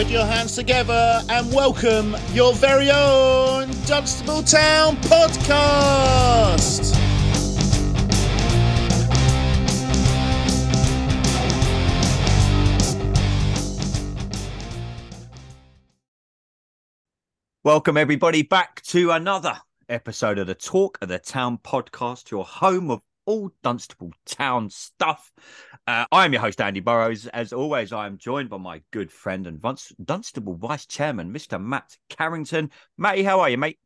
Put 0.00 0.08
your 0.08 0.24
hands 0.24 0.54
together 0.54 1.22
and 1.28 1.52
welcome 1.52 2.16
your 2.32 2.54
very 2.54 2.90
own 2.90 3.68
Dunstable 3.84 4.42
Town 4.42 4.96
podcast. 4.96 6.96
Welcome, 17.62 17.98
everybody, 17.98 18.40
back 18.40 18.80
to 18.84 19.10
another 19.10 19.60
episode 19.90 20.38
of 20.38 20.46
the 20.46 20.54
Talk 20.54 20.96
of 21.02 21.10
the 21.10 21.18
Town 21.18 21.58
podcast, 21.58 22.30
your 22.30 22.46
home 22.46 22.90
of 22.90 23.02
all 23.26 23.50
Dunstable 23.62 24.12
Town 24.26 24.70
stuff. 24.70 25.32
Uh, 25.86 26.04
I 26.10 26.24
am 26.24 26.32
your 26.32 26.42
host, 26.42 26.60
Andy 26.60 26.80
Burrows. 26.80 27.26
As 27.26 27.52
always, 27.52 27.92
I 27.92 28.06
am 28.06 28.18
joined 28.18 28.50
by 28.50 28.58
my 28.58 28.82
good 28.90 29.10
friend 29.12 29.46
and 29.46 29.60
Dunstable 30.04 30.56
Vice 30.56 30.86
Chairman, 30.86 31.32
Mr. 31.32 31.62
Matt 31.62 31.96
Carrington. 32.08 32.70
Matty, 32.98 33.22
how 33.22 33.40
are 33.40 33.50
you, 33.50 33.58
mate? 33.58 33.78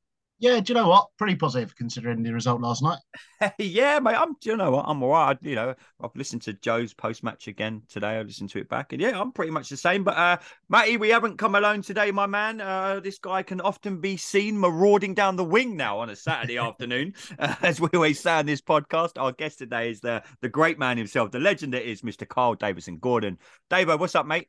Yeah, 0.45 0.61
do 0.61 0.75
you 0.75 0.79
know 0.79 0.89
what? 0.89 1.07
Pretty 1.16 1.37
positive 1.37 1.75
considering 1.75 2.23
the 2.23 2.30
result 2.34 2.61
last 2.61 2.83
night. 2.83 2.98
yeah, 3.59 3.98
mate. 3.98 4.15
I'm. 4.15 4.34
Do 4.43 4.51
you 4.51 4.59
know 4.59 4.73
what? 4.73 4.84
I'm 4.87 5.03
all 5.03 5.09
right. 5.09 5.39
You 5.41 5.55
know, 5.55 5.75
I've 6.03 6.15
listened 6.15 6.43
to 6.43 6.53
Joe's 6.53 6.93
post 6.93 7.25
match 7.25 7.48
again 7.48 7.80
today. 7.89 8.19
I 8.19 8.20
listened 8.20 8.51
to 8.51 8.59
it 8.59 8.69
back, 8.69 8.93
and 8.93 9.01
yeah, 9.01 9.19
I'm 9.19 9.33
pretty 9.33 9.53
much 9.53 9.70
the 9.70 9.79
same. 9.79 10.05
But 10.05 10.19
uh, 10.19 10.37
Matty, 10.69 10.98
we 10.98 11.09
haven't 11.09 11.39
come 11.39 11.55
alone 11.55 11.80
today, 11.80 12.11
my 12.11 12.27
man. 12.27 12.61
Uh, 12.61 13.01
this 13.01 13.19
guy 13.19 13.43
can 13.43 13.62
often 13.62 14.03
be 14.03 14.19
seen 14.19 14.61
marauding 14.61 15.15
down 15.15 15.37
the 15.37 15.45
wing 15.45 15.79
now 15.79 15.98
on 15.98 16.11
a 16.11 16.17
Saturday 16.17 16.59
afternoon, 16.69 17.15
uh, 17.39 17.55
as 17.62 17.81
we 17.81 17.89
always 17.95 18.20
say 18.20 18.33
on 18.33 18.45
this 18.45 18.61
podcast. 18.61 19.12
Our 19.17 19.33
guest 19.33 19.56
today 19.56 19.92
is 19.92 20.01
the 20.01 20.23
the 20.42 20.51
great 20.51 20.79
man 20.79 20.98
himself, 20.98 21.31
the 21.31 21.41
legend 21.41 21.73
that 21.73 21.89
is 21.89 22.03
Mr. 22.03 22.29
Kyle 22.29 22.55
Davison 22.55 22.98
Gordon. 22.98 23.39
Davo, 23.70 23.98
what's 23.98 24.14
up, 24.14 24.27
mate? 24.27 24.48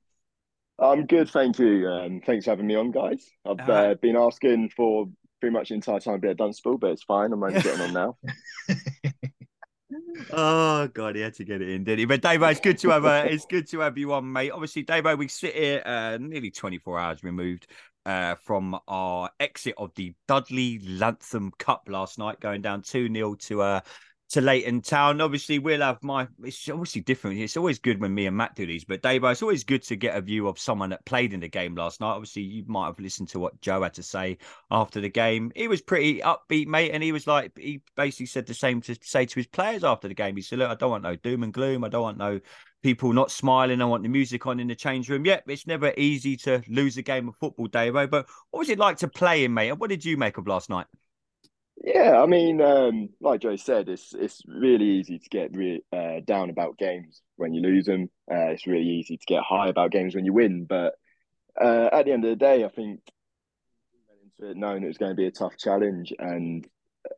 I'm 0.78 1.06
good, 1.06 1.30
thank 1.30 1.58
you. 1.58 1.88
Um, 1.88 2.20
thanks 2.26 2.44
for 2.44 2.52
having 2.52 2.68
me 2.68 2.76
on, 2.76 2.92
guys. 2.92 3.26
I've 3.46 3.70
uh, 3.70 3.72
uh 3.72 3.94
been 3.96 4.18
asking 4.18 4.72
for 4.76 5.08
pretty 5.46 5.54
much 5.54 5.70
the 5.70 5.76
entire 5.76 6.00
time 6.00 6.20
be 6.20 6.28
at 6.28 6.38
Dunstable, 6.38 6.80
but 6.80 6.90
it's 6.90 7.04
fine. 7.04 7.32
I'm 7.32 7.44
only 7.44 7.62
getting 7.62 7.80
on 7.80 7.94
now. 7.94 8.18
oh 10.34 10.88
god, 10.88 11.16
he 11.16 11.22
had 11.22 11.36
to 11.36 11.44
get 11.44 11.62
it 11.62 11.70
in, 11.70 11.84
did 11.84 12.00
he? 12.00 12.06
But 12.06 12.24
Dave, 12.24 12.42
it's 12.42 12.60
good 12.60 12.80
to 12.80 12.90
have 12.90 13.06
uh, 13.06 13.26
it's 13.28 13.46
good 13.46 13.70
to 13.70 13.82
have 13.82 13.96
you 13.96 14.12
on, 14.14 14.34
mate. 14.34 14.50
Obviously, 14.50 14.82
Dave, 14.82 15.06
we 15.20 15.28
sit 15.28 15.54
here 15.54 15.84
uh, 15.86 16.18
nearly 16.20 16.50
24 16.50 17.00
hours 17.00 17.24
removed 17.24 17.68
uh, 18.08 18.34
from 18.44 18.76
our 18.88 19.30
exit 19.40 19.76
of 19.78 19.94
the 19.94 20.16
Dudley 20.28 20.80
Lantham 20.80 21.52
Cup 21.60 21.84
last 21.88 22.18
night, 22.18 22.40
going 22.40 22.64
down 22.64 22.82
2 22.82 23.14
0 23.14 23.36
to 23.36 23.62
uh, 23.62 23.82
to 24.30 24.42
Leighton 24.42 24.82
Town. 24.82 25.22
Obviously, 25.22 25.60
we'll 25.60 25.82
have 25.82 26.02
my. 26.04 26.28
It's 26.44 26.68
obviously 26.70 27.02
different. 27.02 27.40
It's 27.40 27.58
always 27.58 27.80
good 27.80 28.02
when 28.02 28.14
me 28.14 28.26
and 28.26 28.36
Matt 28.36 28.56
do 28.56 28.66
these, 28.66 28.84
but 28.84 29.02
Dave, 29.02 29.24
it's 29.24 29.42
always 29.42 29.64
good 29.64 29.84
to 29.84 29.96
get 29.96 30.18
a 30.18 30.22
view 30.22 30.48
of 30.48 30.58
someone 30.58 30.90
that 30.90 31.06
played 31.06 31.34
in 31.34 31.40
the 31.40 31.48
game 31.48 31.76
last 31.76 32.02
night. 32.02 32.12
Obviously, 32.12 32.42
you 32.42 32.64
might 32.68 32.88
have 32.88 33.00
listened 33.00 33.30
to 33.30 33.40
what 33.40 33.62
Joe 33.62 33.84
had 33.84 33.94
to 33.96 34.04
say 34.04 34.38
after 34.72 35.00
the 35.00 35.10
game. 35.10 35.52
He 35.56 35.68
was 35.68 35.82
pretty 35.82 36.22
upbeat, 36.22 36.68
mate, 36.68 36.92
and 36.92 37.04
he 37.04 37.12
was 37.12 37.28
like, 37.28 37.58
he 37.58 37.82
basically 37.96 38.26
said 38.26 38.48
the 38.48 38.54
same 38.54 38.82
to 38.82 38.96
say 39.02 39.26
to 39.26 39.36
his 39.36 39.48
players 39.48 39.84
after 39.84 40.08
the 40.08 40.14
game. 40.14 40.36
He 40.36 40.42
said, 40.42 40.60
"Look, 40.60 40.70
I 40.70 40.76
don't 40.76 40.92
want 40.92 41.04
no 41.04 41.16
doom 41.16 41.44
and 41.44 41.54
gloom. 41.54 41.84
I 41.84 41.90
don't 41.90 42.02
want 42.02 42.18
no." 42.18 42.40
People 42.84 43.14
not 43.14 43.32
smiling. 43.32 43.82
I 43.82 43.86
want 43.86 44.04
the 44.04 44.10
music 44.10 44.46
on 44.46 44.60
in 44.60 44.68
the 44.68 44.76
change 44.76 45.10
room. 45.10 45.26
Yep, 45.26 45.50
it's 45.50 45.66
never 45.66 45.92
easy 45.98 46.38
to 46.38 46.62
lose 46.68 46.98
a 46.98 47.02
game 47.02 47.28
of 47.28 47.36
football, 47.38 47.66
Dave. 47.66 47.94
But 47.94 48.28
what 48.52 48.60
was 48.60 48.70
it 48.70 48.78
like 48.78 48.98
to 48.98 49.08
play 49.08 49.44
in, 49.44 49.56
mate? 49.56 49.70
And 49.70 49.80
what 49.80 49.90
did 49.90 50.06
you 50.06 50.18
make 50.18 50.38
of 50.38 50.46
last 50.46 50.70
night? 50.70 50.86
Yeah, 51.86 52.20
I 52.20 52.26
mean, 52.26 52.62
um, 52.62 53.10
like 53.22 53.42
Joe 53.42 53.58
said, 53.58 53.90
it's 53.90 54.12
it's 54.16 54.42
really 54.48 54.86
easy 54.86 55.20
to 55.20 55.30
get 55.30 55.56
re- 55.56 55.84
uh, 55.94 56.22
down 56.26 56.50
about 56.50 56.80
games 56.80 57.22
when 57.36 57.54
you 57.54 57.62
lose 57.62 57.86
them. 57.86 58.10
Uh, 58.30 58.50
it's 58.54 58.66
really 58.66 58.90
easy 58.90 59.18
to 59.18 59.26
get 59.28 59.44
high 59.44 59.68
about 59.70 59.92
games 59.92 60.16
when 60.16 60.26
you 60.26 60.34
win. 60.34 60.66
But 60.66 60.96
uh, 61.62 61.90
at 61.94 62.06
the 62.06 62.12
end 62.14 62.26
of 62.26 62.32
the 62.32 62.38
day, 62.38 62.66
I 62.66 62.70
think 62.70 63.02
knowing 64.40 64.84
it 64.84 64.88
was 64.88 64.98
going 64.98 65.12
to 65.12 65.16
be 65.16 65.28
a 65.28 65.32
tough 65.32 65.58
challenge, 65.58 66.12
and 66.18 66.68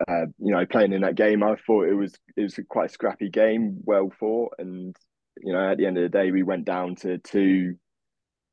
uh, 0.07 0.25
you 0.39 0.51
know, 0.51 0.65
playing 0.65 0.91
in 0.93 1.01
that 1.01 1.15
game, 1.15 1.43
I 1.43 1.55
thought 1.65 1.87
it 1.87 1.93
was 1.93 2.13
it 2.35 2.41
was 2.41 2.59
quite 2.69 2.89
a 2.89 2.93
scrappy 2.93 3.29
game, 3.29 3.79
well 3.85 4.11
fought, 4.19 4.55
and 4.59 4.93
you 5.41 5.53
know, 5.53 5.71
at 5.71 5.77
the 5.77 5.85
end 5.85 5.97
of 5.97 6.03
the 6.03 6.09
day, 6.17 6.31
we 6.31 6.43
went 6.43 6.65
down 6.65 6.95
to 6.97 7.19
two, 7.19 7.75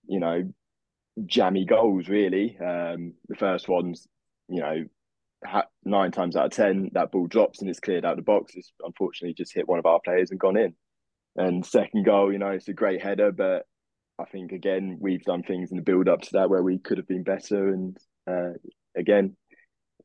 you 0.07 0.21
know, 0.21 0.53
jammy 1.27 1.65
goals. 1.67 2.09
Really, 2.09 2.59
um, 2.59 3.15
the 3.29 3.37
first 3.37 3.69
one's 3.69 4.07
you 4.49 4.61
know 4.61 4.85
nine 5.85 6.11
times 6.11 6.37
out 6.37 6.47
of 6.47 6.53
ten 6.53 6.91
that 6.93 7.13
ball 7.13 7.27
drops 7.27 7.61
and 7.61 7.69
it's 7.69 7.81
cleared 7.81 8.05
out 8.05 8.17
the 8.17 8.23
box. 8.23 8.55
It's 8.55 8.73
unfortunately 8.83 9.35
just 9.35 9.55
hit 9.55 9.69
one 9.69 9.79
of 9.79 9.87
our 9.87 10.01
players 10.05 10.31
and 10.31 10.41
gone 10.41 10.57
in. 10.57 10.75
And 11.37 11.65
second 11.67 12.05
goal, 12.05 12.33
you 12.33 12.39
know, 12.39 12.51
it's 12.51 12.69
a 12.69 12.73
great 12.73 13.03
header, 13.03 13.33
but 13.33 13.67
I 14.19 14.25
think 14.25 14.53
again 14.53 14.99
we've 15.01 15.25
done 15.25 15.43
things 15.43 15.71
in 15.71 15.77
the 15.77 15.83
build 15.83 16.09
up 16.09 16.23
to 16.23 16.33
that 16.35 16.51
where 16.51 16.63
we 16.63 16.79
could 16.79 16.99
have 16.99 17.09
been 17.09 17.25
better. 17.25 17.69
And 17.69 17.99
uh, 18.27 18.53
again, 18.97 19.37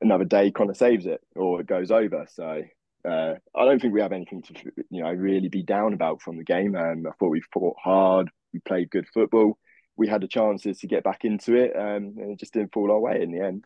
another 0.01 0.25
day 0.25 0.51
Connor 0.51 0.73
saves 0.73 1.05
it 1.05 1.21
or 1.35 1.61
it 1.61 1.67
goes 1.67 1.91
over. 1.91 2.25
So 2.29 2.63
uh, 3.07 3.35
I 3.55 3.65
don't 3.65 3.81
think 3.81 3.93
we 3.93 4.01
have 4.01 4.11
anything 4.11 4.41
to 4.43 4.53
you 4.89 5.03
know 5.03 5.11
really 5.11 5.49
be 5.49 5.63
down 5.63 5.93
about 5.93 6.21
from 6.21 6.37
the 6.37 6.43
game. 6.43 6.75
Um, 6.75 7.05
I 7.07 7.11
thought 7.19 7.29
we 7.29 7.41
fought 7.53 7.77
hard, 7.81 8.29
we 8.53 8.59
played 8.59 8.89
good 8.89 9.07
football, 9.13 9.57
we 9.95 10.07
had 10.07 10.21
the 10.21 10.27
chances 10.27 10.79
to 10.79 10.87
get 10.87 11.03
back 11.03 11.23
into 11.23 11.55
it, 11.55 11.75
um, 11.75 12.15
and 12.17 12.31
it 12.31 12.39
just 12.39 12.53
didn't 12.53 12.73
fall 12.73 12.91
our 12.91 12.99
way 12.99 13.21
in 13.21 13.31
the 13.31 13.45
end. 13.45 13.65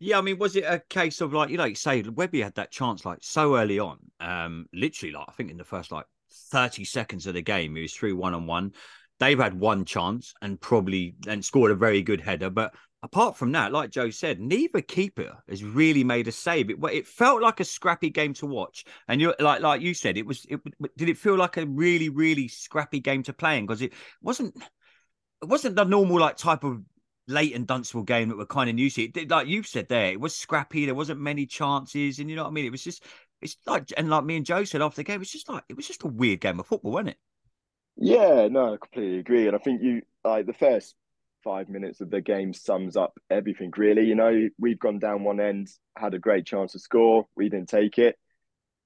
Yeah, 0.00 0.18
I 0.18 0.20
mean, 0.20 0.38
was 0.38 0.54
it 0.54 0.64
a 0.64 0.80
case 0.88 1.20
of 1.20 1.32
like 1.32 1.50
you 1.50 1.56
know, 1.56 1.72
say 1.74 2.02
Webby 2.02 2.40
had 2.40 2.54
that 2.54 2.70
chance 2.70 3.04
like 3.04 3.18
so 3.22 3.56
early 3.56 3.78
on, 3.78 3.98
um, 4.20 4.66
literally 4.72 5.12
like 5.12 5.26
I 5.28 5.32
think 5.32 5.50
in 5.50 5.56
the 5.56 5.64
first 5.64 5.90
like 5.90 6.06
thirty 6.50 6.84
seconds 6.84 7.26
of 7.26 7.34
the 7.34 7.42
game, 7.42 7.74
he 7.74 7.82
was 7.82 7.92
through 7.92 8.16
one 8.16 8.34
on 8.34 8.46
one. 8.46 8.72
They've 9.18 9.38
had 9.38 9.58
one 9.58 9.84
chance 9.84 10.34
and 10.40 10.60
probably 10.60 11.16
and 11.26 11.44
scored 11.44 11.72
a 11.72 11.74
very 11.74 12.02
good 12.02 12.20
header, 12.20 12.48
but 12.50 12.74
apart 13.02 13.36
from 13.36 13.50
that, 13.52 13.72
like 13.72 13.90
Joe 13.90 14.10
said, 14.10 14.38
neither 14.38 14.80
keeper 14.80 15.36
has 15.48 15.64
really 15.64 16.04
made 16.04 16.28
a 16.28 16.32
save. 16.32 16.70
It 16.70 16.78
it 16.92 17.06
felt 17.08 17.42
like 17.42 17.58
a 17.58 17.64
scrappy 17.64 18.10
game 18.10 18.34
to 18.34 18.46
watch, 18.46 18.84
and 19.08 19.20
you 19.20 19.34
like 19.40 19.62
like 19.62 19.80
you 19.80 19.94
said, 19.94 20.16
it 20.16 20.26
was. 20.26 20.46
It, 20.48 20.60
did 20.96 21.08
it 21.08 21.18
feel 21.18 21.36
like 21.36 21.56
a 21.56 21.66
really 21.66 22.08
really 22.08 22.46
scrappy 22.46 23.00
game 23.00 23.24
to 23.24 23.32
play 23.32 23.58
in? 23.58 23.66
Because 23.66 23.82
it 23.82 23.92
wasn't. 24.22 24.54
It 25.42 25.48
wasn't 25.48 25.76
the 25.76 25.84
normal 25.84 26.18
like 26.20 26.36
type 26.36 26.64
of 26.64 26.80
Leighton 27.28 27.64
Dunstable 27.64 28.02
game 28.02 28.28
that 28.28 28.38
we're 28.38 28.46
kind 28.46 28.68
of 28.68 28.78
used 28.78 28.96
to. 28.96 29.02
It, 29.02 29.30
like 29.30 29.46
you've 29.46 29.66
said 29.66 29.88
there, 29.88 30.10
it 30.10 30.20
was 30.20 30.34
scrappy. 30.34 30.86
There 30.86 30.94
wasn't 30.94 31.20
many 31.20 31.46
chances, 31.46 32.18
and 32.18 32.28
you 32.28 32.36
know 32.36 32.44
what 32.44 32.50
I 32.50 32.52
mean. 32.52 32.64
It 32.64 32.72
was 32.72 32.82
just, 32.82 33.04
it's 33.40 33.56
like, 33.66 33.92
and 33.96 34.10
like 34.10 34.24
me 34.24 34.36
and 34.36 34.46
Joe 34.46 34.64
said 34.64 34.82
after 34.82 34.96
the 34.96 35.04
game, 35.04 35.20
it's 35.20 35.30
just 35.30 35.48
like 35.48 35.64
it 35.68 35.76
was 35.76 35.86
just 35.86 36.02
a 36.02 36.08
weird 36.08 36.40
game 36.40 36.58
of 36.58 36.66
football, 36.66 36.92
wasn't 36.92 37.10
it? 37.10 37.16
Yeah, 37.96 38.48
no, 38.48 38.74
I 38.74 38.76
completely 38.76 39.18
agree. 39.18 39.46
And 39.46 39.56
I 39.56 39.58
think 39.58 39.82
you 39.82 40.02
like 40.24 40.46
the 40.46 40.52
first 40.52 40.94
five 41.44 41.68
minutes 41.68 42.00
of 42.00 42.10
the 42.10 42.20
game 42.20 42.52
sums 42.52 42.96
up 42.96 43.18
everything. 43.30 43.72
Really, 43.76 44.04
you 44.04 44.14
know, 44.14 44.48
we've 44.58 44.78
gone 44.78 44.98
down 44.98 45.24
one 45.24 45.40
end, 45.40 45.68
had 45.96 46.14
a 46.14 46.18
great 46.18 46.46
chance 46.46 46.72
to 46.72 46.78
score, 46.78 47.26
we 47.36 47.48
didn't 47.48 47.68
take 47.68 47.98
it. 47.98 48.16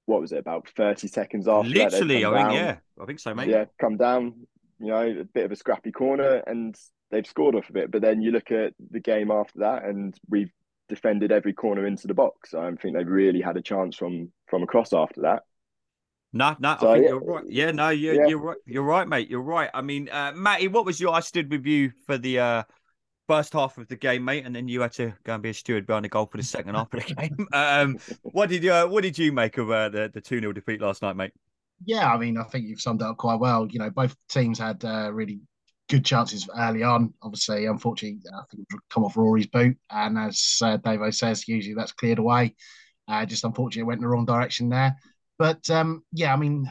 What 0.06 0.20
was 0.20 0.32
it 0.32 0.38
about 0.38 0.69
thirty 0.76 1.06
seconds 1.06 1.47
after? 1.47 1.69
Literally, 1.69 2.25
I 2.25 2.42
think 2.42 2.54
yeah, 2.54 2.76
I 3.00 3.04
think 3.04 3.20
so, 3.20 3.34
mate. 3.34 3.48
Yeah, 3.48 3.66
come 3.81 3.97
down. 3.97 4.47
You 4.81 4.88
know, 4.88 5.20
a 5.20 5.25
bit 5.25 5.44
of 5.44 5.52
a 5.52 5.56
scrappy 5.56 5.92
corner, 5.92 6.42
and 6.44 6.75
they've 7.12 7.27
scored 7.27 7.55
off 7.55 7.71
of 7.71 7.77
it. 7.77 7.93
But 7.93 8.03
then 8.03 8.21
you 8.21 8.33
look 8.33 8.50
at 8.50 8.75
the 8.91 8.99
game 8.99 9.31
after 9.31 9.61
that, 9.61 9.84
and 9.84 10.19
we've 10.28 10.50
defended 10.89 11.31
every 11.31 11.53
corner 11.53 11.87
into 11.87 12.09
the 12.09 12.15
box. 12.15 12.55
I 12.55 12.62
don't 12.62 12.81
think 12.81 12.97
they've 12.97 13.06
really 13.06 13.41
had 13.41 13.56
a 13.56 13.62
chance 13.62 13.95
from 13.95 14.33
from 14.49 14.65
across 14.65 14.93
after 14.93 15.21
that. 15.21 15.45
No, 16.33 16.56
no, 16.59 16.77
so, 16.81 16.91
I 16.91 16.95
think 16.95 17.05
yeah. 17.05 17.11
you're 17.11 17.21
right. 17.21 17.45
Yeah, 17.47 17.71
no, 17.73 17.91
you're, 17.91 18.15
yeah. 18.15 18.27
you're 18.27 18.39
right. 18.39 18.56
You're 18.65 18.83
right, 18.83 19.06
mate. 19.06 19.28
You're 19.28 19.43
right. 19.43 19.69
I 19.75 19.83
mean, 19.83 20.09
uh, 20.09 20.33
Matty, 20.34 20.67
what 20.69 20.87
was 20.87 20.99
your? 20.99 21.15
I 21.15 21.21
stood 21.21 21.50
with 21.50 21.67
you 21.67 21.93
for 22.06 22.17
the 22.17 22.39
uh, 22.39 22.62
first 23.29 23.53
half 23.53 23.77
of 23.77 23.87
the 23.89 23.97
game, 23.97 24.25
mate, 24.25 24.47
and 24.47 24.56
then 24.56 24.67
you 24.67 24.81
had 24.81 24.93
to 24.93 25.12
go 25.25 25.34
and 25.34 25.43
be 25.43 25.50
a 25.50 25.55
steward 25.55 25.87
behind 25.87 26.06
the 26.06 26.09
goal 26.09 26.27
for 26.27 26.39
the 26.39 26.43
second 26.43 26.75
half 26.75 26.93
of 26.93 27.06
the 27.06 27.15
game. 27.15 27.47
Um, 27.53 27.99
what 28.23 28.49
did 28.49 28.65
you 28.65 28.73
uh, 28.73 28.87
What 28.87 29.03
did 29.03 29.19
you 29.19 29.31
make 29.31 29.59
of 29.59 29.71
uh, 29.71 29.91
the 29.91 30.11
the 30.12 30.23
two 30.23 30.41
0 30.41 30.53
defeat 30.53 30.81
last 30.81 31.03
night, 31.03 31.17
mate? 31.17 31.33
Yeah, 31.85 32.11
I 32.11 32.17
mean, 32.17 32.38
I 32.38 32.44
think 32.44 32.67
you've 32.67 32.81
summed 32.81 33.03
it 33.03 33.06
up 33.06 33.19
quite 33.19 33.41
well. 33.41 33.67
You 33.70 33.81
know, 33.81 33.91
both 33.91 34.17
teams 34.29 34.58
had 34.58 34.82
uh, 34.85 35.12
really 35.12 35.41
good 35.93 36.05
chances 36.06 36.49
early 36.59 36.83
on. 36.83 37.12
Obviously, 37.23 37.67
unfortunately, 37.67 38.19
I 38.33 38.43
think 38.50 38.67
it 38.71 38.81
come 38.89 39.05
off 39.05 39.17
Rory's 39.17 39.47
boot, 39.47 39.77
and 39.91 40.17
as 40.19 40.59
uh, 40.62 40.79
Davo 40.79 41.15
says, 41.15 41.47
usually 41.47 41.75
that's 41.75 41.93
cleared 41.93 42.19
away. 42.19 42.55
Uh, 43.06 43.27
just 43.27 43.44
unfortunately, 43.44 43.87
went 43.87 43.99
in 43.99 44.03
the 44.03 44.09
wrong 44.09 44.25
direction 44.25 44.71
there. 44.71 44.97
But 45.39 45.69
um, 45.69 46.03
yeah, 46.11 46.33
I 46.33 46.37
mean, 46.37 46.71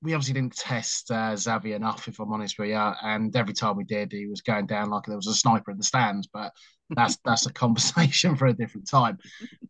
we 0.00 0.14
obviously 0.14 0.32
didn't 0.32 0.56
test 0.56 1.10
uh, 1.10 1.36
Xavier 1.36 1.76
enough, 1.76 2.08
if 2.08 2.18
I'm 2.18 2.32
honest 2.32 2.58
with 2.58 2.70
you. 2.70 2.76
And 2.76 3.36
every 3.36 3.52
time 3.52 3.76
we 3.76 3.84
did, 3.84 4.10
he 4.10 4.26
was 4.26 4.40
going 4.40 4.66
down 4.66 4.88
like 4.88 5.04
there 5.04 5.16
was 5.16 5.26
a 5.26 5.34
sniper 5.34 5.70
in 5.70 5.76
the 5.76 5.84
stands. 5.84 6.26
But 6.32 6.50
that's 6.88 7.18
that's 7.26 7.44
a 7.44 7.52
conversation 7.52 8.36
for 8.36 8.46
a 8.46 8.54
different 8.54 8.88
time. 8.88 9.18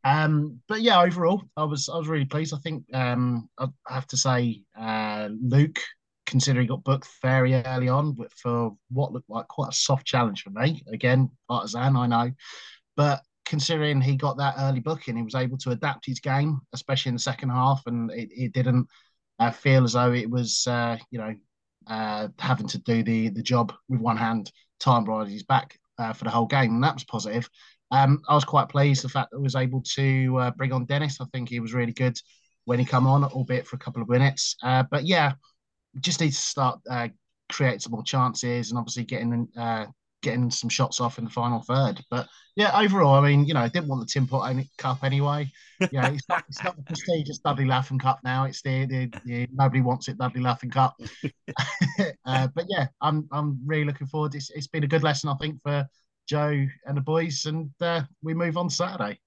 Um, 0.04 0.60
but 0.68 0.80
yeah, 0.80 1.00
overall, 1.00 1.42
I 1.56 1.64
was 1.64 1.88
I 1.88 1.98
was 1.98 2.06
really 2.06 2.24
pleased. 2.24 2.54
I 2.54 2.58
think 2.58 2.84
um, 2.94 3.48
I 3.58 3.66
have 3.88 4.06
to 4.08 4.16
say, 4.16 4.62
uh, 4.78 5.28
Luke 5.42 5.80
considering 6.26 6.64
he 6.64 6.68
got 6.68 6.84
booked 6.84 7.08
very 7.22 7.54
early 7.54 7.88
on 7.88 8.16
for 8.36 8.76
what 8.90 9.12
looked 9.12 9.30
like 9.30 9.48
quite 9.48 9.70
a 9.70 9.76
soft 9.76 10.06
challenge 10.06 10.42
for 10.42 10.50
me. 10.50 10.82
Again, 10.92 11.30
partisan, 11.48 11.96
I 11.96 12.06
know, 12.06 12.32
but 12.96 13.22
considering 13.44 14.00
he 14.00 14.16
got 14.16 14.36
that 14.38 14.56
early 14.58 14.80
booking, 14.80 15.16
he 15.16 15.22
was 15.22 15.34
able 15.34 15.56
to 15.58 15.70
adapt 15.70 16.04
his 16.04 16.20
game, 16.20 16.60
especially 16.72 17.10
in 17.10 17.14
the 17.14 17.20
second 17.20 17.50
half, 17.50 17.82
and 17.86 18.10
it, 18.10 18.28
it 18.32 18.52
didn't 18.52 18.88
uh, 19.38 19.50
feel 19.50 19.84
as 19.84 19.92
though 19.92 20.12
it 20.12 20.28
was, 20.28 20.66
uh, 20.66 20.98
you 21.10 21.18
know, 21.18 21.34
uh, 21.86 22.28
having 22.38 22.66
to 22.66 22.78
do 22.78 23.02
the 23.02 23.28
the 23.28 23.42
job 23.42 23.72
with 23.88 24.00
one 24.00 24.16
hand, 24.16 24.50
time 24.80 25.04
behind 25.04 25.30
his 25.30 25.44
back 25.44 25.78
uh, 25.98 26.12
for 26.12 26.24
the 26.24 26.30
whole 26.30 26.46
game, 26.46 26.74
and 26.74 26.84
that 26.84 26.94
was 26.94 27.04
positive. 27.04 27.48
Um, 27.92 28.20
I 28.28 28.34
was 28.34 28.44
quite 28.44 28.68
pleased 28.68 29.04
the 29.04 29.08
fact 29.08 29.30
that 29.30 29.38
I 29.38 29.40
was 29.40 29.54
able 29.54 29.82
to 29.94 30.36
uh, 30.38 30.50
bring 30.50 30.72
on 30.72 30.86
Dennis. 30.86 31.20
I 31.20 31.26
think 31.32 31.48
he 31.48 31.60
was 31.60 31.72
really 31.72 31.92
good 31.92 32.18
when 32.64 32.80
he 32.80 32.84
come 32.84 33.06
on, 33.06 33.22
albeit 33.24 33.66
for 33.66 33.76
a 33.76 33.78
couple 33.78 34.02
of 34.02 34.08
minutes. 34.08 34.56
Uh, 34.62 34.82
but 34.90 35.04
yeah, 35.06 35.34
just 36.00 36.20
need 36.20 36.30
to 36.30 36.36
start 36.36 36.80
uh, 36.90 37.08
creating 37.50 37.80
some 37.80 37.92
more 37.92 38.02
chances 38.02 38.70
and 38.70 38.78
obviously 38.78 39.04
getting 39.04 39.48
uh, 39.56 39.86
getting 40.22 40.50
some 40.50 40.68
shots 40.68 41.00
off 41.00 41.18
in 41.18 41.24
the 41.24 41.30
final 41.30 41.62
third. 41.62 42.02
But 42.10 42.26
yeah, 42.56 42.76
overall, 42.78 43.14
I 43.14 43.20
mean, 43.20 43.46
you 43.46 43.54
know, 43.54 43.60
I 43.60 43.68
didn't 43.68 43.88
want 43.88 44.00
the 44.00 44.12
Tim 44.12 44.26
Pot 44.26 44.54
Cup 44.78 45.04
anyway. 45.04 45.50
Yeah, 45.92 46.08
it's 46.08 46.28
not, 46.28 46.44
it's 46.48 46.64
not 46.64 46.76
the 46.76 46.82
prestigious 46.82 47.38
Dudley 47.38 47.66
Laughing 47.66 47.98
Cup 47.98 48.20
now. 48.24 48.44
It's 48.44 48.62
the, 48.62 48.86
the, 48.86 49.10
the 49.24 49.46
nobody 49.52 49.82
wants 49.82 50.08
it 50.08 50.18
Dudley 50.18 50.40
Laughing 50.40 50.70
Cup. 50.70 50.98
uh, 52.24 52.48
but 52.54 52.64
yeah, 52.68 52.86
I'm 53.00 53.28
I'm 53.30 53.60
really 53.64 53.84
looking 53.84 54.06
forward. 54.06 54.34
It's 54.34 54.50
it's 54.50 54.68
been 54.68 54.84
a 54.84 54.88
good 54.88 55.02
lesson, 55.02 55.28
I 55.28 55.34
think, 55.34 55.60
for 55.62 55.86
Joe 56.26 56.66
and 56.86 56.96
the 56.96 57.02
boys, 57.02 57.44
and 57.46 57.70
uh, 57.80 58.02
we 58.22 58.34
move 58.34 58.56
on 58.56 58.70
Saturday. 58.70 59.20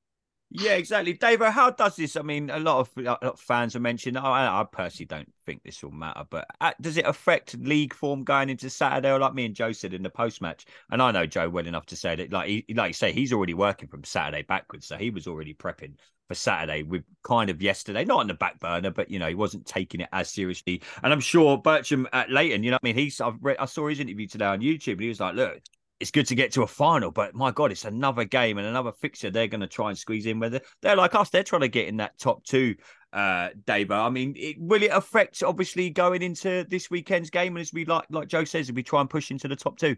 Yeah, 0.51 0.73
exactly. 0.73 1.13
Dave, 1.13 1.41
how 1.41 1.69
does 1.69 1.95
this? 1.95 2.15
I 2.15 2.23
mean, 2.23 2.49
a 2.49 2.57
lot 2.57 2.79
of, 2.79 2.89
a 2.97 3.01
lot 3.03 3.23
of 3.23 3.39
fans 3.39 3.73
have 3.73 3.83
mentioned, 3.83 4.17
I, 4.17 4.61
I, 4.61 4.63
personally 4.63 5.05
don't 5.05 5.31
think 5.45 5.61
this 5.61 5.83
will 5.83 5.91
matter, 5.91 6.23
but 6.27 6.47
uh, 6.59 6.71
does 6.81 6.97
it 6.97 7.05
affect 7.05 7.55
league 7.59 7.93
form 7.93 8.23
going 8.23 8.49
into 8.49 8.67
Saturday? 8.67 9.11
Or 9.11 9.19
like 9.19 9.35
me 9.35 9.45
and 9.45 9.53
Joe 9.53 9.73
said 9.73 9.93
in 9.93 10.01
the 10.01 10.09
post 10.09 10.41
match, 10.41 10.65
and 10.89 11.03
I 11.03 11.11
know 11.11 11.27
Joe 11.27 11.49
well 11.49 11.67
enough 11.67 11.85
to 11.87 11.95
say 11.95 12.15
that, 12.15 12.33
like, 12.33 12.47
he, 12.47 12.65
like 12.73 12.89
you 12.89 12.93
say, 12.93 13.11
he's 13.11 13.31
already 13.31 13.53
working 13.53 13.89
from 13.89 14.03
Saturday 14.03 14.41
backwards. 14.41 14.87
So 14.87 14.97
he 14.97 15.11
was 15.11 15.27
already 15.27 15.53
prepping 15.53 15.93
for 16.27 16.33
Saturday 16.33 16.81
with 16.81 17.03
kind 17.23 17.51
of 17.51 17.61
yesterday, 17.61 18.03
not 18.03 18.21
on 18.21 18.27
the 18.27 18.33
back 18.33 18.59
burner, 18.59 18.89
but, 18.89 19.11
you 19.11 19.19
know, 19.19 19.27
he 19.27 19.35
wasn't 19.35 19.67
taking 19.67 20.01
it 20.01 20.09
as 20.11 20.31
seriously. 20.31 20.81
And 21.03 21.13
I'm 21.13 21.19
sure 21.19 21.59
Bertram 21.59 22.07
at 22.11 22.31
Leighton, 22.31 22.63
you 22.63 22.71
know, 22.71 22.77
I 22.77 22.85
mean, 22.87 22.95
he's, 22.95 23.21
I've 23.21 23.37
read, 23.39 23.57
I 23.59 23.65
saw 23.65 23.87
his 23.87 23.99
interview 23.99 24.25
today 24.25 24.45
on 24.45 24.61
YouTube, 24.61 24.93
and 24.93 25.01
he 25.01 25.09
was 25.09 25.19
like, 25.19 25.35
look, 25.35 25.59
it's 25.99 26.11
good 26.11 26.27
to 26.27 26.35
get 26.35 26.53
to 26.53 26.63
a 26.63 26.67
final, 26.67 27.11
but 27.11 27.35
my 27.35 27.51
God, 27.51 27.71
it's 27.71 27.85
another 27.85 28.23
game 28.23 28.57
and 28.57 28.65
another 28.65 28.91
fixture 28.91 29.29
they're 29.29 29.47
going 29.47 29.61
to 29.61 29.67
try 29.67 29.89
and 29.89 29.97
squeeze 29.97 30.25
in. 30.25 30.39
Whether 30.39 30.61
they're 30.81 30.95
like 30.95 31.13
us, 31.13 31.29
they're 31.29 31.43
trying 31.43 31.61
to 31.61 31.67
get 31.67 31.87
in 31.87 31.97
that 31.97 32.17
top 32.17 32.43
two, 32.45 32.75
uh, 33.11 33.49
Dave. 33.65 33.91
I 33.91 34.09
mean, 34.09 34.33
it, 34.37 34.55
will 34.59 34.81
it 34.81 34.91
affect 34.93 35.43
obviously 35.43 35.89
going 35.89 36.21
into 36.21 36.65
this 36.69 36.89
weekend's 36.89 37.29
game? 37.29 37.57
And 37.57 37.61
as 37.61 37.73
we 37.73 37.83
like, 37.85 38.05
like 38.09 38.29
Joe 38.29 38.45
says, 38.45 38.69
if 38.69 38.75
we 38.75 38.83
try 38.83 39.01
and 39.01 39.09
push 39.09 39.29
into 39.29 39.49
the 39.49 39.57
top 39.57 39.77
two. 39.77 39.97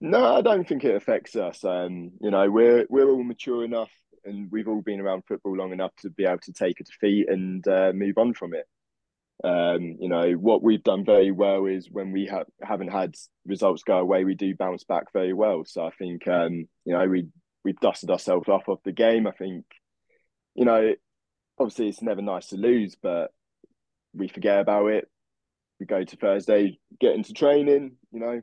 No, 0.00 0.36
I 0.36 0.42
don't 0.42 0.68
think 0.68 0.84
it 0.84 0.96
affects 0.96 1.36
us. 1.36 1.64
Um, 1.64 2.10
you 2.20 2.30
know, 2.30 2.50
we're 2.50 2.86
we're 2.90 3.08
all 3.08 3.22
mature 3.22 3.64
enough, 3.64 3.90
and 4.24 4.50
we've 4.50 4.68
all 4.68 4.82
been 4.82 5.00
around 5.00 5.22
football 5.26 5.56
long 5.56 5.72
enough 5.72 5.94
to 6.00 6.10
be 6.10 6.24
able 6.24 6.38
to 6.38 6.52
take 6.52 6.80
a 6.80 6.84
defeat 6.84 7.30
and 7.30 7.66
uh, 7.66 7.92
move 7.94 8.18
on 8.18 8.34
from 8.34 8.52
it. 8.52 8.66
Um, 9.44 9.96
you 10.00 10.08
know, 10.08 10.32
what 10.32 10.62
we've 10.62 10.82
done 10.82 11.04
very 11.04 11.30
well 11.30 11.66
is 11.66 11.88
when 11.90 12.10
we 12.12 12.26
have 12.26 12.46
haven't 12.62 12.88
had 12.88 13.14
results 13.46 13.82
go 13.82 13.98
away, 13.98 14.24
we 14.24 14.34
do 14.34 14.54
bounce 14.54 14.84
back 14.84 15.12
very 15.12 15.32
well. 15.32 15.64
So 15.66 15.84
I 15.84 15.90
think 15.90 16.26
um, 16.26 16.66
you 16.84 16.92
know, 16.94 17.06
we 17.06 17.28
we've 17.64 17.80
dusted 17.80 18.10
ourselves 18.10 18.48
off 18.48 18.68
of 18.68 18.78
the 18.84 18.92
game. 18.92 19.26
I 19.26 19.32
think, 19.32 19.64
you 20.54 20.64
know, 20.64 20.94
obviously 21.58 21.88
it's 21.88 22.00
never 22.00 22.22
nice 22.22 22.46
to 22.48 22.56
lose, 22.56 22.96
but 23.00 23.32
we 24.14 24.28
forget 24.28 24.60
about 24.60 24.86
it. 24.86 25.08
We 25.80 25.86
go 25.86 26.04
to 26.04 26.16
Thursday, 26.16 26.78
get 27.00 27.14
into 27.14 27.34
training, 27.34 27.96
you 28.12 28.20
know, 28.20 28.40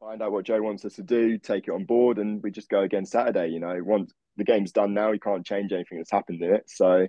find 0.00 0.22
out 0.22 0.32
what 0.32 0.46
Joe 0.46 0.60
wants 0.62 0.84
us 0.84 0.94
to 0.94 1.02
do, 1.02 1.38
take 1.38 1.68
it 1.68 1.72
on 1.72 1.84
board, 1.84 2.18
and 2.18 2.42
we 2.42 2.50
just 2.50 2.68
go 2.68 2.80
again 2.80 3.04
Saturday. 3.06 3.48
You 3.48 3.60
know, 3.60 3.78
once 3.84 4.12
the 4.36 4.44
game's 4.44 4.72
done 4.72 4.94
now, 4.94 5.12
you 5.12 5.20
can't 5.20 5.46
change 5.46 5.72
anything 5.72 5.98
that's 5.98 6.10
happened 6.10 6.42
in 6.42 6.54
it. 6.54 6.64
So 6.66 7.06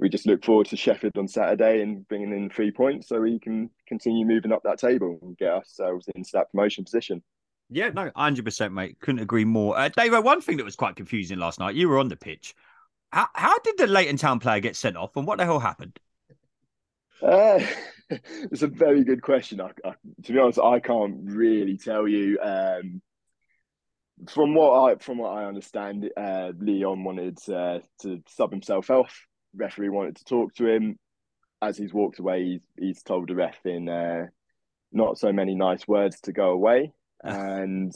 we 0.00 0.08
just 0.08 0.26
look 0.26 0.42
forward 0.44 0.66
to 0.68 0.76
Sheffield 0.76 1.18
on 1.18 1.28
Saturday 1.28 1.82
and 1.82 2.08
bringing 2.08 2.32
in 2.32 2.48
three 2.48 2.70
points 2.70 3.08
so 3.08 3.20
we 3.20 3.38
can 3.38 3.70
continue 3.86 4.26
moving 4.26 4.50
up 4.50 4.62
that 4.64 4.78
table 4.78 5.18
and 5.20 5.36
get 5.36 5.52
ourselves 5.52 6.08
into 6.14 6.30
that 6.32 6.50
promotion 6.50 6.84
position. 6.84 7.22
Yeah, 7.68 7.90
no, 7.90 8.10
100%, 8.16 8.72
mate. 8.72 8.98
Couldn't 9.00 9.20
agree 9.20 9.44
more. 9.44 9.78
Uh, 9.78 9.90
Dave, 9.90 10.12
one 10.24 10.40
thing 10.40 10.56
that 10.56 10.64
was 10.64 10.74
quite 10.74 10.96
confusing 10.96 11.38
last 11.38 11.60
night, 11.60 11.74
you 11.74 11.88
were 11.88 11.98
on 11.98 12.08
the 12.08 12.16
pitch. 12.16 12.54
How, 13.12 13.28
how 13.34 13.58
did 13.58 13.76
the 13.76 13.86
Leighton 13.86 14.16
Town 14.16 14.40
player 14.40 14.60
get 14.60 14.74
sent 14.74 14.96
off 14.96 15.16
and 15.16 15.26
what 15.26 15.38
the 15.38 15.44
hell 15.44 15.60
happened? 15.60 16.00
Uh, 17.22 17.60
it's 18.10 18.62
a 18.62 18.68
very 18.68 19.04
good 19.04 19.20
question. 19.20 19.60
I, 19.60 19.70
I, 19.84 19.92
to 20.24 20.32
be 20.32 20.38
honest, 20.38 20.58
I 20.58 20.80
can't 20.80 21.18
really 21.24 21.76
tell 21.76 22.08
you. 22.08 22.38
Um, 22.40 23.02
from 24.28 24.54
what 24.54 24.92
I 24.92 24.96
from 24.96 25.16
what 25.16 25.30
I 25.30 25.46
understand, 25.46 26.10
uh, 26.14 26.52
Leon 26.58 27.04
wanted 27.04 27.38
uh, 27.48 27.78
to 28.02 28.22
sub 28.26 28.50
himself 28.50 28.90
off 28.90 29.26
referee 29.54 29.88
wanted 29.88 30.16
to 30.16 30.24
talk 30.24 30.54
to 30.56 30.66
him. 30.66 30.98
As 31.62 31.76
he's 31.76 31.92
walked 31.92 32.18
away, 32.18 32.44
he's, 32.44 32.60
he's 32.78 33.02
told 33.02 33.28
the 33.28 33.34
ref 33.34 33.56
in 33.66 33.88
uh, 33.88 34.26
not 34.92 35.18
so 35.18 35.32
many 35.32 35.54
nice 35.54 35.86
words 35.86 36.20
to 36.22 36.32
go 36.32 36.50
away. 36.50 36.92
and 37.22 37.92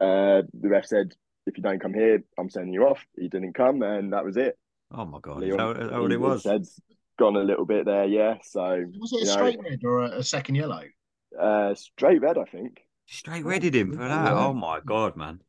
uh, 0.00 0.42
the 0.52 0.68
ref 0.68 0.86
said, 0.86 1.14
if 1.46 1.56
you 1.56 1.62
don't 1.62 1.80
come 1.80 1.94
here, 1.94 2.22
I'm 2.38 2.50
sending 2.50 2.74
you 2.74 2.86
off. 2.86 3.04
He 3.16 3.28
didn't 3.28 3.54
come, 3.54 3.82
and 3.82 4.12
that 4.12 4.24
was 4.24 4.36
it. 4.36 4.58
Oh 4.92 5.04
my 5.04 5.18
god! 5.20 5.40
Leon, 5.40 5.58
that, 5.58 5.90
that 5.90 6.00
what 6.00 6.12
it 6.12 6.20
was? 6.20 6.44
Head's 6.44 6.80
gone 7.18 7.36
a 7.36 7.40
little 7.40 7.66
bit 7.66 7.84
there, 7.84 8.04
yeah. 8.04 8.36
So 8.42 8.84
was 8.98 9.12
it 9.12 9.22
a 9.22 9.26
straight 9.26 9.60
know, 9.60 9.68
red 9.68 9.80
or 9.84 9.98
a, 10.00 10.18
a, 10.18 10.22
second 10.22 10.54
yellow? 10.54 10.82
Uh, 11.38 11.74
straight 11.74 12.20
red, 12.20 12.38
I 12.38 12.44
think. 12.44 12.80
Straight 13.06 13.44
redded 13.44 13.74
him 13.74 13.92
for 13.92 14.06
that. 14.06 14.32
Oh 14.32 14.52
my 14.52 14.80
god, 14.84 15.16
man! 15.16 15.40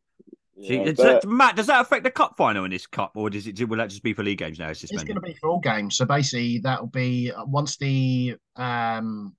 Yeah, 0.62 0.84
does 0.84 0.98
that, 0.98 1.26
Matt, 1.26 1.56
does 1.56 1.68
that 1.68 1.80
affect 1.80 2.04
the 2.04 2.12
cup 2.12 2.36
final 2.36 2.66
in 2.66 2.72
this 2.72 2.86
cup, 2.86 3.12
or 3.16 3.30
does 3.30 3.48
it? 3.48 3.68
Will 3.68 3.78
that 3.78 3.90
just 3.90 4.04
be 4.04 4.14
for 4.14 4.24
league 4.24 4.40
games 4.40 4.60
now? 4.60 4.70
It's, 4.70 4.84
it's 4.84 5.04
going 5.04 5.16
to 5.16 5.22
be 5.22 5.34
for 5.36 5.50
all 5.50 5.60
games. 5.60 5.96
So 5.96 6.06
basically, 6.06 6.60
that'll 6.60 6.88
be 6.88 7.32
uh, 7.32 7.46
once 7.46 7.78
the 7.78 8.36
um, 8.58 9.36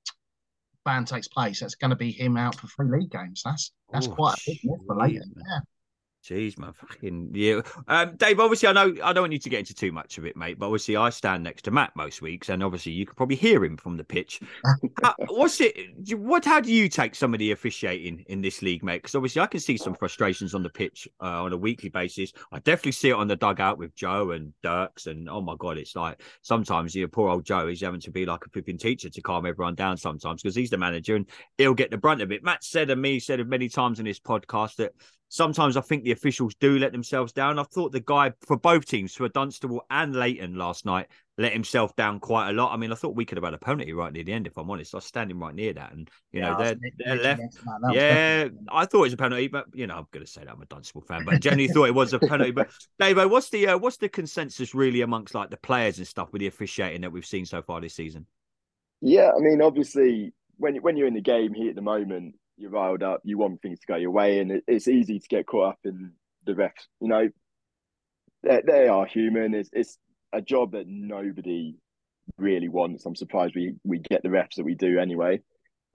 ban 0.84 1.04
takes 1.04 1.28
place. 1.28 1.60
That's 1.60 1.74
going 1.74 1.90
to 1.90 1.96
be 1.96 2.10
him 2.10 2.38
out 2.38 2.54
for 2.54 2.68
three 2.68 3.00
league 3.00 3.10
games. 3.10 3.42
That's 3.44 3.72
that's 3.92 4.08
oh, 4.08 4.12
quite 4.12 4.34
a 4.34 4.40
big 4.46 4.60
move 4.64 4.80
for 4.86 4.96
Leighton. 4.96 5.32
Yeah. 5.36 5.58
Jeez, 6.22 6.58
man, 6.58 6.72
fucking 6.74 7.30
yeah. 7.32 7.62
Um, 7.88 8.14
Dave, 8.16 8.40
obviously, 8.40 8.68
I 8.68 8.72
know 8.72 8.94
I 9.02 9.14
don't 9.14 9.22
want 9.22 9.32
you 9.32 9.38
to 9.38 9.48
get 9.48 9.60
into 9.60 9.74
too 9.74 9.90
much 9.90 10.18
of 10.18 10.26
it, 10.26 10.36
mate. 10.36 10.58
But 10.58 10.66
obviously, 10.66 10.96
I 10.96 11.08
stand 11.08 11.42
next 11.42 11.62
to 11.62 11.70
Matt 11.70 11.96
most 11.96 12.20
weeks, 12.20 12.50
and 12.50 12.62
obviously, 12.62 12.92
you 12.92 13.06
can 13.06 13.14
probably 13.14 13.36
hear 13.36 13.64
him 13.64 13.78
from 13.78 13.96
the 13.96 14.04
pitch. 14.04 14.40
how, 15.02 15.14
what's 15.28 15.62
it? 15.62 15.74
What? 16.18 16.44
How 16.44 16.60
do 16.60 16.70
you 16.70 16.90
take 16.90 17.14
some 17.14 17.32
of 17.32 17.38
the 17.38 17.52
officiating 17.52 18.24
in 18.28 18.42
this 18.42 18.60
league, 18.60 18.84
mate? 18.84 18.98
Because 18.98 19.14
obviously, 19.14 19.40
I 19.40 19.46
can 19.46 19.60
see 19.60 19.78
some 19.78 19.94
frustrations 19.94 20.54
on 20.54 20.62
the 20.62 20.68
pitch 20.68 21.08
uh, 21.22 21.42
on 21.42 21.54
a 21.54 21.56
weekly 21.56 21.88
basis. 21.88 22.32
I 22.52 22.58
definitely 22.58 22.92
see 22.92 23.08
it 23.08 23.14
on 23.14 23.26
the 23.26 23.36
dugout 23.36 23.78
with 23.78 23.94
Joe 23.94 24.32
and 24.32 24.52
Dirks, 24.62 25.06
and 25.06 25.26
oh 25.26 25.40
my 25.40 25.54
god, 25.58 25.78
it's 25.78 25.96
like 25.96 26.20
sometimes 26.42 26.94
you 26.94 27.08
poor 27.08 27.30
old 27.30 27.46
Joe 27.46 27.68
is 27.68 27.80
having 27.80 28.00
to 28.00 28.10
be 28.10 28.26
like 28.26 28.44
a 28.44 28.50
flipping 28.50 28.76
teacher 28.76 29.08
to 29.08 29.22
calm 29.22 29.46
everyone 29.46 29.74
down 29.74 29.96
sometimes 29.96 30.42
because 30.42 30.54
he's 30.54 30.70
the 30.70 30.76
manager 30.76 31.16
and 31.16 31.26
he'll 31.56 31.72
get 31.72 31.90
the 31.90 31.96
brunt 31.96 32.20
of 32.20 32.30
it. 32.30 32.44
Matt 32.44 32.62
said 32.62 32.90
and 32.90 33.00
me 33.00 33.20
said 33.20 33.44
many 33.48 33.70
times 33.70 33.98
in 33.98 34.04
this 34.04 34.20
podcast 34.20 34.76
that 34.76 34.92
sometimes 35.30 35.76
I 35.76 35.80
think 35.80 36.02
the 36.02 36.10
officials 36.10 36.54
do 36.56 36.78
let 36.78 36.92
themselves 36.92 37.32
down. 37.32 37.58
I 37.58 37.62
thought 37.62 37.92
the 37.92 38.00
guy 38.00 38.32
for 38.46 38.58
both 38.58 38.84
teams, 38.84 39.14
for 39.14 39.28
Dunstable 39.28 39.86
and 39.88 40.14
Leighton 40.14 40.56
last 40.56 40.84
night, 40.84 41.06
let 41.38 41.52
himself 41.52 41.94
down 41.94 42.18
quite 42.18 42.50
a 42.50 42.52
lot. 42.52 42.72
I 42.72 42.76
mean, 42.76 42.92
I 42.92 42.96
thought 42.96 43.14
we 43.14 43.24
could 43.24 43.38
have 43.38 43.44
had 43.44 43.54
a 43.54 43.58
penalty 43.58 43.92
right 43.92 44.12
near 44.12 44.24
the 44.24 44.32
end, 44.32 44.48
if 44.48 44.58
I'm 44.58 44.68
honest. 44.68 44.92
I 44.92 44.98
was 44.98 45.04
standing 45.06 45.38
right 45.38 45.54
near 45.54 45.72
that, 45.72 45.92
and 45.92 46.10
you 46.32 46.40
yeah, 46.40 46.50
know, 46.50 46.58
they're, 46.58 46.76
they're 46.98 47.22
left. 47.22 47.58
Yeah, 47.92 48.48
I 48.70 48.84
thought 48.84 48.98
it 48.98 49.02
was 49.02 49.12
a 49.12 49.16
penalty, 49.16 49.46
but 49.46 49.66
you 49.72 49.86
know, 49.86 49.94
I'm 49.94 50.06
going 50.10 50.26
to 50.26 50.30
say 50.30 50.44
that 50.44 50.50
I'm 50.50 50.60
a 50.60 50.66
Dunstable 50.66 51.02
fan, 51.02 51.24
but 51.24 51.40
generally 51.40 51.68
thought 51.68 51.86
it 51.86 51.94
was 51.94 52.12
a 52.12 52.18
penalty. 52.18 52.50
But 52.50 52.68
Davo, 53.00 53.30
what's 53.30 53.50
the 53.50 53.68
uh, 53.68 53.78
what's 53.78 53.98
the 53.98 54.08
consensus 54.08 54.74
really 54.74 55.00
amongst 55.00 55.34
like 55.34 55.50
the 55.50 55.56
players 55.56 55.98
and 55.98 56.06
stuff 56.06 56.32
with 56.32 56.40
the 56.40 56.48
officiating 56.48 57.02
that 57.02 57.12
we've 57.12 57.24
seen 57.24 57.46
so 57.46 57.62
far 57.62 57.80
this 57.80 57.94
season? 57.94 58.26
Yeah, 59.00 59.30
I 59.34 59.38
mean, 59.38 59.62
obviously, 59.62 60.34
when 60.56 60.76
when 60.76 60.96
you're 60.96 61.06
in 61.06 61.14
the 61.14 61.20
game 61.20 61.54
here 61.54 61.70
at 61.70 61.76
the 61.76 61.82
moment, 61.82 62.34
you're 62.60 62.70
riled 62.70 63.02
up, 63.02 63.20
you 63.24 63.38
want 63.38 63.62
things 63.62 63.80
to 63.80 63.86
go 63.86 63.96
your 63.96 64.10
way, 64.10 64.38
and 64.38 64.52
it, 64.52 64.64
it's 64.66 64.88
easy 64.88 65.18
to 65.18 65.28
get 65.28 65.46
caught 65.46 65.70
up 65.70 65.78
in 65.84 66.12
the 66.46 66.52
refs. 66.52 66.86
You 67.00 67.08
know, 67.08 67.28
they, 68.42 68.62
they 68.66 68.88
are 68.88 69.06
human. 69.06 69.54
It's, 69.54 69.70
it's 69.72 69.98
a 70.32 70.40
job 70.40 70.72
that 70.72 70.86
nobody 70.86 71.76
really 72.36 72.68
wants. 72.68 73.06
I'm 73.06 73.16
surprised 73.16 73.54
we 73.54 73.74
we 73.84 73.98
get 73.98 74.22
the 74.22 74.28
refs 74.28 74.56
that 74.56 74.64
we 74.64 74.74
do 74.74 74.98
anyway. 74.98 75.40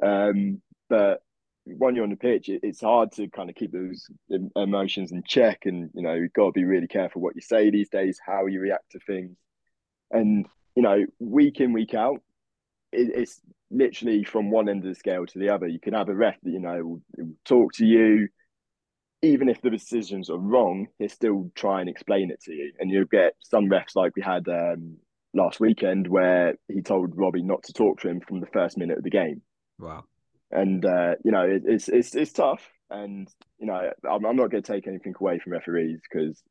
Um, 0.03 0.61
but 0.89 1.21
when 1.65 1.95
you're 1.95 2.03
on 2.03 2.11
the 2.11 2.15
pitch, 2.15 2.49
it, 2.49 2.61
it's 2.63 2.81
hard 2.81 3.11
to 3.13 3.27
kind 3.29 3.49
of 3.49 3.55
keep 3.55 3.71
those 3.71 4.07
emotions 4.55 5.11
in 5.11 5.23
check, 5.25 5.61
and 5.65 5.89
you 5.93 6.01
know 6.01 6.13
you've 6.13 6.33
got 6.33 6.47
to 6.47 6.51
be 6.51 6.65
really 6.65 6.87
careful 6.87 7.21
what 7.21 7.35
you 7.35 7.41
say 7.41 7.69
these 7.69 7.89
days, 7.89 8.19
how 8.25 8.45
you 8.45 8.59
react 8.59 8.91
to 8.91 8.99
things, 8.99 9.37
and 10.11 10.45
you 10.75 10.83
know 10.83 11.05
week 11.19 11.59
in 11.59 11.73
week 11.73 11.93
out, 11.93 12.21
it, 12.91 13.11
it's 13.15 13.41
literally 13.71 14.23
from 14.23 14.51
one 14.51 14.69
end 14.69 14.83
of 14.83 14.89
the 14.89 14.95
scale 14.95 15.25
to 15.25 15.39
the 15.39 15.49
other. 15.49 15.67
You 15.67 15.79
can 15.79 15.93
have 15.93 16.09
a 16.09 16.15
ref 16.15 16.35
that 16.43 16.51
you 16.51 16.59
know 16.59 16.83
will, 16.83 17.01
will 17.17 17.33
talk 17.45 17.73
to 17.73 17.85
you, 17.85 18.29
even 19.21 19.49
if 19.49 19.61
the 19.61 19.69
decisions 19.69 20.29
are 20.29 20.37
wrong, 20.37 20.87
he'll 20.99 21.09
still 21.09 21.51
try 21.55 21.81
and 21.81 21.89
explain 21.89 22.31
it 22.31 22.41
to 22.43 22.53
you. 22.53 22.71
And 22.79 22.91
you'll 22.91 23.05
get 23.05 23.33
some 23.39 23.69
refs 23.69 23.95
like 23.95 24.15
we 24.15 24.21
had 24.21 24.47
um, 24.47 24.97
last 25.33 25.59
weekend 25.59 26.07
where 26.07 26.55
he 26.67 26.81
told 26.81 27.17
Robbie 27.17 27.43
not 27.43 27.63
to 27.63 27.73
talk 27.73 28.01
to 28.01 28.09
him 28.09 28.21
from 28.21 28.39
the 28.39 28.47
first 28.47 28.77
minute 28.77 28.97
of 28.97 29.03
the 29.03 29.09
game. 29.09 29.41
Wow. 29.79 30.05
And 30.51 30.85
uh, 30.85 31.15
you 31.23 31.31
know 31.31 31.41
it, 31.41 31.63
it's 31.65 31.89
it's 31.89 32.15
it's 32.15 32.31
tough, 32.31 32.61
and 32.89 33.27
you 33.57 33.65
know 33.65 33.91
I'm, 34.09 34.25
I'm 34.25 34.35
not 34.35 34.51
going 34.51 34.63
to 34.63 34.73
take 34.73 34.87
anything 34.87 35.13
away 35.19 35.39
from 35.39 35.53
referees 35.53 35.99
because 36.01 36.41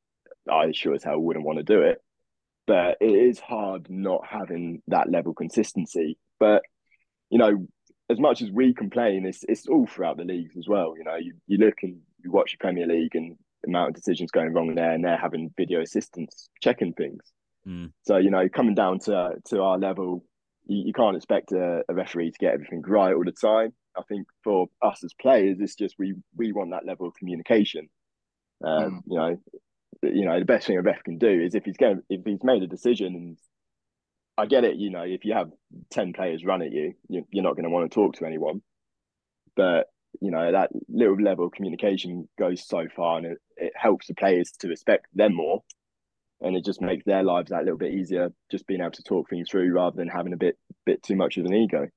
I 0.50 0.72
sure 0.72 0.94
as 0.94 1.04
hell 1.04 1.18
wouldn't 1.18 1.46
want 1.46 1.58
to 1.58 1.64
do 1.64 1.80
it. 1.82 1.98
But 2.66 2.96
it 3.00 3.12
is 3.12 3.38
hard 3.38 3.88
not 3.88 4.26
having 4.26 4.82
that 4.88 5.10
level 5.10 5.32
consistency. 5.32 6.18
But 6.44 6.62
you 7.30 7.38
know, 7.38 7.66
as 8.10 8.20
much 8.20 8.42
as 8.42 8.50
we 8.50 8.74
complain, 8.74 9.24
it's 9.24 9.44
it's 9.48 9.66
all 9.66 9.86
throughout 9.86 10.18
the 10.18 10.24
leagues 10.24 10.58
as 10.58 10.68
well. 10.68 10.92
You 10.94 11.04
know, 11.04 11.16
you, 11.16 11.32
you 11.46 11.56
look 11.56 11.76
and 11.82 11.96
you 12.22 12.30
watch 12.30 12.52
the 12.52 12.58
Premier 12.58 12.86
League 12.86 13.14
and 13.14 13.38
the 13.62 13.70
amount 13.70 13.88
of 13.88 13.94
decisions 13.94 14.30
going 14.30 14.52
wrong 14.52 14.74
there, 14.74 14.92
and 14.92 15.02
they're 15.02 15.16
having 15.16 15.54
video 15.56 15.80
assistants 15.80 16.50
checking 16.60 16.92
things. 16.92 17.22
Mm. 17.66 17.92
So 18.02 18.18
you 18.18 18.30
know, 18.30 18.46
coming 18.50 18.74
down 18.74 18.98
to 19.06 19.36
to 19.46 19.62
our 19.62 19.78
level, 19.78 20.22
you, 20.66 20.88
you 20.88 20.92
can't 20.92 21.16
expect 21.16 21.52
a, 21.52 21.82
a, 21.88 21.94
referee 21.94 22.32
to 22.32 22.38
get 22.38 22.52
everything 22.52 22.82
right 22.82 23.14
all 23.14 23.24
the 23.24 23.32
time. 23.32 23.72
I 23.96 24.02
think 24.06 24.26
for 24.42 24.66
us 24.82 25.02
as 25.02 25.14
players, 25.14 25.56
it's 25.60 25.76
just 25.76 25.94
we 25.98 26.12
we 26.36 26.52
want 26.52 26.72
that 26.72 26.84
level 26.84 27.08
of 27.08 27.14
communication. 27.14 27.88
Um, 28.62 28.84
mm. 28.84 29.00
You 29.06 29.16
know, 29.16 29.38
you 30.02 30.24
know 30.26 30.38
the 30.38 30.44
best 30.44 30.66
thing 30.66 30.76
a 30.76 30.82
ref 30.82 31.02
can 31.04 31.16
do 31.16 31.40
is 31.40 31.54
if 31.54 31.64
he's 31.64 31.78
going 31.78 32.02
if 32.10 32.20
he's 32.26 32.44
made 32.44 32.62
a 32.62 32.66
decision 32.66 33.14
and 33.14 33.38
I 34.36 34.46
get 34.46 34.64
it. 34.64 34.76
You 34.76 34.90
know, 34.90 35.02
if 35.02 35.24
you 35.24 35.34
have 35.34 35.50
ten 35.90 36.12
players 36.12 36.44
run 36.44 36.62
at 36.62 36.72
you, 36.72 36.94
you're 37.08 37.42
not 37.42 37.54
going 37.54 37.64
to 37.64 37.70
want 37.70 37.90
to 37.90 37.94
talk 37.94 38.16
to 38.16 38.26
anyone. 38.26 38.62
But 39.56 39.88
you 40.20 40.30
know 40.30 40.52
that 40.52 40.70
little 40.88 41.16
level 41.16 41.46
of 41.46 41.52
communication 41.52 42.28
goes 42.38 42.66
so 42.66 42.86
far, 42.94 43.18
and 43.18 43.26
it, 43.26 43.38
it 43.56 43.72
helps 43.76 44.06
the 44.06 44.14
players 44.14 44.52
to 44.60 44.68
respect 44.68 45.06
them 45.14 45.34
more, 45.34 45.62
and 46.40 46.56
it 46.56 46.64
just 46.64 46.80
makes 46.80 47.04
their 47.04 47.22
lives 47.22 47.50
that 47.50 47.64
little 47.64 47.78
bit 47.78 47.94
easier. 47.94 48.32
Just 48.50 48.66
being 48.66 48.80
able 48.80 48.92
to 48.92 49.02
talk 49.02 49.30
things 49.30 49.50
through 49.50 49.72
rather 49.72 49.96
than 49.96 50.08
having 50.08 50.32
a 50.32 50.38
bit 50.38 50.58
bit 50.84 51.02
too 51.02 51.16
much 51.16 51.36
of 51.36 51.46
an 51.46 51.54
ego. 51.54 51.88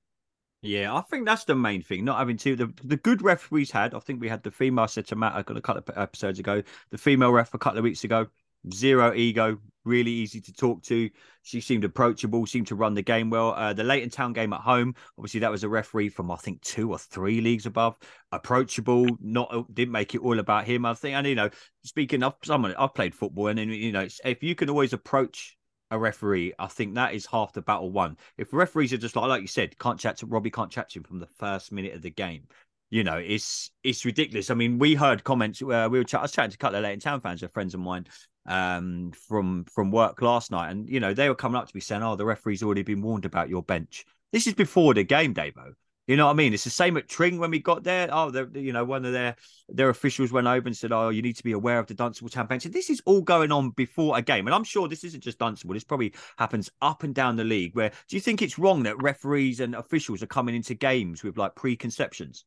Yeah, 0.62 0.94
I 0.96 1.02
think 1.02 1.26
that's 1.26 1.46
the 1.46 1.56
main 1.56 1.84
thing. 1.84 2.06
Not 2.06 2.20
having 2.20 2.38
to 2.38 2.56
the 2.56 2.74
the 2.84 2.98
good 2.98 3.22
referees 3.22 3.72
had. 3.72 3.94
I 3.94 4.00
think 4.00 4.22
we 4.22 4.30
had 4.30 4.44
the 4.44 4.52
female 4.52 4.88
said 4.88 5.08
to 5.08 5.16
Matt 5.16 5.38
a 5.38 5.44
couple 5.44 5.78
of 5.78 5.98
episodes 5.98 6.40
ago. 6.40 6.62
The 6.92 6.98
female 6.98 7.32
ref 7.32 7.54
a 7.54 7.60
couple 7.60 7.80
of 7.80 7.84
weeks 7.84 8.04
ago 8.04 8.28
zero 8.74 9.14
ego, 9.14 9.58
really 9.86 10.12
easy 10.12 10.42
to 10.42 10.54
talk 10.54 10.84
to. 10.84 11.10
She 11.44 11.62
seemed 11.62 11.84
approachable, 11.84 12.46
seemed 12.46 12.68
to 12.68 12.76
run 12.76 12.94
the 12.94 13.02
game 13.02 13.30
well. 13.30 13.54
Uh, 13.54 13.74
the 13.74 13.84
Leighton 13.84 14.10
Town 14.10 14.34
game 14.34 14.54
at 14.54 14.62
home, 14.62 14.96
obviously 15.18 15.40
that 15.40 15.52
was 15.52 15.64
a 15.64 15.70
referee 15.70 16.10
from 16.10 16.30
I 16.30 16.36
think 16.36 16.62
two 16.62 16.92
or 16.92 16.98
three 16.98 17.42
leagues 17.42 17.66
above. 17.66 17.96
Approachable, 18.32 19.08
not 19.22 19.74
didn't 19.74 19.94
make 19.94 20.14
it 20.14 20.22
all 20.22 20.40
about 20.40 20.66
him. 20.66 20.86
I 20.86 20.94
think, 20.94 21.16
and 21.16 21.26
you 21.26 21.36
know, 21.36 21.50
speaking 21.84 22.24
of 22.24 22.36
someone, 22.44 22.76
I've 22.78 22.94
played 22.94 23.16
football, 23.16 23.48
and, 23.48 23.60
you 23.60 23.92
know, 23.92 24.08
if 24.26 24.44
you 24.44 24.56
can 24.56 24.70
always 24.70 24.94
approach 24.94 25.58
a 25.90 25.98
referee, 25.98 26.54
I 26.60 26.68
think 26.68 26.96
that 26.96 27.14
is 27.14 27.26
half 27.26 27.54
the 27.54 27.62
battle 27.62 27.90
won. 27.90 28.18
If 28.38 28.52
referees 28.52 28.92
are 28.92 28.98
just 28.98 29.16
like, 29.16 29.30
like 29.30 29.42
you 29.42 29.48
said, 29.48 29.78
can't 29.80 30.00
chat 30.00 30.18
to 30.18 30.26
Robbie, 30.26 30.52
can't 30.52 30.70
chat 30.70 30.90
to 30.90 31.00
him 31.00 31.04
from 31.04 31.20
the 31.20 31.28
first 31.40 31.72
minute 31.72 31.94
of 31.94 32.02
the 32.02 32.12
game, 32.12 32.44
you 32.90 33.04
know, 33.04 33.18
it's 33.18 33.72
it's 33.84 34.06
ridiculous. 34.06 34.50
I 34.50 34.54
mean, 34.54 34.80
we 34.80 34.96
heard 34.96 35.24
comments. 35.24 35.62
Uh, 35.62 35.88
we 35.90 36.00
were 36.00 36.04
ch- 36.04 36.16
I 36.16 36.22
was 36.22 36.32
chatting 36.32 36.52
to 36.52 36.56
a 36.56 36.58
couple 36.58 36.78
of 36.78 36.84
Leighton 36.84 37.00
Town 37.00 37.22
fans, 37.22 37.40
they're 37.42 37.50
friends 37.50 37.74
of 37.74 37.80
mine, 37.80 38.06
um, 38.48 39.12
from 39.12 39.66
from 39.66 39.92
work 39.92 40.22
last 40.22 40.52
night, 40.52 40.72
and 40.72 40.90
you 40.90 41.00
know 41.00 41.14
they 41.14 41.30
were 41.30 41.36
coming 41.36 41.58
up 41.58 41.68
to 41.68 41.76
me 41.76 41.82
saying, 41.82 42.04
"Oh, 42.04 42.16
the 42.16 42.26
referee's 42.26 42.64
already 42.64 42.84
been 42.84 43.02
warned 43.02 43.26
about 43.26 43.50
your 43.50 43.64
bench." 43.64 44.06
This 44.32 44.48
is 44.48 44.54
before 44.54 44.94
the 44.94 45.04
game, 45.04 45.34
Davo. 45.34 45.74
You 46.08 46.16
know 46.16 46.28
what 46.28 46.32
I 46.32 46.36
mean? 46.36 46.54
It's 46.54 46.64
the 46.64 46.70
same 46.70 46.96
at 46.96 47.10
Tring 47.10 47.38
when 47.38 47.52
we 47.52 47.60
got 47.60 47.84
there. 47.84 48.08
Oh, 48.10 48.32
you 48.54 48.72
know, 48.72 48.86
one 48.86 49.04
of 49.04 49.12
their 49.12 49.36
their 49.68 49.90
officials 49.90 50.32
went 50.32 50.48
over 50.48 50.66
and 50.66 50.76
said, 50.76 50.94
"Oh, 50.94 51.10
you 51.10 51.22
need 51.22 51.36
to 51.36 51.44
be 51.44 51.52
aware 51.52 51.80
of 51.80 51.88
the 51.88 51.94
Dunstable 51.94 52.30
Town 52.30 52.48
bench." 52.48 52.64
So 52.64 52.70
this 52.70 52.90
is 52.90 53.02
all 53.06 53.22
going 53.22 53.52
on 53.52 53.72
before 53.72 54.18
a 54.18 54.22
game, 54.22 54.48
and 54.48 54.56
I'm 54.56 54.64
sure 54.64 54.88
this 54.88 55.04
isn't 55.04 55.24
just 55.24 55.40
Dunstable. 55.40 55.74
This 55.74 55.84
probably 55.84 56.14
happens 56.38 56.72
up 56.82 57.04
and 57.04 57.14
down 57.14 57.36
the 57.36 57.44
league. 57.44 57.76
Where 57.76 57.90
do 57.90 58.16
you 58.16 58.22
think 58.22 58.42
it's 58.42 58.58
wrong 58.58 58.84
that 58.84 59.02
referees 59.02 59.60
and 59.60 59.76
officials 59.76 60.24
are 60.24 60.28
coming 60.28 60.56
into 60.56 60.74
games 60.76 61.24
with 61.24 61.38
like 61.38 61.56
preconceptions? 61.56 62.46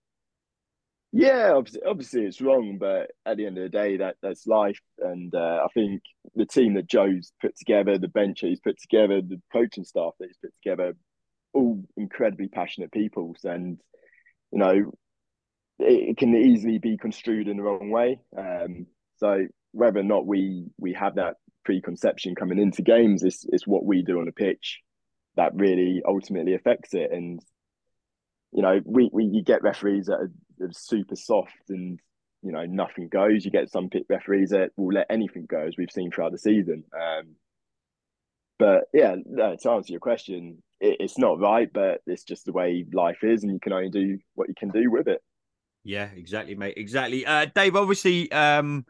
Yeah, 1.13 1.55
obviously, 1.57 1.81
obviously 1.85 2.25
it's 2.25 2.41
wrong, 2.41 2.79
but 2.79 3.11
at 3.27 3.37
the 3.37 3.47
end 3.47 3.59
of 3.59 3.65
the 3.65 3.69
day, 3.69 3.97
that 3.97 4.17
that's 4.23 4.47
life. 4.47 4.79
And 4.99 5.35
uh, 5.35 5.61
I 5.65 5.67
think 5.75 6.03
the 6.37 6.47
team 6.47 6.75
that 6.75 6.87
Joe's 6.87 7.33
put 7.41 7.57
together, 7.57 7.99
the 7.99 8.09
bench 8.09 8.41
he's 8.41 8.61
put 8.61 8.79
together, 8.81 9.21
the 9.21 9.41
coaching 9.53 9.85
staff 9.85 10.13
that 10.21 10.29
he's 10.29 10.37
put 10.37 10.55
together, 10.63 10.95
all 11.53 11.83
incredibly 11.97 12.47
passionate 12.47 12.93
people. 12.93 13.35
And 13.43 13.79
you 14.53 14.59
know, 14.59 14.93
it, 15.81 16.11
it 16.11 16.17
can 16.17 16.35
easily 16.37 16.79
be 16.79 16.97
construed 16.97 17.49
in 17.49 17.57
the 17.57 17.63
wrong 17.65 17.91
way. 17.91 18.21
Um, 18.39 18.87
so 19.17 19.47
whether 19.73 20.01
or 20.01 20.05
not 20.05 20.27
we 20.27 20.67
we 20.79 20.93
have 20.93 21.17
that 21.17 21.37
preconception 21.65 22.37
coming 22.37 22.61
into 22.61 22.83
games, 22.83 23.25
is 23.25 23.45
is 23.53 23.67
what 23.67 23.85
we 23.85 24.03
do 24.03 24.21
on 24.21 24.27
the 24.27 24.33
pitch 24.33 24.79
that 25.37 25.55
really 25.55 26.03
ultimately 26.07 26.55
affects 26.55 26.95
it. 26.95 27.11
And 27.11 27.41
you 28.53 28.63
know, 28.63 28.81
we, 28.85 29.11
we 29.13 29.25
you 29.25 29.43
get 29.43 29.63
referees 29.63 30.07
that 30.07 30.15
are 30.15 30.31
super 30.73 31.17
soft 31.17 31.69
and 31.69 31.99
you 32.43 32.53
know 32.53 32.65
nothing 32.67 33.09
goes. 33.09 33.45
You 33.45 33.51
get 33.51 33.71
some 33.71 33.91
pit 33.91 34.07
referees 34.09 34.51
that 34.51 34.71
will 34.77 34.95
let 34.95 35.07
anything 35.11 35.47
go, 35.49 35.61
as 35.61 35.75
we've 35.77 35.91
seen 35.91 36.11
throughout 36.11 36.33
the 36.33 36.39
season. 36.39 36.85
Um, 36.95 37.37
but 38.59 38.85
yeah, 38.93 39.17
no, 39.25 39.57
to 39.57 39.71
answer 39.71 39.93
your 39.93 40.01
question, 40.01 40.63
it, 40.81 40.99
it's 41.01 41.19
not 41.19 41.41
right, 41.41 41.71
but 41.73 42.03
it's 42.07 42.25
just 42.25 42.45
the 42.45 42.53
way 42.53 42.85
life 42.93 43.23
is, 43.23 43.43
and 43.43 43.53
you 43.53 43.61
can 43.61 43.73
only 43.73 43.91
do 43.91 44.19
what 44.35 44.49
you 44.49 44.55
can 44.57 44.71
do 44.71 44.91
with 44.91 45.09
it. 45.09 45.23
Yeah, 45.83 46.09
exactly, 46.15 46.55
mate. 46.55 46.75
Exactly. 46.77 47.25
Uh, 47.25 47.47
Dave, 47.55 47.75
obviously, 47.75 48.31
um, 48.33 48.85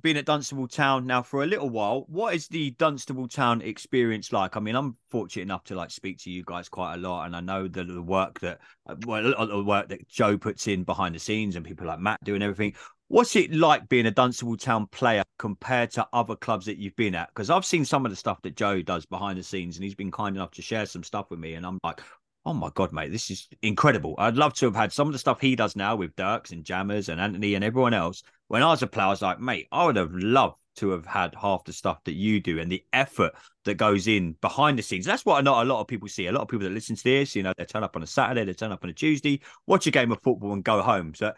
been 0.00 0.16
at 0.16 0.24
Dunstable 0.24 0.68
Town 0.68 1.06
now 1.06 1.22
for 1.22 1.42
a 1.42 1.46
little 1.46 1.68
while. 1.68 2.04
What 2.08 2.34
is 2.34 2.48
the 2.48 2.70
Dunstable 2.72 3.28
Town 3.28 3.60
experience 3.62 4.32
like? 4.32 4.56
I 4.56 4.60
mean, 4.60 4.76
I'm 4.76 4.96
fortunate 5.08 5.42
enough 5.42 5.64
to 5.64 5.74
like 5.74 5.90
speak 5.90 6.18
to 6.20 6.30
you 6.30 6.42
guys 6.44 6.68
quite 6.68 6.94
a 6.94 6.98
lot, 6.98 7.26
and 7.26 7.36
I 7.36 7.40
know 7.40 7.68
the, 7.68 7.84
the 7.84 8.02
work 8.02 8.40
that 8.40 8.60
uh, 8.86 8.96
well, 9.06 9.22
the 9.22 9.64
work 9.64 9.88
that 9.88 10.08
Joe 10.08 10.38
puts 10.38 10.68
in 10.68 10.84
behind 10.84 11.14
the 11.14 11.18
scenes, 11.18 11.56
and 11.56 11.64
people 11.64 11.86
like 11.86 12.00
Matt 12.00 12.22
doing 12.24 12.42
everything. 12.42 12.74
What's 13.08 13.34
it 13.34 13.52
like 13.52 13.88
being 13.88 14.06
a 14.06 14.12
Dunstable 14.12 14.56
Town 14.56 14.86
player 14.86 15.24
compared 15.36 15.90
to 15.92 16.06
other 16.12 16.36
clubs 16.36 16.66
that 16.66 16.78
you've 16.78 16.94
been 16.94 17.16
at? 17.16 17.28
Because 17.30 17.50
I've 17.50 17.64
seen 17.64 17.84
some 17.84 18.06
of 18.06 18.12
the 18.12 18.16
stuff 18.16 18.40
that 18.42 18.54
Joe 18.54 18.82
does 18.82 19.04
behind 19.04 19.36
the 19.38 19.42
scenes, 19.42 19.76
and 19.76 19.84
he's 19.84 19.96
been 19.96 20.12
kind 20.12 20.36
enough 20.36 20.52
to 20.52 20.62
share 20.62 20.86
some 20.86 21.02
stuff 21.02 21.28
with 21.28 21.40
me, 21.40 21.54
and 21.54 21.66
I'm 21.66 21.78
like, 21.82 22.00
oh 22.46 22.54
my 22.54 22.70
god, 22.74 22.92
mate, 22.92 23.12
this 23.12 23.30
is 23.30 23.48
incredible. 23.62 24.14
I'd 24.18 24.36
love 24.36 24.54
to 24.54 24.66
have 24.66 24.76
had 24.76 24.92
some 24.92 25.06
of 25.06 25.12
the 25.12 25.18
stuff 25.18 25.40
he 25.40 25.56
does 25.56 25.76
now 25.76 25.96
with 25.96 26.16
Dirks 26.16 26.52
and 26.52 26.64
Jammers 26.64 27.08
and 27.08 27.20
Anthony 27.20 27.54
and 27.54 27.64
everyone 27.64 27.94
else. 27.94 28.22
When 28.48 28.62
I 28.62 28.68
was 28.68 28.82
a 28.82 28.86
player, 28.86 29.06
I 29.06 29.10
was 29.10 29.22
like, 29.22 29.40
mate, 29.40 29.68
I 29.70 29.84
would 29.84 29.96
have 29.96 30.14
loved 30.14 30.56
to 30.76 30.90
have 30.90 31.04
had 31.04 31.34
half 31.34 31.64
the 31.64 31.72
stuff 31.72 32.02
that 32.04 32.14
you 32.14 32.40
do 32.40 32.58
and 32.58 32.70
the 32.70 32.82
effort 32.92 33.32
that 33.64 33.74
goes 33.74 34.08
in 34.08 34.32
behind 34.40 34.78
the 34.78 34.82
scenes. 34.82 35.04
That's 35.04 35.26
what 35.26 35.44
not 35.44 35.66
a 35.66 35.68
lot 35.68 35.80
of 35.80 35.88
people 35.88 36.08
see. 36.08 36.26
A 36.26 36.32
lot 36.32 36.42
of 36.42 36.48
people 36.48 36.64
that 36.64 36.72
listen 36.72 36.96
to 36.96 37.04
this, 37.04 37.36
you 37.36 37.42
know, 37.42 37.52
they 37.56 37.64
turn 37.64 37.84
up 37.84 37.96
on 37.96 38.02
a 38.02 38.06
Saturday, 38.06 38.44
they 38.44 38.54
turn 38.54 38.72
up 38.72 38.82
on 38.82 38.90
a 38.90 38.94
Tuesday, 38.94 39.40
watch 39.66 39.86
a 39.86 39.90
game 39.90 40.10
of 40.10 40.22
football 40.22 40.52
and 40.52 40.64
go 40.64 40.80
home. 40.80 41.14
So 41.14 41.32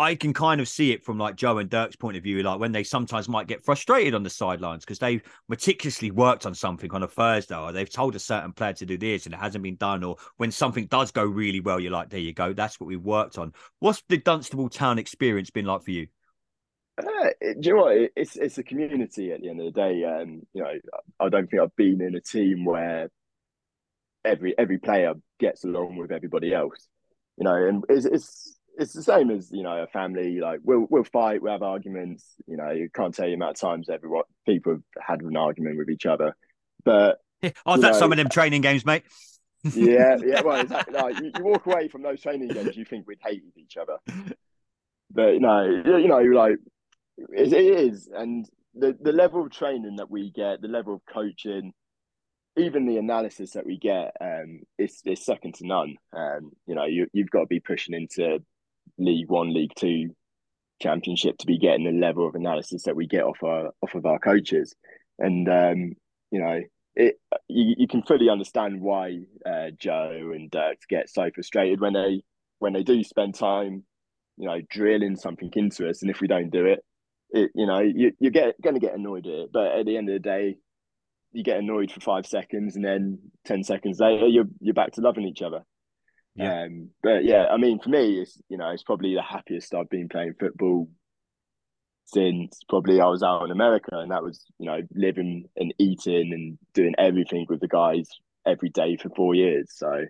I 0.00 0.14
can 0.14 0.32
kind 0.32 0.62
of 0.62 0.68
see 0.68 0.92
it 0.92 1.04
from 1.04 1.18
like 1.18 1.36
Joe 1.36 1.58
and 1.58 1.68
Dirk's 1.68 1.94
point 1.94 2.16
of 2.16 2.22
view, 2.22 2.42
like 2.42 2.58
when 2.58 2.72
they 2.72 2.84
sometimes 2.84 3.28
might 3.28 3.46
get 3.46 3.62
frustrated 3.62 4.14
on 4.14 4.22
the 4.22 4.30
sidelines 4.30 4.82
because 4.82 4.98
they've 4.98 5.22
meticulously 5.46 6.10
worked 6.10 6.46
on 6.46 6.54
something 6.54 6.90
on 6.92 7.02
a 7.02 7.06
Thursday 7.06 7.54
or 7.54 7.70
they've 7.70 7.90
told 7.90 8.16
a 8.16 8.18
certain 8.18 8.54
player 8.54 8.72
to 8.72 8.86
do 8.86 8.96
this 8.96 9.26
and 9.26 9.34
it 9.34 9.38
hasn't 9.38 9.62
been 9.62 9.76
done. 9.76 10.02
Or 10.02 10.16
when 10.38 10.52
something 10.52 10.86
does 10.86 11.10
go 11.10 11.22
really 11.22 11.60
well, 11.60 11.78
you're 11.78 11.92
like, 11.92 12.08
there 12.08 12.18
you 12.18 12.32
go, 12.32 12.54
that's 12.54 12.80
what 12.80 12.86
we 12.86 12.96
worked 12.96 13.36
on. 13.36 13.52
What's 13.80 14.02
the 14.08 14.16
Dunstable 14.16 14.70
Town 14.70 14.98
experience 14.98 15.50
been 15.50 15.66
like 15.66 15.82
for 15.82 15.90
you? 15.90 16.06
Uh, 16.96 17.04
do 17.60 17.68
you 17.68 17.74
know 17.74 17.82
what? 17.82 18.10
It's 18.16 18.36
it's 18.36 18.56
a 18.56 18.62
community 18.62 19.32
at 19.32 19.42
the 19.42 19.50
end 19.50 19.60
of 19.60 19.72
the 19.72 19.80
day. 19.80 20.04
Um, 20.04 20.46
you 20.54 20.62
know, 20.62 20.72
I 21.18 21.28
don't 21.28 21.50
think 21.50 21.62
I've 21.62 21.76
been 21.76 22.00
in 22.00 22.14
a 22.14 22.20
team 22.22 22.64
where 22.64 23.10
every 24.24 24.54
every 24.58 24.78
player 24.78 25.12
gets 25.38 25.64
along 25.64 25.96
with 25.96 26.10
everybody 26.10 26.54
else. 26.54 26.88
You 27.36 27.44
know, 27.44 27.54
and 27.54 27.84
it's, 27.88 28.06
it's 28.06 28.59
it's 28.80 28.94
the 28.94 29.02
same 29.02 29.30
as 29.30 29.50
you 29.52 29.62
know 29.62 29.82
a 29.82 29.86
family. 29.86 30.40
Like 30.40 30.60
we'll 30.64 30.86
we'll 30.88 31.04
fight, 31.04 31.42
we'll 31.42 31.52
have 31.52 31.62
arguments. 31.62 32.24
You 32.46 32.56
know, 32.56 32.70
you 32.70 32.88
can't 32.92 33.14
tell 33.14 33.28
you 33.28 33.34
amount 33.34 33.56
of 33.56 33.60
times 33.60 33.88
everyone 33.90 34.24
people 34.46 34.72
have 34.72 34.82
had 35.06 35.20
an 35.20 35.36
argument 35.36 35.76
with 35.76 35.90
each 35.90 36.06
other. 36.06 36.34
But 36.84 37.18
yeah, 37.42 37.50
oh, 37.66 37.76
that's 37.76 37.98
some 37.98 38.12
of 38.12 38.16
them 38.16 38.28
training 38.28 38.62
games, 38.62 38.86
mate. 38.86 39.04
yeah, 39.74 40.16
yeah. 40.24 40.40
Well, 40.44 40.60
exactly. 40.60 40.94
Like, 40.94 41.20
you, 41.20 41.30
you, 41.36 41.44
walk 41.44 41.66
away 41.66 41.88
from 41.88 42.02
those 42.02 42.22
training 42.22 42.48
games, 42.48 42.76
you 42.76 42.86
think 42.86 43.06
we'd 43.06 43.18
hate 43.22 43.42
each 43.56 43.76
other. 43.76 43.98
But 45.10 45.34
you 45.34 45.40
know, 45.40 45.64
you 45.64 46.08
know, 46.08 46.20
like 46.20 46.56
it, 47.18 47.52
it 47.52 47.78
is, 47.80 48.08
and 48.12 48.48
the 48.74 48.96
the 48.98 49.12
level 49.12 49.44
of 49.44 49.50
training 49.50 49.96
that 49.96 50.10
we 50.10 50.30
get, 50.30 50.62
the 50.62 50.68
level 50.68 50.94
of 50.94 51.00
coaching, 51.12 51.74
even 52.56 52.86
the 52.86 52.96
analysis 52.96 53.50
that 53.52 53.66
we 53.66 53.78
get, 53.78 54.16
um, 54.20 54.60
is 54.78 55.02
is 55.04 55.22
second 55.22 55.56
to 55.56 55.66
none. 55.66 55.96
Um, 56.14 56.52
you 56.66 56.74
know, 56.74 56.86
you 56.86 57.08
you've 57.12 57.30
got 57.30 57.40
to 57.40 57.46
be 57.46 57.60
pushing 57.60 57.94
into 57.94 58.40
League 59.00 59.28
One, 59.28 59.52
League 59.52 59.72
Two, 59.76 60.14
Championship 60.80 61.38
to 61.38 61.46
be 61.46 61.58
getting 61.58 61.84
the 61.84 62.06
level 62.06 62.26
of 62.26 62.34
analysis 62.34 62.84
that 62.84 62.96
we 62.96 63.06
get 63.06 63.24
off 63.24 63.42
our 63.42 63.70
off 63.82 63.94
of 63.94 64.06
our 64.06 64.18
coaches, 64.18 64.74
and 65.18 65.48
um, 65.48 65.92
you 66.30 66.40
know, 66.40 66.60
it 66.94 67.16
you, 67.48 67.74
you 67.78 67.88
can 67.88 68.02
fully 68.02 68.28
understand 68.28 68.80
why 68.80 69.20
uh, 69.44 69.70
Joe 69.78 70.32
and 70.34 70.50
Dirk 70.50 70.78
get 70.88 71.10
so 71.10 71.30
frustrated 71.34 71.80
when 71.80 71.94
they 71.94 72.22
when 72.60 72.72
they 72.72 72.82
do 72.82 73.02
spend 73.02 73.34
time, 73.34 73.84
you 74.36 74.46
know, 74.46 74.60
drilling 74.70 75.16
something 75.16 75.50
into 75.54 75.88
us, 75.88 76.02
and 76.02 76.10
if 76.10 76.20
we 76.20 76.28
don't 76.28 76.50
do 76.50 76.66
it, 76.66 76.84
it 77.30 77.50
you 77.54 77.66
know, 77.66 77.80
you 77.80 78.12
you 78.20 78.30
get 78.30 78.60
going 78.62 78.74
to 78.74 78.80
get 78.80 78.94
annoyed 78.94 79.26
at 79.26 79.32
it, 79.32 79.50
but 79.52 79.78
at 79.78 79.86
the 79.86 79.96
end 79.96 80.08
of 80.08 80.14
the 80.14 80.28
day. 80.28 80.56
You 81.32 81.44
get 81.44 81.58
annoyed 81.58 81.92
for 81.92 82.00
five 82.00 82.26
seconds, 82.26 82.74
and 82.74 82.84
then 82.84 83.20
ten 83.44 83.62
seconds 83.62 84.00
later, 84.00 84.26
you're 84.26 84.48
you're 84.58 84.74
back 84.74 84.90
to 84.94 85.00
loving 85.00 85.28
each 85.28 85.42
other. 85.42 85.62
Yeah. 86.40 86.62
Um, 86.64 86.90
but 87.02 87.24
yeah, 87.24 87.46
I 87.46 87.56
mean, 87.56 87.80
for 87.80 87.88
me, 87.88 88.20
it's 88.20 88.40
you 88.48 88.56
know, 88.56 88.70
it's 88.70 88.82
probably 88.82 89.14
the 89.14 89.22
happiest 89.22 89.74
I've 89.74 89.90
been 89.90 90.08
playing 90.08 90.34
football 90.38 90.88
since 92.06 92.60
probably 92.68 93.00
I 93.00 93.06
was 93.06 93.22
out 93.22 93.44
in 93.44 93.50
America, 93.50 93.98
and 93.98 94.10
that 94.10 94.22
was 94.22 94.44
you 94.58 94.66
know 94.66 94.80
living 94.94 95.48
and 95.56 95.74
eating 95.78 96.32
and 96.32 96.58
doing 96.74 96.94
everything 96.98 97.46
with 97.48 97.60
the 97.60 97.68
guys 97.68 98.08
every 98.46 98.70
day 98.70 98.96
for 98.96 99.10
four 99.10 99.34
years. 99.34 99.68
So 99.74 100.06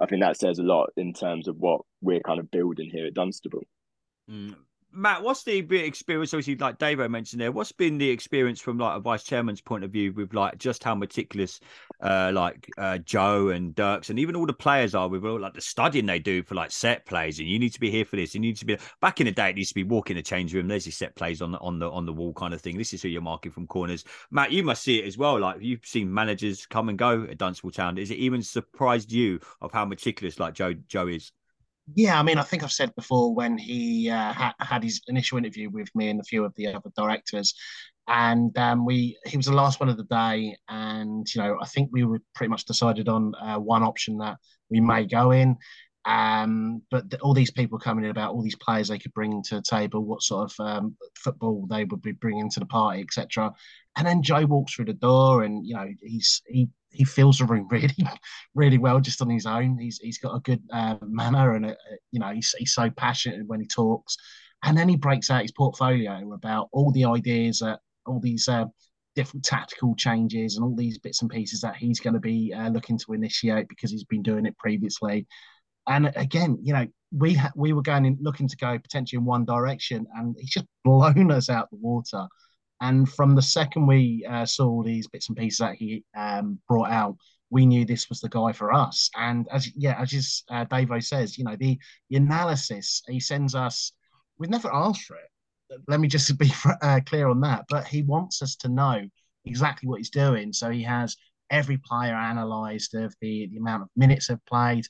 I 0.00 0.06
think 0.06 0.22
that 0.22 0.36
says 0.36 0.58
a 0.58 0.62
lot 0.62 0.90
in 0.96 1.12
terms 1.12 1.48
of 1.48 1.56
what 1.56 1.82
we're 2.00 2.20
kind 2.20 2.40
of 2.40 2.50
building 2.50 2.90
here 2.90 3.06
at 3.06 3.14
Dunstable. 3.14 3.64
Mm. 4.30 4.56
Matt, 4.92 5.22
what's 5.22 5.44
the 5.44 5.58
experience? 5.58 6.34
Obviously, 6.34 6.56
like 6.56 6.78
Davo 6.78 7.08
mentioned 7.08 7.40
there, 7.40 7.52
what's 7.52 7.70
been 7.70 7.98
the 7.98 8.10
experience 8.10 8.60
from 8.60 8.78
like 8.78 8.96
a 8.96 9.00
vice 9.00 9.22
chairman's 9.22 9.60
point 9.60 9.84
of 9.84 9.90
view 9.90 10.12
with 10.12 10.34
like 10.34 10.58
just 10.58 10.82
how 10.82 10.94
meticulous, 10.94 11.60
uh, 12.00 12.32
like 12.34 12.68
uh, 12.76 12.98
Joe 12.98 13.50
and 13.50 13.74
Dirks 13.74 14.10
and 14.10 14.18
even 14.18 14.34
all 14.34 14.46
the 14.46 14.52
players 14.52 14.94
are 14.94 15.08
with 15.08 15.24
all 15.24 15.38
like 15.38 15.54
the 15.54 15.60
studying 15.60 16.06
they 16.06 16.18
do 16.18 16.42
for 16.42 16.56
like 16.56 16.72
set 16.72 17.06
plays, 17.06 17.38
and 17.38 17.48
you 17.48 17.58
need 17.58 17.72
to 17.72 17.80
be 17.80 17.90
here 17.90 18.04
for 18.04 18.16
this. 18.16 18.34
You 18.34 18.40
need 18.40 18.56
to 18.56 18.64
be 18.64 18.78
back 19.00 19.20
in 19.20 19.26
the 19.26 19.32
day. 19.32 19.50
It 19.50 19.58
used 19.58 19.70
to 19.70 19.74
be 19.74 19.84
walking 19.84 20.16
the 20.16 20.22
change 20.22 20.52
room. 20.54 20.66
There's 20.66 20.86
your 20.86 20.92
set 20.92 21.14
plays 21.14 21.40
on 21.40 21.52
the 21.52 21.58
on 21.58 21.78
the 21.78 21.88
on 21.90 22.04
the 22.04 22.12
wall 22.12 22.32
kind 22.32 22.52
of 22.52 22.60
thing. 22.60 22.76
This 22.76 22.92
is 22.92 23.02
who 23.02 23.08
you're 23.08 23.22
marking 23.22 23.52
from 23.52 23.68
corners. 23.68 24.04
Matt, 24.30 24.50
you 24.50 24.64
must 24.64 24.82
see 24.82 24.98
it 24.98 25.06
as 25.06 25.16
well. 25.16 25.38
Like 25.38 25.58
you've 25.60 25.86
seen 25.86 26.12
managers 26.12 26.66
come 26.66 26.88
and 26.88 26.98
go 26.98 27.24
at 27.30 27.38
Dunstable 27.38 27.70
Town. 27.70 27.96
Is 27.96 28.10
it 28.10 28.18
even 28.18 28.42
surprised 28.42 29.12
you 29.12 29.38
of 29.60 29.72
how 29.72 29.84
meticulous 29.84 30.40
like 30.40 30.54
Joe 30.54 30.74
Joe 30.88 31.06
is? 31.06 31.30
Yeah, 31.94 32.18
I 32.18 32.22
mean, 32.22 32.38
I 32.38 32.42
think 32.42 32.62
I've 32.62 32.72
said 32.72 32.94
before 32.94 33.34
when 33.34 33.56
he 33.58 34.10
uh, 34.10 34.32
ha- 34.32 34.54
had 34.60 34.82
his 34.82 35.00
initial 35.08 35.38
interview 35.38 35.70
with 35.70 35.88
me 35.94 36.10
and 36.10 36.20
a 36.20 36.24
few 36.24 36.44
of 36.44 36.54
the 36.56 36.68
other 36.68 36.90
directors, 36.96 37.54
and 38.06 38.56
um, 38.58 38.84
we 38.84 39.18
he 39.26 39.36
was 39.36 39.46
the 39.46 39.54
last 39.54 39.80
one 39.80 39.88
of 39.88 39.96
the 39.96 40.04
day, 40.04 40.56
and 40.68 41.26
you 41.34 41.40
know, 41.40 41.58
I 41.60 41.66
think 41.66 41.90
we 41.92 42.04
were 42.04 42.20
pretty 42.34 42.50
much 42.50 42.64
decided 42.64 43.08
on 43.08 43.34
uh, 43.40 43.58
one 43.58 43.82
option 43.82 44.18
that 44.18 44.38
we 44.70 44.80
may 44.80 45.06
go 45.06 45.30
in. 45.32 45.56
Um, 46.06 46.82
but 46.90 47.12
all 47.20 47.34
these 47.34 47.50
people 47.50 47.78
coming 47.78 48.04
in 48.04 48.10
about 48.10 48.32
all 48.32 48.42
these 48.42 48.56
players 48.56 48.88
they 48.88 48.98
could 48.98 49.12
bring 49.12 49.42
to 49.44 49.56
the 49.56 49.62
table, 49.62 50.04
what 50.04 50.22
sort 50.22 50.50
of 50.50 50.66
um, 50.66 50.96
football 51.16 51.66
they 51.68 51.84
would 51.84 52.02
be 52.02 52.12
bringing 52.12 52.50
to 52.50 52.60
the 52.60 52.66
party, 52.66 53.02
etc. 53.02 53.52
And 53.96 54.06
then 54.06 54.22
Joe 54.22 54.46
walks 54.46 54.74
through 54.74 54.86
the 54.86 54.92
door, 54.94 55.42
and 55.42 55.66
you 55.66 55.74
know 55.74 55.88
he's 56.02 56.42
he 56.46 56.68
he 56.90 57.04
fills 57.04 57.38
the 57.38 57.44
room 57.44 57.68
really, 57.70 57.94
really 58.54 58.78
well 58.78 59.00
just 59.00 59.22
on 59.22 59.30
his 59.30 59.46
own. 59.46 59.78
He's 59.78 59.98
he's 59.98 60.18
got 60.18 60.34
a 60.34 60.40
good 60.40 60.62
uh, 60.72 60.96
manner, 61.02 61.54
and 61.54 61.66
a, 61.66 61.72
a, 61.72 61.96
you 62.12 62.20
know 62.20 62.30
he's 62.30 62.54
he's 62.58 62.74
so 62.74 62.90
passionate 62.90 63.46
when 63.46 63.60
he 63.60 63.66
talks. 63.66 64.16
And 64.62 64.76
then 64.76 64.88
he 64.88 64.96
breaks 64.96 65.30
out 65.30 65.42
his 65.42 65.52
portfolio 65.52 66.32
about 66.32 66.68
all 66.72 66.92
the 66.92 67.06
ideas 67.06 67.60
that 67.60 67.80
all 68.06 68.20
these 68.20 68.46
uh, 68.46 68.66
different 69.14 69.44
tactical 69.44 69.94
changes 69.96 70.56
and 70.56 70.64
all 70.64 70.76
these 70.76 70.98
bits 70.98 71.22
and 71.22 71.30
pieces 71.30 71.60
that 71.62 71.76
he's 71.76 72.00
going 72.00 72.14
to 72.14 72.20
be 72.20 72.52
uh, 72.54 72.68
looking 72.68 72.98
to 72.98 73.12
initiate 73.12 73.68
because 73.68 73.90
he's 73.90 74.04
been 74.04 74.22
doing 74.22 74.46
it 74.46 74.56
previously. 74.58 75.26
And 75.86 76.12
again, 76.14 76.58
you 76.62 76.72
know, 76.72 76.86
we 77.10 77.34
ha- 77.34 77.52
we 77.56 77.72
were 77.72 77.82
going 77.82 78.04
in 78.04 78.18
looking 78.20 78.48
to 78.48 78.56
go 78.56 78.78
potentially 78.78 79.18
in 79.18 79.24
one 79.24 79.44
direction, 79.44 80.06
and 80.14 80.36
he's 80.38 80.50
just 80.50 80.66
blown 80.84 81.30
us 81.30 81.48
out 81.48 81.70
the 81.70 81.76
water. 81.76 82.26
And 82.80 83.08
from 83.08 83.34
the 83.34 83.42
second 83.42 83.86
we 83.86 84.26
uh, 84.28 84.46
saw 84.46 84.82
these 84.82 85.06
bits 85.06 85.28
and 85.28 85.36
pieces 85.36 85.58
that 85.58 85.76
he 85.76 86.04
um, 86.16 86.58
brought 86.68 86.90
out, 86.90 87.16
we 87.50 87.66
knew 87.66 87.84
this 87.84 88.08
was 88.08 88.20
the 88.20 88.28
guy 88.28 88.52
for 88.52 88.72
us. 88.72 89.10
And 89.16 89.46
as 89.52 89.70
yeah, 89.76 90.00
as 90.00 90.44
uh, 90.50 90.64
Davo 90.66 91.02
says, 91.02 91.36
you 91.36 91.44
know, 91.44 91.56
the, 91.58 91.78
the 92.08 92.16
analysis 92.16 93.02
he 93.08 93.20
sends 93.20 93.54
us, 93.54 93.92
we've 94.38 94.50
never 94.50 94.72
asked 94.72 95.04
for 95.04 95.16
it. 95.16 95.80
Let 95.88 96.00
me 96.00 96.08
just 96.08 96.36
be 96.38 96.52
uh, 96.82 97.00
clear 97.04 97.28
on 97.28 97.40
that. 97.42 97.66
But 97.68 97.86
he 97.86 98.02
wants 98.02 98.40
us 98.40 98.56
to 98.56 98.68
know 98.68 99.02
exactly 99.44 99.88
what 99.88 99.98
he's 99.98 100.10
doing. 100.10 100.52
So 100.52 100.70
he 100.70 100.82
has 100.84 101.16
every 101.50 101.78
player 101.78 102.14
analysed 102.14 102.94
of 102.94 103.14
the, 103.20 103.48
the 103.50 103.58
amount 103.58 103.82
of 103.82 103.88
minutes 103.96 104.28
they've 104.28 104.46
played, 104.46 104.86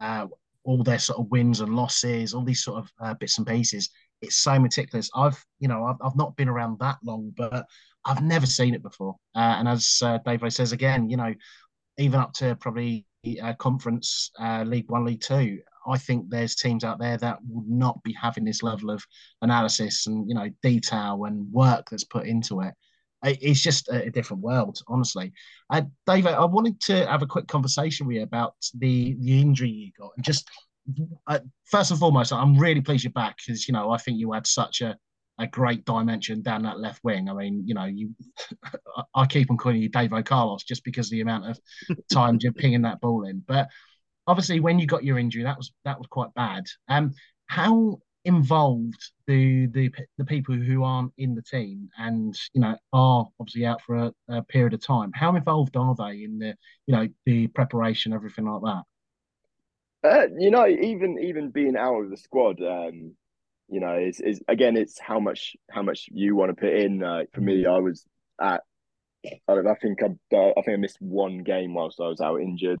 uh, 0.00 0.26
all 0.64 0.82
their 0.82 0.98
sort 0.98 1.20
of 1.20 1.30
wins 1.30 1.60
and 1.60 1.74
losses, 1.74 2.34
all 2.34 2.44
these 2.44 2.64
sort 2.64 2.78
of 2.78 2.90
uh, 3.00 3.14
bits 3.14 3.38
and 3.38 3.46
pieces 3.46 3.88
it's 4.22 4.36
so 4.36 4.58
meticulous. 4.58 5.10
I've, 5.14 5.42
you 5.58 5.68
know, 5.68 5.84
I've, 5.84 5.96
I've 6.02 6.16
not 6.16 6.36
been 6.36 6.48
around 6.48 6.78
that 6.80 6.98
long, 7.02 7.32
but 7.36 7.66
I've 8.04 8.22
never 8.22 8.46
seen 8.46 8.74
it 8.74 8.82
before. 8.82 9.16
Uh, 9.34 9.56
and 9.58 9.68
as 9.68 10.00
uh, 10.02 10.18
Dave 10.24 10.42
says 10.52 10.72
again, 10.72 11.08
you 11.10 11.16
know, 11.16 11.34
even 11.98 12.20
up 12.20 12.32
to 12.34 12.56
probably 12.56 13.06
uh, 13.42 13.54
conference 13.54 14.30
uh, 14.38 14.64
League 14.66 14.90
One, 14.90 15.04
League 15.04 15.20
Two, 15.20 15.60
I 15.86 15.98
think 15.98 16.28
there's 16.28 16.56
teams 16.56 16.84
out 16.84 16.98
there 16.98 17.16
that 17.18 17.38
would 17.48 17.68
not 17.68 18.02
be 18.02 18.12
having 18.12 18.44
this 18.44 18.62
level 18.62 18.90
of 18.90 19.04
analysis 19.42 20.06
and 20.06 20.28
you 20.28 20.34
know 20.34 20.48
detail 20.62 21.24
and 21.24 21.50
work 21.52 21.88
that's 21.90 22.04
put 22.04 22.26
into 22.26 22.60
it. 22.60 22.74
It's 23.22 23.60
just 23.60 23.90
a 23.90 24.10
different 24.10 24.42
world, 24.42 24.80
honestly. 24.88 25.32
Uh, 25.68 25.82
Dave, 26.06 26.26
I 26.26 26.44
wanted 26.46 26.80
to 26.82 27.06
have 27.06 27.20
a 27.20 27.26
quick 27.26 27.48
conversation 27.48 28.06
with 28.06 28.16
you 28.16 28.22
about 28.22 28.54
the 28.78 29.16
the 29.20 29.40
injury 29.40 29.68
you 29.68 29.92
got 29.98 30.12
and 30.16 30.24
just 30.24 30.48
uh, 31.26 31.38
first 31.64 31.90
and 31.90 32.00
foremost, 32.00 32.32
I'm 32.32 32.58
really 32.58 32.80
pleased 32.80 33.04
you're 33.04 33.12
back 33.12 33.36
because 33.36 33.66
you 33.68 33.72
know 33.72 33.90
I 33.90 33.98
think 33.98 34.18
you 34.18 34.32
had 34.32 34.46
such 34.46 34.80
a, 34.80 34.96
a 35.38 35.46
great 35.46 35.84
dimension 35.84 36.42
down 36.42 36.62
that 36.62 36.78
left 36.78 37.00
wing. 37.04 37.28
I 37.28 37.34
mean, 37.34 37.62
you 37.66 37.74
know, 37.74 37.84
you 37.84 38.14
I 39.14 39.26
keep 39.26 39.50
on 39.50 39.56
calling 39.56 39.80
you 39.80 39.90
Davo 39.90 40.24
Carlos 40.24 40.64
just 40.64 40.84
because 40.84 41.06
of 41.06 41.12
the 41.12 41.20
amount 41.20 41.46
of 41.46 41.60
times 42.12 42.44
you're 42.44 42.52
pinging 42.52 42.82
that 42.82 43.00
ball 43.00 43.24
in. 43.24 43.42
But 43.46 43.68
obviously, 44.26 44.60
when 44.60 44.78
you 44.78 44.86
got 44.86 45.04
your 45.04 45.18
injury, 45.18 45.42
that 45.44 45.56
was 45.56 45.72
that 45.84 45.98
was 45.98 46.06
quite 46.08 46.32
bad. 46.34 46.64
Um, 46.88 47.12
how 47.46 48.00
involved 48.24 49.12
do 49.26 49.66
the 49.68 49.90
the 50.18 50.24
people 50.24 50.54
who 50.54 50.84
aren't 50.84 51.12
in 51.16 51.34
the 51.34 51.42
team 51.42 51.88
and 51.98 52.38
you 52.52 52.60
know 52.60 52.76
are 52.92 53.26
obviously 53.40 53.64
out 53.64 53.80
for 53.82 53.96
a, 53.96 54.12
a 54.28 54.42
period 54.42 54.74
of 54.74 54.84
time? 54.84 55.10
How 55.14 55.34
involved 55.36 55.76
are 55.76 55.94
they 55.94 56.22
in 56.22 56.38
the 56.38 56.54
you 56.86 56.94
know 56.94 57.08
the 57.26 57.46
preparation, 57.48 58.12
everything 58.12 58.46
like 58.46 58.62
that? 58.62 58.82
Uh, 60.02 60.26
you 60.38 60.50
know, 60.50 60.66
even 60.66 61.18
even 61.18 61.50
being 61.50 61.76
out 61.76 62.00
of 62.00 62.10
the 62.10 62.16
squad, 62.16 62.60
um, 62.62 63.14
you 63.68 63.80
know, 63.80 63.96
is 63.98 64.20
is 64.20 64.40
again, 64.48 64.76
it's 64.76 64.98
how 64.98 65.20
much 65.20 65.56
how 65.70 65.82
much 65.82 66.08
you 66.10 66.34
want 66.34 66.50
to 66.50 66.60
put 66.60 66.72
in. 66.72 67.02
Uh, 67.02 67.22
for 67.32 67.40
me, 67.42 67.66
I 67.66 67.78
was 67.78 68.04
at, 68.40 68.62
I, 69.48 69.52
I 69.52 69.74
think 69.80 70.02
I, 70.02 70.06
I 70.34 70.62
think 70.62 70.68
I 70.68 70.76
missed 70.76 71.00
one 71.00 71.38
game 71.38 71.74
whilst 71.74 72.00
I 72.00 72.08
was 72.08 72.20
out 72.20 72.40
injured. 72.40 72.80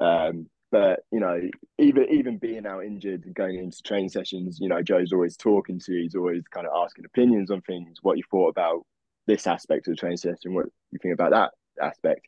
Um, 0.00 0.48
but 0.72 1.00
you 1.12 1.20
know, 1.20 1.40
even 1.78 2.06
even 2.10 2.38
being 2.38 2.66
out 2.66 2.84
injured, 2.84 3.24
and 3.26 3.34
going 3.34 3.58
into 3.58 3.82
training 3.82 4.08
sessions, 4.08 4.58
you 4.60 4.68
know, 4.68 4.82
Joe's 4.82 5.12
always 5.12 5.36
talking 5.36 5.78
to 5.80 5.92
you. 5.92 6.02
He's 6.02 6.14
always 6.14 6.44
kind 6.50 6.66
of 6.66 6.72
asking 6.74 7.04
opinions 7.04 7.50
on 7.50 7.60
things, 7.62 7.98
what 8.02 8.16
you 8.16 8.24
thought 8.30 8.48
about 8.48 8.86
this 9.26 9.46
aspect 9.46 9.88
of 9.88 9.92
the 9.92 9.96
training 9.96 10.16
session, 10.16 10.54
what 10.54 10.66
you 10.90 10.98
think 11.02 11.14
about 11.14 11.32
that 11.32 11.52
aspect. 11.84 12.26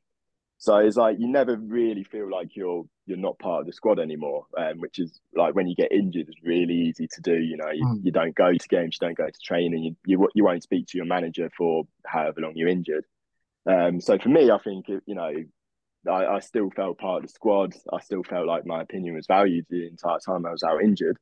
So 0.63 0.77
it's 0.77 0.97
like 0.97 1.17
you 1.19 1.27
never 1.27 1.57
really 1.57 2.05
feel 2.05 2.31
like 2.31 2.55
you're 2.55 2.85
you're 3.07 3.19
not 3.19 3.37
part 3.41 3.63
of 3.63 3.67
the 3.67 3.73
squad 3.73 3.99
anymore, 3.99 4.47
um, 4.57 4.79
which 4.79 5.01
is 5.01 5.19
like 5.35 5.57
when 5.57 5.67
you 5.67 5.75
get 5.75 5.91
injured, 5.91 6.29
it's 6.29 6.41
really 6.45 6.73
easy 6.73 7.09
to 7.09 7.21
do. 7.21 7.35
You 7.35 7.57
know, 7.57 7.71
you, 7.73 7.85
mm. 7.85 8.05
you 8.05 8.13
don't 8.13 8.33
go 8.37 8.53
to 8.53 8.69
games, 8.69 8.97
you 9.01 9.05
don't 9.05 9.19
go 9.19 9.27
to 9.27 9.41
training, 9.45 9.83
you, 9.83 9.97
you 10.07 10.29
you 10.37 10.45
won't 10.45 10.63
speak 10.63 10.87
to 10.87 10.99
your 10.99 11.05
manager 11.05 11.51
for 11.59 11.83
however 12.07 12.43
long 12.43 12.53
you're 12.55 12.69
injured. 12.69 13.05
Um, 13.67 14.01
so 14.01 14.19
for 14.19 14.29
me, 14.29 14.53
I 14.53 14.59
think 14.59 14.87
you 14.87 15.17
know, 15.17 15.33
I, 16.09 16.27
I 16.27 16.39
still 16.39 16.71
felt 16.71 16.97
part 16.97 17.25
of 17.25 17.29
the 17.29 17.35
squad. 17.35 17.75
I 17.93 17.99
still 17.99 18.23
felt 18.23 18.47
like 18.47 18.65
my 18.65 18.83
opinion 18.83 19.17
was 19.17 19.27
valued 19.27 19.67
the 19.69 19.89
entire 19.89 20.21
time 20.25 20.47
I 20.47 20.53
was 20.53 20.63
out 20.63 20.81
injured. 20.81 21.17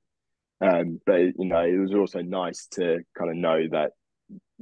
Um, 0.60 1.00
but 1.06 1.18
you 1.38 1.46
know, 1.46 1.64
it 1.64 1.78
was 1.78 1.94
also 1.94 2.20
nice 2.20 2.66
to 2.72 2.98
kind 3.16 3.30
of 3.30 3.36
know 3.38 3.68
that 3.70 3.92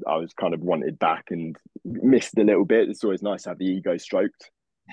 I 0.06 0.18
was 0.18 0.32
kind 0.34 0.54
of 0.54 0.60
wanted 0.60 1.00
back 1.00 1.32
and 1.32 1.56
missed 1.84 2.38
a 2.38 2.44
little 2.44 2.64
bit. 2.64 2.88
It's 2.88 3.02
always 3.02 3.22
nice 3.22 3.42
to 3.42 3.48
have 3.48 3.58
the 3.58 3.66
ego 3.66 3.96
stroked 3.96 4.52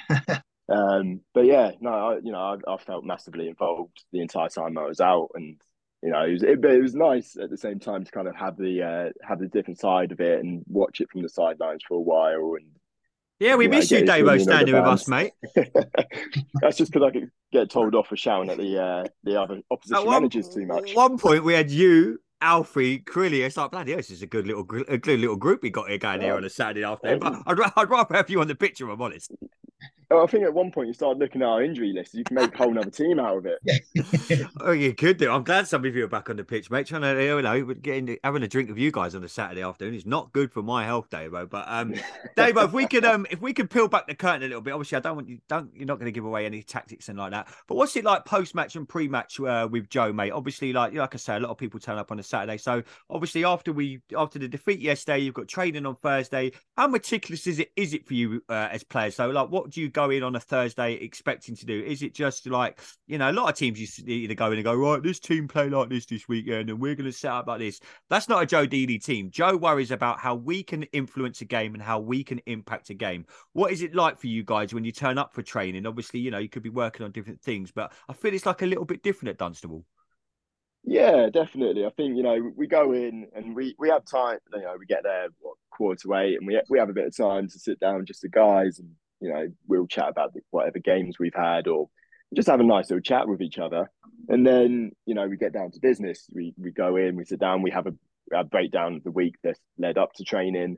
um, 0.70 1.22
but 1.34 1.46
yeah, 1.46 1.72
no, 1.80 1.90
I, 1.90 2.16
you 2.18 2.32
know, 2.32 2.40
I, 2.68 2.74
I, 2.74 2.78
felt 2.78 3.06
massively 3.06 3.48
involved 3.48 4.04
the 4.12 4.22
entire 4.22 4.50
time 4.50 4.78
I 4.78 4.86
was 4.86 5.00
out, 5.00 5.30
and 5.36 5.60
you 6.02 6.12
know, 6.12 6.24
it 6.24 6.32
was 6.32 6.44
it, 6.44 6.64
it 6.64 6.82
was 6.82 6.96
nice 6.96 7.38
at 7.42 7.50
the 7.50 7.58
same 7.58 7.80
time 7.80 8.04
to 8.04 8.12
kind 8.12 8.28
of 8.28 8.36
have 8.36 8.58
the 8.58 8.84
uh, 8.84 9.28
have 9.28 9.40
the 9.40 9.48
different 9.48 9.80
side 9.80 10.12
of 10.12 10.20
it 10.20 10.40
and 10.40 10.64
watch 10.68 11.02
it 11.02 11.10
from 11.12 11.22
the 11.22 11.30
sidelines 11.30 11.84
for 11.88 11.96
a 11.96 12.02
while 12.02 12.56
and. 12.56 12.68
Yeah, 13.38 13.58
we 13.58 13.68
miss 13.68 13.92
you, 13.92 14.02
Davo, 14.02 14.42
standing 14.42 14.74
with 14.74 14.86
us, 14.86 15.10
mate. 15.10 15.34
That's 16.62 16.78
just 16.78 16.94
because 16.94 17.06
I 17.06 17.12
could 17.12 17.30
get 17.52 17.70
told 17.70 17.94
off 17.94 18.08
for 18.08 18.16
shouting 18.16 18.50
at 18.50 18.56
the 18.56 18.82
uh, 18.82 19.08
the 19.26 19.42
other 19.42 19.60
opposition 19.70 20.06
one, 20.06 20.22
managers 20.22 20.48
too 20.48 20.66
much. 20.66 20.92
At 20.92 20.96
one 20.96 21.18
point, 21.18 21.44
we 21.44 21.54
had 21.54 21.70
you, 21.70 22.20
Alfie, 22.42 23.00
Crilly. 23.00 23.46
It's 23.46 23.58
like 23.58 23.72
bloody 23.72 23.92
hell, 23.92 23.98
this 23.98 24.10
is 24.10 24.22
a 24.22 24.28
good 24.28 24.48
little 24.48 24.66
a 24.88 24.98
good 24.98 25.20
little 25.20 25.36
group 25.36 25.64
we 25.64 25.70
got 25.70 25.90
here 25.90 25.98
going 25.98 26.22
here 26.22 26.36
on 26.36 26.46
a 26.46 26.50
Saturday 26.50 26.84
afternoon. 26.84 27.20
But 27.20 27.34
I'd, 27.46 27.72
I'd 27.76 27.90
rather 27.90 28.16
have 28.16 28.30
you 28.30 28.40
on 28.40 28.48
the 28.48 28.56
picture. 28.56 28.90
I'm 28.90 29.02
honest. 29.02 29.32
Oh, 30.12 30.24
I 30.24 30.28
think 30.28 30.44
at 30.44 30.54
one 30.54 30.72
point 30.72 30.88
you 30.88 30.94
started 30.94 31.20
looking 31.20 31.42
at 31.42 31.48
our 31.48 31.64
injury 31.64 31.92
list. 31.92 32.14
You 32.14 32.24
can 32.24 32.36
make 32.36 32.54
a 32.54 32.58
whole 32.58 32.78
other 32.78 32.92
team 32.92 33.20
out 33.20 33.38
of 33.38 33.46
it. 33.46 34.48
oh, 34.62 34.72
you 34.72 34.94
could 34.94 35.18
do. 35.18 35.32
I'm 35.32 35.44
glad 35.44 35.68
some 35.68 35.84
of 35.84 35.96
you 35.96 36.06
are 36.06 36.08
back 36.08 36.30
on 36.30 36.36
the 36.36 36.44
pitch, 36.44 36.70
mate. 36.70 36.86
Trying 36.86 37.02
to, 37.02 37.24
you 37.24 37.42
know, 37.42 37.74
getting 37.74 38.18
having 38.24 38.44
a 38.44 38.48
drink 38.48 38.70
with 38.70 38.78
you 38.78 38.92
guys 38.92 39.16
on 39.16 39.24
a 39.24 39.30
Saturday 39.30 39.64
afternoon 39.64 39.96
is 39.96 40.06
not 40.06 40.32
good 40.32 40.52
for 40.52 40.62
my 40.62 40.86
health, 40.86 41.10
Dave. 41.10 41.32
But 41.32 41.66
um, 41.68 41.96
Dave, 42.36 42.58
if 42.58 42.72
we 42.72 42.88
could 42.88 43.04
um, 43.04 43.26
if 43.32 43.42
we 43.42 43.54
could 43.54 43.70
peel 43.70 43.88
back 43.88 44.08
the 44.08 44.16
curtain 44.16 44.44
a 44.44 44.48
little 44.48 44.62
bit. 44.62 44.74
Obviously, 44.74 44.98
I 44.98 45.02
don't 45.02 45.16
want 45.16 45.28
you 45.30 45.40
don't 45.48 45.72
you're 45.76 45.88
not 45.88 45.96
going 45.96 46.06
to 46.06 46.12
give 46.12 46.26
away 46.26 46.46
any 46.46 46.62
tactics 46.62 47.10
and 47.10 47.18
like 47.18 47.32
that. 47.32 47.48
But 47.68 47.76
what's 47.76 47.96
it 47.96 48.06
like 48.06 48.26
post 48.26 48.54
match 48.54 48.76
and 48.76 48.88
pre 48.88 49.08
match 49.08 49.40
uh, 49.40 49.68
with 49.70 49.90
Joe, 49.90 50.14
mate? 50.14 50.32
Obviously, 50.32 50.72
like 50.72 50.94
like 50.94 51.16
I 51.16 51.18
say, 51.18 51.36
a 51.36 51.40
lot 51.40 51.50
of 51.50 51.58
people 51.58 51.80
turn 51.80 51.98
up 51.98 52.12
on 52.12 52.20
a 52.20 52.24
Saturday. 52.24 52.58
So 52.58 52.84
obviously, 53.10 53.44
after 53.44 53.74
we 53.74 54.02
after 54.16 54.38
the 54.38 54.48
defeat 54.48 54.82
yesterday, 54.82 55.20
you've 55.20 55.34
got 55.34 55.48
training 55.48 55.86
on 55.86 55.96
Thursday. 55.96 56.52
How 56.78 56.88
meticulous 56.88 57.48
is 57.48 57.60
it 57.60 57.72
is 57.76 57.94
it 57.94 58.06
for 58.06 58.14
you 58.14 58.44
uh, 58.50 58.70
as 58.72 58.84
players? 58.84 59.16
So 59.16 59.30
like, 59.30 59.50
what 59.50 59.72
do 59.72 59.82
you 59.82 59.90
go 59.96 60.12
in 60.12 60.22
on 60.22 60.36
a 60.36 60.40
Thursday 60.40 60.94
expecting 60.94 61.56
to 61.56 61.66
do? 61.66 61.82
Is 61.82 62.04
it 62.04 62.14
just 62.14 62.46
like 62.46 62.80
you 63.08 63.18
know 63.18 63.32
a 63.32 63.34
lot 63.34 63.50
of 63.50 63.56
teams 63.56 63.80
you 63.80 63.88
either 64.08 64.36
go 64.36 64.48
in 64.48 64.54
and 64.54 64.64
go 64.64 64.76
right, 64.76 65.02
this 65.02 65.20
team 65.20 65.48
play 65.48 65.70
like 65.70 65.90
this 65.90 66.06
this 66.06 66.28
weekend, 66.28 66.70
and 66.70 66.80
we're 66.80 66.96
going 66.96 67.10
to 67.10 67.18
set 67.18 67.32
up 67.32 67.48
like 67.48 67.60
this. 67.60 67.80
That's 68.10 68.30
not 68.30 68.44
a 68.44 68.46
Joe 68.46 68.68
Dealey 68.68 69.04
team. 69.04 69.32
Joe 69.32 69.56
worries 69.56 69.92
about 69.92 70.20
how 70.20 70.36
we 70.36 70.62
can 70.62 70.84
influence 70.84 71.42
a 71.42 71.46
game 71.46 71.74
and 71.74 71.82
how 71.82 72.00
we 72.00 72.24
can 72.24 72.40
impact 72.46 72.90
a 72.90 72.94
game. 72.94 73.26
What 73.54 73.72
is 73.72 73.82
it 73.82 73.96
like 73.96 74.20
for 74.20 74.28
you 74.28 74.44
guys 74.44 74.74
when 74.74 74.84
you 74.84 74.92
turn 74.92 75.18
up 75.18 75.34
for 75.34 75.42
training? 75.42 75.86
Obviously, 75.86 76.20
you 76.20 76.30
know 76.30 76.38
you 76.38 76.50
could 76.50 76.64
be 76.64 76.70
working 76.70 77.06
on 77.06 77.12
different 77.12 77.42
things, 77.42 77.72
but 77.72 77.94
I 78.10 78.14
feel 78.14 78.34
it's 78.34 78.46
like 78.46 78.62
a 78.62 78.68
little 78.68 78.86
bit 78.86 79.02
different 79.02 79.30
at 79.30 79.38
Dunstable. 79.38 79.86
Yeah, 80.84 81.30
definitely. 81.34 81.86
I 81.86 81.90
think 81.90 82.16
you 82.16 82.24
know 82.24 82.52
we 82.56 82.68
go 82.68 82.92
in 82.92 83.28
and 83.36 83.56
we 83.56 83.76
we 83.80 83.90
have 83.90 84.06
time. 84.06 84.38
You 84.54 84.62
know, 84.62 84.76
we 84.78 84.86
get 84.86 85.04
there 85.04 85.30
what, 85.40 85.56
quarter 85.72 86.00
to 86.04 86.14
eight, 86.16 86.38
and 86.38 86.48
we 86.48 86.62
we 86.70 86.78
have 86.78 86.90
a 86.90 86.94
bit 86.94 87.08
of 87.08 87.18
time 87.18 87.50
to 87.50 87.60
sit 87.60 87.80
down, 87.80 88.06
just 88.06 88.22
the 88.22 88.30
guys, 88.30 88.80
and 88.80 88.92
you 89.20 89.30
know 89.30 89.48
we'll 89.68 89.88
chat 89.88 90.10
about 90.10 90.34
whatever 90.52 90.80
games 90.80 91.18
we've 91.20 91.36
had, 91.36 91.68
or 91.68 91.90
just 92.36 92.48
have 92.48 92.60
a 92.60 92.64
nice 92.64 92.90
little 92.90 93.02
chat 93.02 93.28
with 93.28 93.42
each 93.42 93.58
other. 93.58 93.90
And 94.28 94.46
then 94.46 94.92
you 95.06 95.16
know 95.16 95.28
we 95.28 95.38
get 95.38 95.54
down 95.54 95.72
to 95.72 95.80
business. 95.80 96.28
We 96.34 96.54
we 96.58 96.72
go 96.72 96.96
in, 96.96 97.16
we 97.16 97.26
sit 97.26 97.40
down, 97.40 97.62
we 97.62 97.72
have 97.72 97.88
a, 97.88 97.94
a 98.34 98.44
breakdown 98.44 98.96
of 98.96 99.04
the 99.04 99.12
week 99.12 99.36
that 99.44 99.58
led 99.78 99.98
up 99.98 100.14
to 100.14 100.24
training. 100.24 100.78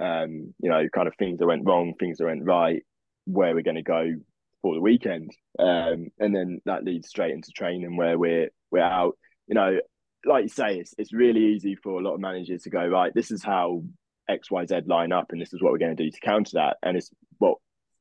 Um, 0.00 0.54
you 0.58 0.70
know, 0.70 0.88
kind 0.88 1.06
of 1.06 1.14
things 1.16 1.38
that 1.38 1.46
went 1.46 1.66
wrong, 1.66 1.94
things 1.98 2.18
that 2.18 2.24
went 2.24 2.44
right, 2.44 2.82
where 3.26 3.54
we're 3.54 3.62
going 3.62 3.76
to 3.76 3.82
go 3.82 4.14
for 4.62 4.74
the 4.74 4.80
weekend, 4.80 5.30
um, 5.58 6.06
and 6.18 6.34
then 6.34 6.60
that 6.64 6.84
leads 6.84 7.08
straight 7.08 7.32
into 7.32 7.52
training 7.52 7.96
where 7.96 8.18
we're 8.18 8.48
we're 8.70 8.80
out 8.80 9.16
you 9.46 9.54
know, 9.54 9.78
like 10.24 10.44
you 10.44 10.48
say, 10.48 10.78
it's 10.78 10.94
it's 10.98 11.12
really 11.12 11.54
easy 11.54 11.74
for 11.76 12.00
a 12.00 12.02
lot 12.02 12.14
of 12.14 12.20
managers 12.20 12.62
to 12.62 12.70
go 12.70 12.86
right. 12.86 13.12
This 13.14 13.30
is 13.30 13.42
how 13.42 13.82
X 14.28 14.50
Y 14.50 14.64
Z 14.66 14.80
line 14.86 15.12
up, 15.12 15.26
and 15.30 15.40
this 15.40 15.52
is 15.52 15.62
what 15.62 15.72
we're 15.72 15.78
going 15.78 15.96
to 15.96 16.02
do 16.02 16.10
to 16.10 16.20
counter 16.20 16.52
that. 16.54 16.76
And 16.82 16.96
it's 16.96 17.10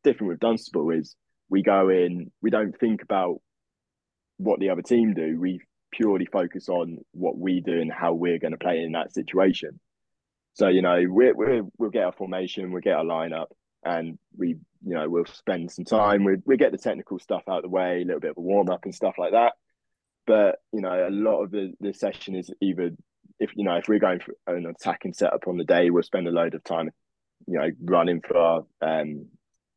different 0.03 0.29
with 0.29 0.39
Dunstable 0.39 0.91
is 0.91 1.15
we 1.49 1.63
go 1.63 1.89
in, 1.89 2.31
we 2.41 2.49
don't 2.49 2.77
think 2.79 3.01
about 3.01 3.41
what 4.37 4.59
the 4.59 4.69
other 4.69 4.81
team 4.81 5.13
do. 5.13 5.39
We 5.39 5.61
purely 5.91 6.25
focus 6.25 6.69
on 6.69 6.97
what 7.11 7.37
we 7.37 7.61
do 7.61 7.79
and 7.79 7.91
how 7.91 8.13
we're 8.13 8.39
going 8.39 8.53
to 8.53 8.57
play 8.57 8.79
in 8.79 8.93
that 8.93 9.13
situation. 9.13 9.79
So 10.53 10.67
you 10.67 10.81
know, 10.81 10.97
we 11.09 11.31
we 11.31 11.61
we'll 11.77 11.89
get 11.91 12.03
our 12.03 12.11
formation, 12.11 12.71
we'll 12.71 12.81
get 12.81 12.95
our 12.95 13.05
lineup, 13.05 13.47
and 13.83 14.17
we 14.37 14.49
you 14.85 14.95
know 14.95 15.09
we'll 15.09 15.25
spend 15.25 15.71
some 15.71 15.85
time. 15.85 16.23
We 16.23 16.37
we 16.45 16.57
get 16.57 16.71
the 16.71 16.77
technical 16.77 17.19
stuff 17.19 17.43
out 17.49 17.57
of 17.57 17.63
the 17.63 17.69
way, 17.69 18.01
a 18.01 18.05
little 18.05 18.19
bit 18.19 18.31
of 18.31 18.37
a 18.37 18.41
warm 18.41 18.69
up 18.69 18.85
and 18.85 18.93
stuff 18.95 19.15
like 19.17 19.31
that. 19.31 19.53
But 20.27 20.59
you 20.73 20.81
know, 20.81 21.07
a 21.07 21.09
lot 21.09 21.41
of 21.43 21.51
the, 21.51 21.73
the 21.79 21.93
session 21.93 22.35
is 22.35 22.51
either 22.61 22.91
if 23.39 23.51
you 23.55 23.63
know 23.63 23.75
if 23.75 23.87
we're 23.87 23.99
going 23.99 24.19
for 24.19 24.35
an 24.47 24.65
attacking 24.65 25.13
setup 25.13 25.47
on 25.47 25.57
the 25.57 25.63
day, 25.63 25.89
we'll 25.89 26.03
spend 26.03 26.27
a 26.27 26.31
load 26.31 26.53
of 26.53 26.63
time, 26.63 26.89
you 27.47 27.57
know, 27.57 27.69
running 27.83 28.21
for 28.21 28.37
our 28.37 28.65
um, 28.81 29.27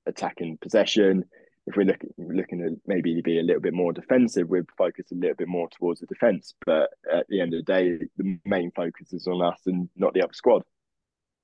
attacking 0.06 0.58
possession. 0.58 1.24
If 1.66 1.76
we're 1.76 1.86
looking 1.86 2.10
looking 2.18 2.58
to 2.58 2.76
maybe 2.86 3.20
be 3.22 3.38
a 3.38 3.42
little 3.42 3.62
bit 3.62 3.72
more 3.72 3.92
defensive, 3.92 4.48
we're 4.48 4.66
focused 4.76 5.12
a 5.12 5.14
little 5.14 5.36
bit 5.36 5.48
more 5.48 5.68
towards 5.70 6.00
the 6.00 6.06
defense. 6.06 6.54
But 6.66 6.90
at 7.10 7.26
the 7.28 7.40
end 7.40 7.54
of 7.54 7.64
the 7.64 7.72
day, 7.72 7.98
the 8.18 8.38
main 8.44 8.70
focus 8.72 9.12
is 9.12 9.26
on 9.26 9.42
us 9.42 9.60
and 9.66 9.88
not 9.96 10.12
the 10.12 10.22
other 10.22 10.34
squad. 10.34 10.62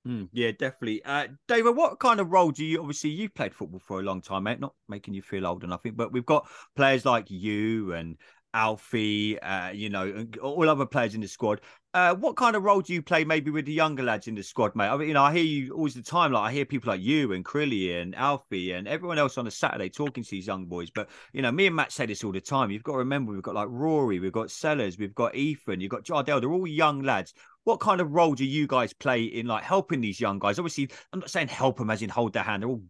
Mm, 0.06 0.28
yeah, 0.32 0.50
definitely. 0.50 1.02
Uh, 1.04 1.28
David, 1.46 1.76
what 1.76 2.00
kind 2.00 2.20
of 2.20 2.30
role 2.30 2.50
do 2.50 2.64
you 2.64 2.80
obviously 2.80 3.10
you've 3.10 3.34
played 3.34 3.54
football 3.54 3.80
for 3.80 4.00
a 4.00 4.02
long 4.02 4.22
time, 4.22 4.44
mate? 4.44 4.60
Not 4.60 4.74
making 4.88 5.14
you 5.14 5.22
feel 5.22 5.46
old 5.46 5.62
or 5.62 5.66
nothing, 5.66 5.94
but 5.94 6.12
we've 6.12 6.24
got 6.24 6.48
players 6.74 7.04
like 7.04 7.30
you 7.30 7.92
and 7.92 8.16
Alfie, 8.54 9.38
uh, 9.40 9.70
you 9.70 9.88
know, 9.88 10.26
all 10.42 10.68
other 10.68 10.86
players 10.86 11.14
in 11.14 11.20
the 11.20 11.28
squad. 11.28 11.60
Uh, 11.92 12.14
what 12.14 12.36
kind 12.36 12.54
of 12.54 12.62
role 12.62 12.80
do 12.80 12.92
you 12.92 13.02
play 13.02 13.24
maybe 13.24 13.50
with 13.50 13.66
the 13.66 13.72
younger 13.72 14.04
lads 14.04 14.28
in 14.28 14.34
the 14.36 14.42
squad, 14.42 14.76
mate? 14.76 14.88
I 14.88 14.96
mean, 14.96 15.08
you 15.08 15.14
know, 15.14 15.24
I 15.24 15.32
hear 15.32 15.42
you 15.42 15.74
all 15.74 15.88
the 15.88 16.02
time. 16.02 16.32
Like 16.32 16.50
I 16.50 16.52
hear 16.52 16.64
people 16.64 16.92
like 16.92 17.00
you 17.00 17.32
and 17.32 17.44
Crilly 17.44 18.00
and 18.00 18.14
Alfie 18.14 18.72
and 18.72 18.86
everyone 18.86 19.18
else 19.18 19.38
on 19.38 19.46
a 19.48 19.50
Saturday 19.50 19.88
talking 19.88 20.22
to 20.22 20.30
these 20.30 20.46
young 20.46 20.66
boys. 20.66 20.90
But 20.90 21.08
you 21.32 21.42
know, 21.42 21.50
me 21.50 21.66
and 21.66 21.74
Matt 21.74 21.90
say 21.90 22.06
this 22.06 22.22
all 22.22 22.30
the 22.32 22.40
time. 22.40 22.70
You've 22.70 22.84
got 22.84 22.92
to 22.92 22.98
remember, 22.98 23.32
we've 23.32 23.42
got 23.42 23.56
like 23.56 23.68
Rory, 23.70 24.20
we've 24.20 24.30
got 24.30 24.52
Sellers, 24.52 24.98
we've 24.98 25.14
got 25.14 25.34
Ethan, 25.34 25.80
you've 25.80 25.90
got 25.90 26.04
Jardel. 26.04 26.40
They're 26.40 26.52
all 26.52 26.66
young 26.66 27.02
lads 27.02 27.34
what 27.64 27.80
kind 27.80 28.00
of 28.00 28.12
role 28.12 28.34
do 28.34 28.44
you 28.44 28.66
guys 28.66 28.92
play 28.92 29.22
in 29.22 29.46
like 29.46 29.62
helping 29.62 30.00
these 30.00 30.20
young 30.20 30.38
guys? 30.38 30.58
Obviously, 30.58 30.90
I'm 31.12 31.20
not 31.20 31.30
saying 31.30 31.48
help 31.48 31.78
them 31.78 31.90
as 31.90 32.02
in 32.02 32.08
hold 32.08 32.32
their 32.32 32.42
hand. 32.42 32.62
They're 32.62 32.70
all 32.70 32.82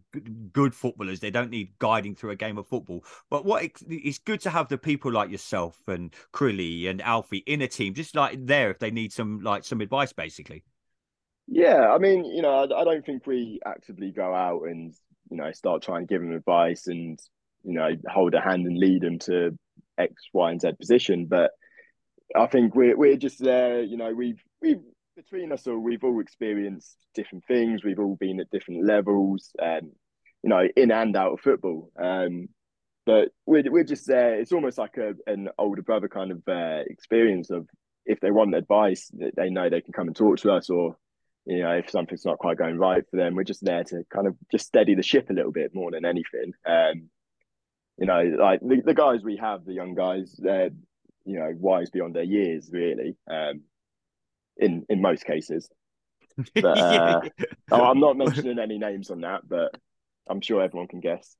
good 0.53 0.73
footballers. 0.73 1.19
They 1.19 1.31
don't 1.31 1.49
need 1.49 1.77
guiding 1.79 2.15
through 2.15 2.31
a 2.31 2.35
game 2.35 2.57
of 2.57 2.67
football. 2.67 3.03
But 3.29 3.45
what 3.45 3.69
it's 3.89 4.19
good 4.19 4.41
to 4.41 4.49
have 4.49 4.69
the 4.69 4.77
people 4.77 5.11
like 5.11 5.29
yourself 5.29 5.77
and 5.87 6.13
Crilly 6.33 6.87
and 6.87 7.01
Alfie 7.01 7.43
in 7.45 7.61
a 7.61 7.67
team, 7.67 7.93
just 7.93 8.15
like 8.15 8.45
there 8.45 8.71
if 8.71 8.79
they 8.79 8.91
need 8.91 9.11
some 9.11 9.41
like 9.41 9.65
some 9.65 9.81
advice, 9.81 10.13
basically. 10.13 10.63
Yeah, 11.47 11.91
I 11.91 11.97
mean, 11.97 12.23
you 12.25 12.41
know, 12.41 12.51
I, 12.53 12.63
I 12.63 12.83
don't 12.85 13.05
think 13.05 13.27
we 13.27 13.59
actively 13.65 14.11
go 14.11 14.33
out 14.33 14.63
and 14.63 14.93
you 15.29 15.37
know 15.37 15.51
start 15.51 15.81
trying 15.81 16.07
to 16.07 16.13
give 16.13 16.21
them 16.21 16.33
advice 16.33 16.87
and 16.87 17.19
you 17.63 17.73
know 17.73 17.89
hold 18.07 18.33
a 18.33 18.41
hand 18.41 18.65
and 18.65 18.77
lead 18.77 19.01
them 19.01 19.19
to 19.19 19.57
X, 19.97 20.13
Y, 20.33 20.51
and 20.51 20.61
Z 20.61 20.71
position, 20.79 21.25
but 21.25 21.51
I 22.35 22.47
think 22.47 22.75
we're 22.75 22.95
we're 22.95 23.17
just 23.17 23.39
there. 23.39 23.81
You 23.81 23.97
know, 23.97 24.13
we've 24.13 24.41
we've 24.61 24.81
between 25.15 25.51
us 25.51 25.67
all, 25.67 25.79
we've 25.79 26.03
all 26.03 26.19
experienced 26.19 26.97
different 27.13 27.45
things. 27.45 27.83
We've 27.83 27.99
all 27.99 28.15
been 28.15 28.39
at 28.39 28.49
different 28.49 28.85
levels, 28.85 29.51
um, 29.61 29.91
you 30.43 30.49
know, 30.49 30.67
in 30.75 30.91
and 30.91 31.15
out 31.15 31.33
of 31.33 31.41
football. 31.41 31.91
Um, 32.01 32.47
but 33.05 33.29
we're 33.45 33.69
we're 33.71 33.83
just 33.83 34.07
there. 34.07 34.39
It's 34.39 34.51
almost 34.51 34.77
like 34.77 34.97
a 34.97 35.13
an 35.27 35.49
older 35.57 35.81
brother 35.81 36.07
kind 36.07 36.31
of 36.31 36.41
uh, 36.47 36.83
experience 36.87 37.49
of 37.49 37.67
if 38.05 38.19
they 38.19 38.31
want 38.31 38.55
advice, 38.55 39.11
they 39.13 39.49
know 39.49 39.69
they 39.69 39.81
can 39.81 39.93
come 39.93 40.07
and 40.07 40.15
talk 40.15 40.37
to 40.39 40.51
us, 40.51 40.69
or 40.69 40.97
you 41.45 41.61
know, 41.61 41.71
if 41.71 41.89
something's 41.89 42.25
not 42.25 42.37
quite 42.37 42.57
going 42.57 42.77
right 42.77 43.03
for 43.09 43.17
them, 43.17 43.35
we're 43.35 43.43
just 43.43 43.63
there 43.65 43.83
to 43.83 44.03
kind 44.13 44.27
of 44.27 44.35
just 44.51 44.67
steady 44.67 44.95
the 44.95 45.03
ship 45.03 45.29
a 45.29 45.33
little 45.33 45.51
bit 45.51 45.71
more 45.73 45.91
than 45.91 46.05
anything. 46.05 46.53
Um, 46.67 47.09
you 47.97 48.05
know, 48.05 48.21
like 48.39 48.61
the, 48.61 48.81
the 48.85 48.93
guys 48.93 49.21
we 49.23 49.37
have, 49.37 49.65
the 49.65 49.73
young 49.73 49.95
guys, 49.95 50.35
they're 50.37 50.69
you 51.25 51.39
know 51.39 51.51
wise 51.55 51.89
beyond 51.89 52.15
their 52.15 52.23
years, 52.23 52.69
really. 52.71 53.15
Um, 53.29 53.61
in 54.57 54.85
in 54.89 55.01
most 55.01 55.25
cases. 55.25 55.69
But, 56.55 56.77
uh, 56.77 57.21
oh, 57.71 57.83
I'm 57.83 57.99
not 57.99 58.17
mentioning 58.17 58.57
any 58.57 58.77
names 58.77 59.11
on 59.11 59.21
that, 59.21 59.41
but 59.47 59.75
I'm 60.29 60.39
sure 60.39 60.61
everyone 60.61 60.87
can 60.87 61.01
guess. 61.01 61.35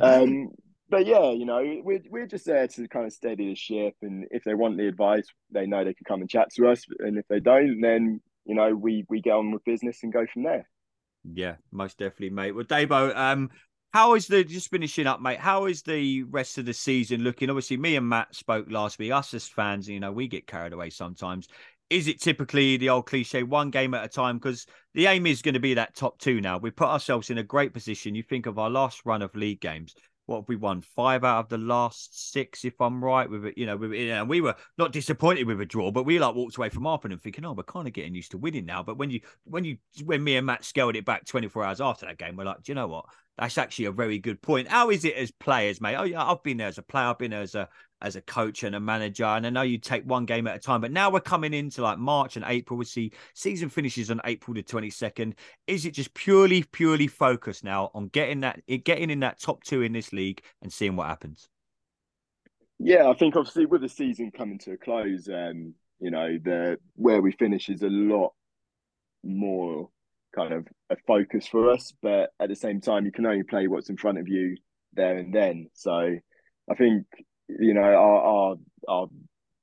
Um, 0.00 0.50
but 0.88 1.06
yeah, 1.06 1.30
you 1.30 1.44
know, 1.44 1.62
we're 1.82 2.02
we're 2.10 2.26
just 2.26 2.46
there 2.46 2.66
to 2.66 2.88
kind 2.88 3.06
of 3.06 3.12
steady 3.12 3.48
the 3.48 3.54
ship, 3.54 3.94
and 4.02 4.26
if 4.30 4.44
they 4.44 4.54
want 4.54 4.76
the 4.76 4.88
advice, 4.88 5.26
they 5.50 5.66
know 5.66 5.84
they 5.84 5.94
can 5.94 6.04
come 6.06 6.20
and 6.20 6.30
chat 6.30 6.48
to 6.56 6.68
us, 6.68 6.84
and 6.98 7.18
if 7.18 7.26
they 7.28 7.40
don't, 7.40 7.80
then 7.80 8.20
you 8.44 8.54
know, 8.54 8.74
we 8.74 9.04
we 9.08 9.20
get 9.20 9.34
on 9.34 9.52
with 9.52 9.64
business 9.64 10.02
and 10.02 10.12
go 10.12 10.26
from 10.32 10.42
there. 10.44 10.68
Yeah, 11.24 11.56
most 11.70 11.98
definitely, 11.98 12.30
mate. 12.30 12.52
Well, 12.52 12.64
Davo, 12.64 13.14
um, 13.14 13.50
how 13.92 14.14
is 14.14 14.26
the 14.26 14.42
just 14.42 14.70
finishing 14.70 15.06
up, 15.06 15.20
mate? 15.20 15.38
How 15.38 15.66
is 15.66 15.82
the 15.82 16.24
rest 16.24 16.58
of 16.58 16.64
the 16.64 16.72
season 16.72 17.22
looking? 17.22 17.50
Obviously, 17.50 17.76
me 17.76 17.96
and 17.96 18.08
Matt 18.08 18.34
spoke 18.34 18.70
last 18.70 18.98
week. 18.98 19.12
Us 19.12 19.34
as 19.34 19.46
fans, 19.46 19.88
you 19.88 20.00
know, 20.00 20.12
we 20.12 20.26
get 20.26 20.46
carried 20.46 20.72
away 20.72 20.90
sometimes 20.90 21.48
is 21.90 22.06
it 22.06 22.20
typically 22.20 22.76
the 22.76 22.88
old 22.88 23.06
cliche 23.06 23.42
one 23.42 23.70
game 23.70 23.94
at 23.94 24.04
a 24.04 24.08
time? 24.08 24.38
Because 24.38 24.64
the 24.94 25.06
aim 25.06 25.26
is 25.26 25.42
going 25.42 25.54
to 25.54 25.60
be 25.60 25.74
that 25.74 25.96
top 25.96 26.18
two 26.18 26.40
now. 26.40 26.56
We 26.56 26.70
put 26.70 26.88
ourselves 26.88 27.30
in 27.30 27.38
a 27.38 27.42
great 27.42 27.74
position. 27.74 28.14
You 28.14 28.22
think 28.22 28.46
of 28.46 28.58
our 28.58 28.70
last 28.70 29.02
run 29.04 29.22
of 29.22 29.34
league 29.34 29.60
games. 29.60 29.94
What 30.26 30.42
have 30.42 30.48
we 30.48 30.54
won? 30.54 30.80
Five 30.80 31.24
out 31.24 31.40
of 31.40 31.48
the 31.48 31.58
last 31.58 32.30
six 32.30 32.64
if 32.64 32.80
i'm 32.80 33.02
right 33.02 33.28
with 33.28 33.46
it 33.46 33.58
you 33.58 33.66
know 33.66 33.76
with 33.76 33.92
it, 33.92 34.10
and 34.10 34.28
we 34.28 34.40
were 34.40 34.54
not 34.78 34.92
disappointed 34.92 35.44
with 35.44 35.60
a 35.60 35.66
draw 35.66 35.90
but 35.90 36.04
we 36.04 36.20
like 36.20 36.36
walked 36.36 36.56
away 36.56 36.68
from 36.68 36.86
Arpen 36.86 37.10
and 37.10 37.20
thinking 37.20 37.44
oh 37.44 37.52
we're 37.52 37.64
kind 37.64 37.88
of 37.88 37.92
getting 37.94 38.14
used 38.14 38.30
to 38.30 38.38
winning 38.38 38.64
now. 38.64 38.84
But 38.84 38.96
when 38.96 39.10
you 39.10 39.20
when 39.42 39.64
you 39.64 39.78
when 40.04 40.22
me 40.22 40.36
and 40.36 40.46
matt 40.46 40.64
scaled 40.64 40.94
it 40.94 41.04
back 41.04 41.26
24 41.26 41.64
hours 41.64 41.80
after 41.80 42.06
that 42.06 42.18
game 42.18 42.36
we're 42.36 42.44
like 42.44 42.62
do 42.62 42.70
you 42.70 42.76
know 42.76 42.86
what? 42.86 43.06
That's 43.38 43.58
actually 43.58 43.86
a 43.86 43.92
very 43.92 44.18
good 44.18 44.40
point. 44.40 44.68
How 44.68 44.90
is 44.90 45.04
it 45.04 45.16
as 45.16 45.32
players 45.32 45.80
mate? 45.80 45.96
Oh 45.96 46.04
yeah 46.04 46.24
i've 46.24 46.44
been 46.44 46.58
there 46.58 46.68
as 46.68 46.78
a 46.78 46.82
player. 46.82 47.06
I've 47.06 47.18
been 47.18 47.32
there 47.32 47.42
as 47.42 47.56
a 47.56 47.68
as 48.02 48.16
a 48.16 48.20
coach 48.20 48.62
and 48.62 48.74
a 48.74 48.80
manager. 48.80 49.24
And 49.24 49.46
I 49.46 49.50
know 49.50 49.62
you 49.62 49.78
take 49.78 50.04
one 50.04 50.26
game 50.26 50.46
at 50.46 50.56
a 50.56 50.58
time, 50.58 50.80
but 50.80 50.92
now 50.92 51.10
we're 51.10 51.20
coming 51.20 51.54
into 51.54 51.82
like 51.82 51.98
March 51.98 52.36
and 52.36 52.44
April. 52.48 52.78
We 52.78 52.84
see 52.84 53.12
season 53.34 53.68
finishes 53.68 54.10
on 54.10 54.20
April 54.24 54.54
the 54.54 54.62
22nd. 54.62 55.34
Is 55.66 55.86
it 55.86 55.92
just 55.92 56.14
purely, 56.14 56.62
purely 56.62 57.06
focused 57.06 57.64
now 57.64 57.90
on 57.94 58.08
getting 58.08 58.40
that 58.40 58.60
getting 58.84 59.10
in 59.10 59.20
that 59.20 59.40
top 59.40 59.62
two 59.64 59.82
in 59.82 59.92
this 59.92 60.12
league 60.12 60.42
and 60.62 60.72
seeing 60.72 60.96
what 60.96 61.08
happens? 61.08 61.48
Yeah, 62.78 63.08
I 63.08 63.14
think 63.14 63.36
obviously 63.36 63.66
with 63.66 63.82
the 63.82 63.88
season 63.88 64.30
coming 64.30 64.58
to 64.60 64.72
a 64.72 64.76
close, 64.76 65.28
um, 65.28 65.74
you 65.98 66.10
know, 66.10 66.38
the 66.42 66.78
where 66.96 67.20
we 67.20 67.32
finish 67.32 67.68
is 67.68 67.82
a 67.82 67.88
lot 67.88 68.32
more 69.22 69.90
kind 70.34 70.52
of 70.52 70.66
a 70.88 70.96
focus 71.06 71.46
for 71.46 71.70
us. 71.70 71.92
But 72.00 72.30
at 72.40 72.48
the 72.48 72.56
same 72.56 72.80
time, 72.80 73.04
you 73.04 73.12
can 73.12 73.26
only 73.26 73.42
play 73.42 73.66
what's 73.66 73.90
in 73.90 73.96
front 73.96 74.18
of 74.18 74.28
you 74.28 74.56
there 74.94 75.18
and 75.18 75.34
then. 75.34 75.68
So 75.74 76.16
I 76.70 76.74
think 76.74 77.06
you 77.58 77.74
know, 77.74 77.82
our, 77.82 78.22
our 78.22 78.56
our 78.88 79.08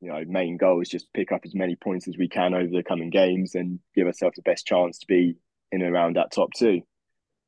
you 0.02 0.10
know 0.10 0.24
main 0.28 0.58
goal 0.58 0.82
is 0.82 0.90
just 0.90 1.12
pick 1.14 1.32
up 1.32 1.42
as 1.46 1.56
many 1.56 1.76
points 1.76 2.08
as 2.08 2.18
we 2.18 2.28
can 2.28 2.54
over 2.54 2.70
the 2.70 2.84
coming 2.84 3.10
games 3.10 3.56
and 3.56 3.80
give 3.96 4.08
ourselves 4.08 4.36
the 4.36 4.42
best 4.42 4.66
chance 4.66 5.00
to 5.00 5.08
be 5.08 5.36
in 5.72 5.82
and 5.82 5.94
around 5.94 6.16
that 6.16 6.32
top 6.32 6.50
two. 6.56 6.82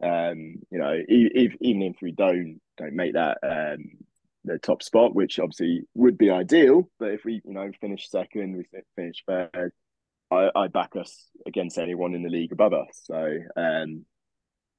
Um, 0.01 0.55
you 0.71 0.79
know, 0.79 0.93
if, 0.95 1.53
even 1.61 1.81
if 1.83 1.97
we 2.01 2.11
don't 2.11 2.59
don't 2.77 2.93
make 2.93 3.13
that 3.13 3.37
um, 3.43 3.91
the 4.45 4.57
top 4.57 4.81
spot, 4.81 5.13
which 5.13 5.39
obviously 5.39 5.83
would 5.93 6.17
be 6.17 6.31
ideal, 6.31 6.89
but 6.99 7.09
if 7.09 7.25
we 7.25 7.41
you 7.45 7.53
know 7.53 7.69
finish 7.81 8.09
second, 8.09 8.57
we 8.57 8.65
finish 8.95 9.23
third, 9.27 9.73
I, 10.31 10.49
I 10.55 10.67
back 10.67 10.95
us 10.95 11.29
against 11.45 11.77
anyone 11.77 12.15
in 12.15 12.23
the 12.23 12.29
league 12.29 12.51
above 12.51 12.73
us. 12.73 13.01
So 13.03 13.37
um, 13.55 14.05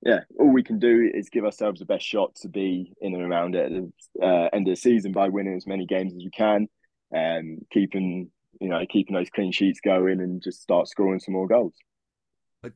yeah, 0.03 0.21
all 0.39 0.53
we 0.53 0.63
can 0.63 0.79
do 0.79 1.11
is 1.13 1.29
give 1.29 1.45
ourselves 1.45 1.81
the 1.81 1.87
best 1.87 2.07
shot 2.07 2.35
to 2.37 2.49
be 2.49 2.93
in 3.01 3.15
and 3.15 3.23
around 3.23 3.55
it 3.55 3.71
at 3.71 3.83
the 3.83 4.27
uh, 4.27 4.49
end 4.53 4.67
of 4.67 4.73
the 4.73 4.81
season 4.81 5.13
by 5.13 5.29
winning 5.29 5.57
as 5.57 5.67
many 5.67 5.87
games 5.87 6.15
as 6.15 6.25
we 6.25 6.31
can, 6.31 6.69
and 7.13 7.65
keeping 7.71 8.31
you 8.61 8.69
know 8.69 8.81
keeping 8.89 9.15
those 9.15 9.31
clean 9.31 9.53
sheets 9.53 9.81
going, 9.85 10.21
and 10.21 10.43
just 10.43 10.63
start 10.63 10.89
scoring 10.89 11.21
some 11.21 11.35
more 11.35 11.47
goals. 11.47 11.75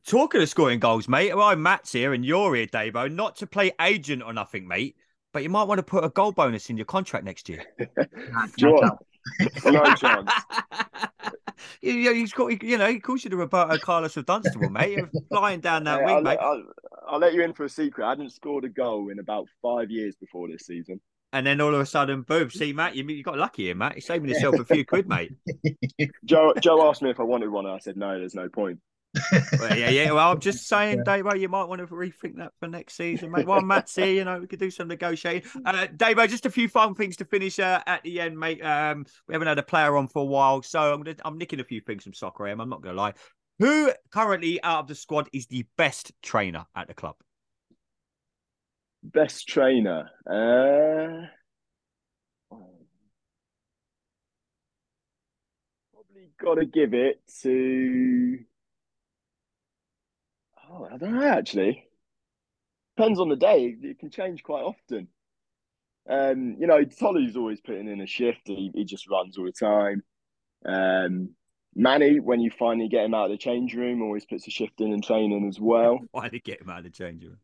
Talking 0.07 0.41
of 0.41 0.49
scoring 0.49 0.79
goals, 0.79 1.07
mate. 1.07 1.35
Well, 1.35 1.55
Matt's 1.55 1.91
here 1.91 2.13
and 2.13 2.25
you're 2.25 2.55
here, 2.55 2.65
Davo. 2.65 3.11
Not 3.11 3.35
to 3.37 3.47
play 3.47 3.71
agent 3.79 4.23
or 4.23 4.33
nothing, 4.33 4.67
mate, 4.67 4.95
but 5.31 5.43
you 5.43 5.49
might 5.49 5.65
want 5.65 5.79
to 5.79 5.83
put 5.83 6.03
a 6.03 6.09
goal 6.09 6.31
bonus 6.31 6.69
in 6.69 6.77
your 6.77 6.87
contract 6.87 7.23
next 7.25 7.49
year. 7.49 7.63
no, 8.59 8.97
no 9.65 9.95
chance. 9.95 10.31
You, 11.81 12.13
he's 12.13 12.33
got, 12.33 12.61
you 12.63 12.77
know, 12.77 12.87
he 12.87 12.99
calls 12.99 13.23
you 13.23 13.29
the 13.29 13.37
Roberto 13.37 13.77
Carlos 13.77 14.17
of 14.17 14.25
Dunstable, 14.25 14.69
mate. 14.69 14.97
You're 14.97 15.09
flying 15.31 15.59
down 15.59 15.83
that 15.85 15.99
Hey, 15.99 16.05
wing, 16.05 16.15
I'll, 16.15 16.21
mate. 16.21 16.39
I'll, 16.41 16.63
I'll 17.07 17.19
let 17.19 17.33
you 17.33 17.43
in 17.43 17.53
for 17.53 17.65
a 17.65 17.69
secret. 17.69 18.05
I 18.05 18.09
hadn't 18.09 18.31
scored 18.31 18.65
a 18.65 18.69
goal 18.69 19.09
in 19.09 19.19
about 19.19 19.47
five 19.61 19.91
years 19.91 20.15
before 20.15 20.47
this 20.47 20.65
season. 20.65 20.99
And 21.33 21.45
then 21.45 21.59
all 21.59 21.75
of 21.75 21.81
a 21.81 21.85
sudden, 21.85 22.21
boom. 22.21 22.49
See, 22.49 22.71
Matt, 22.71 22.95
you, 22.95 23.03
you 23.05 23.23
got 23.23 23.37
lucky 23.37 23.65
here, 23.65 23.75
Matt. 23.75 23.95
You're 23.95 24.01
saving 24.01 24.29
yourself 24.29 24.57
a 24.57 24.63
few 24.63 24.85
quid, 24.85 25.07
mate. 25.09 25.33
Joe 26.25 26.53
Joe 26.61 26.87
asked 26.87 27.01
me 27.01 27.09
if 27.09 27.19
I 27.19 27.23
wanted 27.23 27.49
one, 27.49 27.65
and 27.65 27.75
I 27.75 27.79
said 27.79 27.97
no. 27.97 28.17
There's 28.17 28.35
no 28.35 28.47
point. 28.47 28.79
Well, 29.59 29.77
yeah, 29.77 29.89
yeah. 29.89 30.11
Well, 30.11 30.31
I'm 30.31 30.39
just 30.39 30.67
saying, 30.67 31.03
Davo, 31.03 31.39
you 31.39 31.49
might 31.49 31.65
want 31.65 31.79
to 31.79 31.87
rethink 31.87 32.37
that 32.37 32.53
for 32.59 32.67
next 32.67 32.95
season, 32.95 33.31
mate. 33.31 33.45
While 33.45 33.61
Matt's 33.61 33.95
here, 33.95 34.07
you 34.07 34.23
know, 34.23 34.39
we 34.39 34.47
could 34.47 34.59
do 34.59 34.71
some 34.71 34.87
negotiating. 34.87 35.49
Uh, 35.65 35.87
Davo, 35.87 36.27
just 36.27 36.45
a 36.45 36.49
few 36.49 36.67
fun 36.67 36.95
things 36.95 37.17
to 37.17 37.25
finish 37.25 37.59
uh, 37.59 37.81
at 37.85 38.03
the 38.03 38.19
end, 38.19 38.37
mate. 38.37 38.63
Um, 38.63 39.05
we 39.27 39.33
haven't 39.33 39.47
had 39.47 39.59
a 39.59 39.63
player 39.63 39.95
on 39.97 40.07
for 40.07 40.21
a 40.21 40.25
while, 40.25 40.61
so 40.61 40.93
I'm 40.93 41.03
gonna, 41.03 41.17
I'm 41.23 41.37
nicking 41.37 41.59
a 41.59 41.63
few 41.63 41.81
things 41.81 42.03
from 42.03 42.13
Soccer 42.13 42.47
AM. 42.47 42.59
I'm 42.59 42.69
not 42.69 42.81
gonna 42.81 42.97
lie. 42.97 43.13
Who 43.59 43.91
currently 44.11 44.61
out 44.63 44.79
of 44.79 44.87
the 44.87 44.95
squad 44.95 45.29
is 45.31 45.47
the 45.47 45.65
best 45.77 46.11
trainer 46.21 46.65
at 46.75 46.87
the 46.87 46.93
club? 46.93 47.15
Best 49.03 49.47
trainer. 49.47 50.09
Uh, 50.25 51.27
probably 55.93 56.31
got 56.41 56.55
to 56.55 56.65
give 56.65 56.93
it 56.93 57.21
to. 57.43 58.39
Oh, 60.69 60.87
I 60.91 60.97
don't 60.97 61.13
know 61.13 61.27
actually. 61.27 61.87
Depends 62.95 63.19
on 63.19 63.29
the 63.29 63.35
day. 63.35 63.75
It 63.81 63.99
can 63.99 64.09
change 64.09 64.43
quite 64.43 64.63
often. 64.63 65.07
Um, 66.09 66.55
you 66.59 66.67
know, 66.67 66.83
Tolu's 66.83 67.35
always 67.35 67.59
putting 67.61 67.87
in 67.87 68.01
a 68.01 68.07
shift. 68.07 68.41
He, 68.45 68.71
he 68.73 68.85
just 68.85 69.09
runs 69.09 69.37
all 69.37 69.45
the 69.45 69.51
time. 69.51 70.03
Um, 70.65 71.29
Manny, 71.75 72.19
when 72.19 72.39
you 72.39 72.51
finally 72.57 72.87
get 72.87 73.05
him 73.05 73.13
out 73.13 73.25
of 73.25 73.31
the 73.31 73.37
change 73.37 73.73
room, 73.73 74.01
always 74.01 74.25
puts 74.25 74.47
a 74.47 74.51
shift 74.51 74.79
in 74.79 74.93
and 74.93 75.03
training 75.03 75.47
as 75.47 75.59
well. 75.59 75.99
Why 76.11 76.29
did 76.29 76.43
get 76.43 76.61
him 76.61 76.69
out 76.69 76.79
of 76.79 76.83
the 76.85 76.89
change 76.89 77.23
room? 77.23 77.37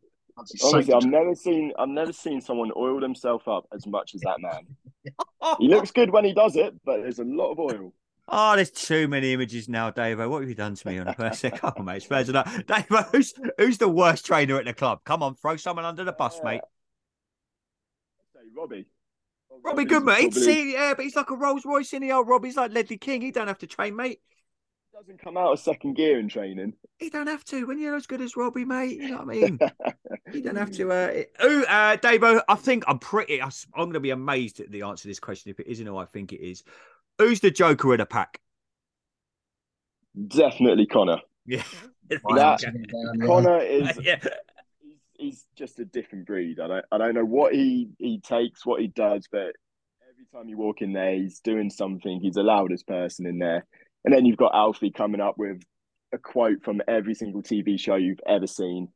Honestly, 0.64 0.94
I've 0.94 1.04
never 1.04 1.34
seen 1.34 1.72
I've 1.78 1.90
never 1.90 2.12
seen 2.12 2.40
someone 2.40 2.70
oil 2.74 3.00
themselves 3.00 3.44
up 3.46 3.66
as 3.74 3.86
much 3.86 4.14
as 4.14 4.22
that 4.22 4.40
man. 4.40 4.66
He 5.58 5.68
looks 5.68 5.90
good 5.90 6.10
when 6.10 6.24
he 6.24 6.32
does 6.32 6.54
it, 6.54 6.72
but 6.84 7.02
there's 7.02 7.18
a 7.18 7.24
lot 7.24 7.50
of 7.50 7.58
oil. 7.58 7.92
Oh, 8.28 8.54
there's 8.56 8.70
too 8.70 9.08
many 9.08 9.32
images 9.32 9.68
now, 9.68 9.90
Davo. 9.90 10.30
What 10.30 10.40
have 10.40 10.48
you 10.48 10.54
done 10.54 10.74
to 10.74 10.88
me 10.88 10.98
on 10.98 11.08
a 11.08 11.14
first? 11.14 11.42
Come 11.56 11.72
on, 11.76 11.84
mate. 11.84 12.02
Spurs 12.02 12.28
enough. 12.28 12.46
Davo, 12.66 13.04
who's, 13.12 13.34
who's 13.58 13.78
the 13.78 13.88
worst 13.88 14.24
trainer 14.24 14.56
at 14.56 14.64
the 14.64 14.72
club? 14.72 15.00
Come 15.04 15.22
on, 15.22 15.34
throw 15.34 15.56
someone 15.56 15.84
under 15.84 16.04
the 16.04 16.12
bus, 16.12 16.40
mate. 16.44 16.60
Say 18.34 18.40
Robbie. 18.56 18.86
Robbie 19.50 19.62
Robbie's 19.64 19.86
Good, 19.86 20.04
mate. 20.04 20.20
probably- 20.32 20.42
See, 20.42 20.72
yeah, 20.72 20.94
but 20.94 21.04
he's 21.04 21.16
like 21.16 21.30
a 21.30 21.36
Rolls 21.36 21.64
Royce 21.64 21.92
in 21.92 22.02
the 22.02 22.12
old 22.12 22.28
Robbie's 22.28 22.56
like 22.56 22.72
Ledley 22.72 22.96
King. 22.96 23.20
He 23.22 23.30
don't 23.32 23.48
have 23.48 23.58
to 23.58 23.66
train, 23.66 23.96
mate. 23.96 24.20
He 24.92 24.98
doesn't 24.98 25.20
come 25.22 25.36
out 25.36 25.52
of 25.52 25.58
second 25.58 25.94
gear 25.94 26.18
in 26.18 26.28
training. 26.28 26.74
He 26.98 27.10
don't 27.10 27.26
have 27.26 27.44
to. 27.46 27.66
When 27.66 27.78
you're 27.78 27.96
as 27.96 28.06
good 28.06 28.20
as 28.20 28.36
Robbie, 28.36 28.64
mate, 28.64 28.98
you 29.00 29.10
know 29.10 29.16
what 29.18 29.22
I 29.22 29.40
mean. 29.40 29.58
You 30.32 30.40
don't 30.40 30.56
have 30.56 30.70
to. 30.72 30.90
Uh, 30.90 31.22
oh, 31.40 31.62
uh, 31.64 31.96
Davo, 31.98 32.40
I 32.48 32.54
think 32.54 32.84
I'm 32.86 32.98
pretty. 32.98 33.42
I'm 33.42 33.50
going 33.74 33.92
to 33.92 34.00
be 34.00 34.10
amazed 34.10 34.60
at 34.60 34.70
the 34.70 34.82
answer 34.82 35.02
to 35.02 35.08
this 35.08 35.20
question 35.20 35.50
if 35.50 35.60
it 35.60 35.66
isn't 35.66 35.84
who 35.86 35.98
I 35.98 36.06
think 36.06 36.32
it 36.32 36.40
is. 36.40 36.64
Who's 37.28 37.40
the 37.40 37.50
Joker 37.50 37.92
of 37.92 37.98
the 37.98 38.06
pack? 38.06 38.40
Definitely 40.28 40.86
Connor. 40.86 41.18
Yeah, 41.46 41.62
That- 42.08 42.62
Connor 43.24 43.58
is 43.58 43.98
yeah. 44.02 44.18
he's, 44.82 44.98
he's 45.18 45.46
just 45.56 45.78
a 45.78 45.84
different 45.84 46.26
breed. 46.26 46.60
I 46.60 46.66
don't 46.68 46.84
I 46.92 46.98
don't 46.98 47.14
know 47.14 47.24
what 47.24 47.54
he 47.54 47.88
he 47.98 48.20
takes, 48.20 48.66
what 48.66 48.80
he 48.80 48.88
does, 48.88 49.26
but 49.30 49.54
every 50.10 50.26
time 50.32 50.48
you 50.48 50.58
walk 50.58 50.82
in 50.82 50.92
there, 50.92 51.14
he's 51.14 51.40
doing 51.40 51.70
something. 51.70 52.20
He's 52.20 52.34
the 52.34 52.42
loudest 52.42 52.86
person 52.86 53.26
in 53.26 53.38
there. 53.38 53.64
And 54.04 54.12
then 54.12 54.26
you've 54.26 54.36
got 54.36 54.54
Alfie 54.54 54.90
coming 54.90 55.20
up 55.20 55.38
with 55.38 55.62
a 56.12 56.18
quote 56.18 56.62
from 56.62 56.82
every 56.88 57.14
single 57.14 57.42
TV 57.42 57.78
show 57.78 57.94
you've 57.96 58.20
ever 58.26 58.46
seen. 58.46 58.88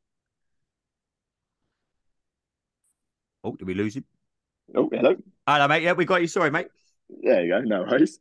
Oh, 3.44 3.54
did 3.54 3.66
we 3.66 3.74
lose 3.74 3.96
him? 3.96 4.04
Oh, 4.74 4.90
hello. 4.92 5.14
Hello, 5.46 5.68
mate. 5.68 5.84
Yeah, 5.84 5.92
we 5.92 6.04
got 6.04 6.20
you. 6.20 6.26
Sorry, 6.26 6.50
mate. 6.50 6.66
There 7.08 7.44
you 7.44 7.48
go. 7.48 7.60
No 7.60 7.82
worries. 7.82 8.18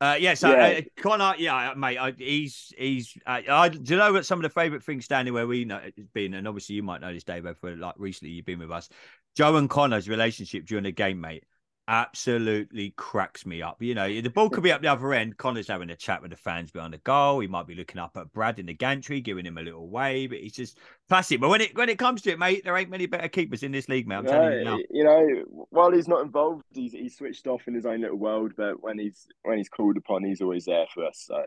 Uh, 0.00 0.16
yeah, 0.18 0.34
so 0.34 0.50
Yeah. 0.50 0.66
Uh, 0.78 0.80
Connor, 1.00 1.34
yeah, 1.38 1.72
mate, 1.76 1.98
I, 1.98 2.10
he's 2.10 2.72
he's. 2.76 3.16
Uh, 3.24 3.40
I, 3.48 3.68
do 3.68 3.94
you 3.94 3.98
know 3.98 4.12
what 4.12 4.26
some 4.26 4.38
of 4.38 4.42
the 4.42 4.48
favourite 4.48 4.82
things 4.82 5.04
standing 5.04 5.32
where 5.32 5.46
we 5.46 5.64
know 5.64 5.80
it's 5.82 5.98
been, 6.12 6.34
and 6.34 6.46
obviously 6.48 6.74
you 6.74 6.82
might 6.82 7.00
know 7.00 7.12
this, 7.12 7.24
Dave, 7.24 7.46
for 7.60 7.76
like 7.76 7.94
recently 7.96 8.34
you've 8.34 8.44
been 8.44 8.58
with 8.58 8.70
us. 8.70 8.88
Joe 9.36 9.56
and 9.56 9.70
Connor's 9.70 10.08
relationship 10.08 10.66
during 10.66 10.84
the 10.84 10.92
game, 10.92 11.20
mate, 11.20 11.44
absolutely 11.88 12.90
cracks 12.96 13.44
me 13.46 13.62
up. 13.62 13.82
You 13.82 13.94
know, 13.94 14.08
the 14.08 14.28
ball 14.30 14.50
could 14.50 14.62
be 14.62 14.72
up 14.72 14.82
the 14.82 14.88
other 14.88 15.12
end. 15.12 15.36
Connor's 15.36 15.68
having 15.68 15.90
a 15.90 15.96
chat 15.96 16.22
with 16.22 16.30
the 16.30 16.36
fans 16.36 16.70
behind 16.70 16.94
the 16.94 16.98
goal. 16.98 17.40
He 17.40 17.46
might 17.48 17.66
be 17.66 17.74
looking 17.74 17.98
up 18.00 18.16
at 18.16 18.32
Brad 18.32 18.58
in 18.58 18.66
the 18.66 18.74
gantry, 18.74 19.20
giving 19.20 19.46
him 19.46 19.58
a 19.58 19.62
little 19.62 19.88
wave. 19.88 20.30
But 20.30 20.40
he's 20.40 20.52
just 20.54 20.78
classic. 21.08 21.40
But 21.40 21.48
when 21.50 21.60
it 21.60 21.76
when 21.76 21.88
it 21.88 21.98
comes 21.98 22.22
to 22.22 22.30
it, 22.32 22.38
mate, 22.38 22.62
there 22.64 22.76
ain't 22.76 22.90
many 22.90 23.06
better 23.06 23.28
keepers 23.28 23.62
in 23.62 23.72
this 23.72 23.88
league, 23.88 24.06
mate. 24.08 24.16
I'm 24.16 24.26
telling 24.26 24.52
you 24.52 24.60
now. 24.60 24.80
you 24.90 25.04
know, 25.04 25.66
while 25.70 25.92
he's 25.92 26.08
not 26.08 26.22
involved, 26.22 26.64
he's 26.72 26.92
he's 26.92 27.16
switched 27.16 27.46
off 27.46 27.66
in 27.68 27.74
his 27.74 27.86
own 27.86 28.00
little 28.00 28.16
world. 28.18 28.52
But 28.56 28.82
when 28.82 28.98
he's 28.98 29.26
when 29.42 29.58
he's 29.58 29.68
called 29.68 29.96
upon, 29.96 30.24
he's 30.24 30.40
always 30.40 30.64
there 30.66 30.86
for 30.92 31.04
us. 31.06 31.22
So 31.26 31.44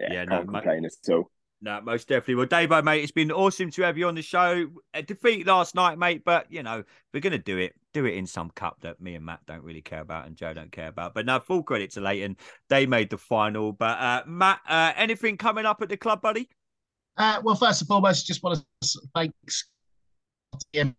yeah, 0.00 0.08
Yeah, 0.08 0.24
no, 0.24 0.36
can't 0.36 0.48
mate. 0.50 0.64
complain 0.64 0.84
at 0.84 1.12
all. 1.12 1.30
No, 1.64 1.80
most 1.80 2.08
definitely. 2.08 2.34
Well, 2.34 2.46
Davo, 2.46 2.82
mate, 2.82 3.04
it's 3.04 3.12
been 3.12 3.30
awesome 3.30 3.70
to 3.70 3.82
have 3.82 3.96
you 3.96 4.08
on 4.08 4.16
the 4.16 4.22
show. 4.22 4.66
A 4.94 5.02
defeat 5.02 5.46
last 5.46 5.76
night, 5.76 5.96
mate, 5.96 6.24
but 6.24 6.50
you 6.50 6.64
know 6.64 6.82
we're 7.14 7.20
gonna 7.20 7.38
do 7.38 7.56
it. 7.56 7.74
Do 7.94 8.04
it 8.04 8.14
in 8.14 8.26
some 8.26 8.50
cup 8.50 8.78
that 8.80 9.00
me 9.00 9.14
and 9.14 9.24
Matt 9.24 9.46
don't 9.46 9.62
really 9.62 9.80
care 9.80 10.00
about 10.00 10.26
and 10.26 10.34
Joe 10.36 10.52
don't 10.52 10.72
care 10.72 10.88
about. 10.88 11.14
But 11.14 11.24
no, 11.24 11.38
full 11.38 11.62
credit 11.62 11.92
to 11.92 12.00
Leighton. 12.00 12.36
They 12.68 12.84
made 12.84 13.10
the 13.10 13.18
final. 13.18 13.70
But 13.70 14.00
uh, 14.00 14.22
Matt, 14.26 14.58
uh, 14.68 14.92
anything 14.96 15.36
coming 15.36 15.64
up 15.64 15.80
at 15.82 15.88
the 15.88 15.96
club, 15.96 16.20
buddy? 16.20 16.48
Uh, 17.16 17.40
well, 17.44 17.54
first 17.54 17.80
and 17.80 17.88
foremost, 17.88 18.26
just 18.26 18.42
want 18.42 18.60
to 18.80 19.00
thank 19.14 19.32
the 20.72 20.94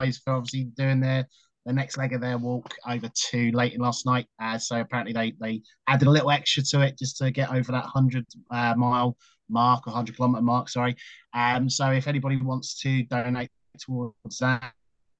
guys 0.00 0.18
for 0.18 0.32
obviously 0.32 0.64
doing 0.64 0.98
their 0.98 1.28
the 1.64 1.72
next 1.72 1.96
leg 1.96 2.12
of 2.12 2.20
their 2.20 2.38
walk 2.38 2.74
over 2.88 3.08
to 3.30 3.52
Leighton 3.52 3.80
last 3.80 4.04
night. 4.04 4.26
Uh, 4.42 4.58
so 4.58 4.80
apparently 4.80 5.12
they 5.12 5.34
they 5.40 5.62
added 5.86 6.08
a 6.08 6.10
little 6.10 6.32
extra 6.32 6.64
to 6.64 6.80
it 6.80 6.98
just 6.98 7.18
to 7.18 7.30
get 7.30 7.52
over 7.52 7.70
that 7.70 7.84
hundred 7.84 8.26
uh, 8.50 8.74
mile 8.76 9.16
mark 9.48 9.86
or 9.86 9.92
hundred 9.92 10.16
kilometer 10.16 10.42
mark. 10.42 10.68
Sorry. 10.68 10.96
Um, 11.34 11.68
so 11.68 11.90
if 11.90 12.06
anybody 12.06 12.36
wants 12.36 12.80
to 12.80 13.02
donate 13.04 13.50
towards 13.78 14.38
that, 14.40 14.72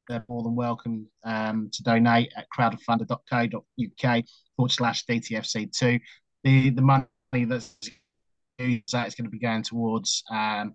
they're 0.09 0.25
more 0.29 0.43
than 0.43 0.55
welcome 0.55 1.07
um, 1.25 1.71
to 1.73 1.83
donate 1.83 2.33
at 2.37 2.47
crowdfunder.co.uk 2.57 4.25
forward 4.57 4.73
slash 4.73 5.05
DTFC2. 5.07 6.01
The 6.45 6.71
the 6.71 6.83
money 6.83 7.07
that's 7.33 7.77
used 8.59 8.93
that 8.93 9.07
is 9.07 9.15
going 9.15 9.27
to 9.27 9.31
be 9.31 9.39
going 9.39 9.63
towards 9.63 10.25
um, 10.31 10.75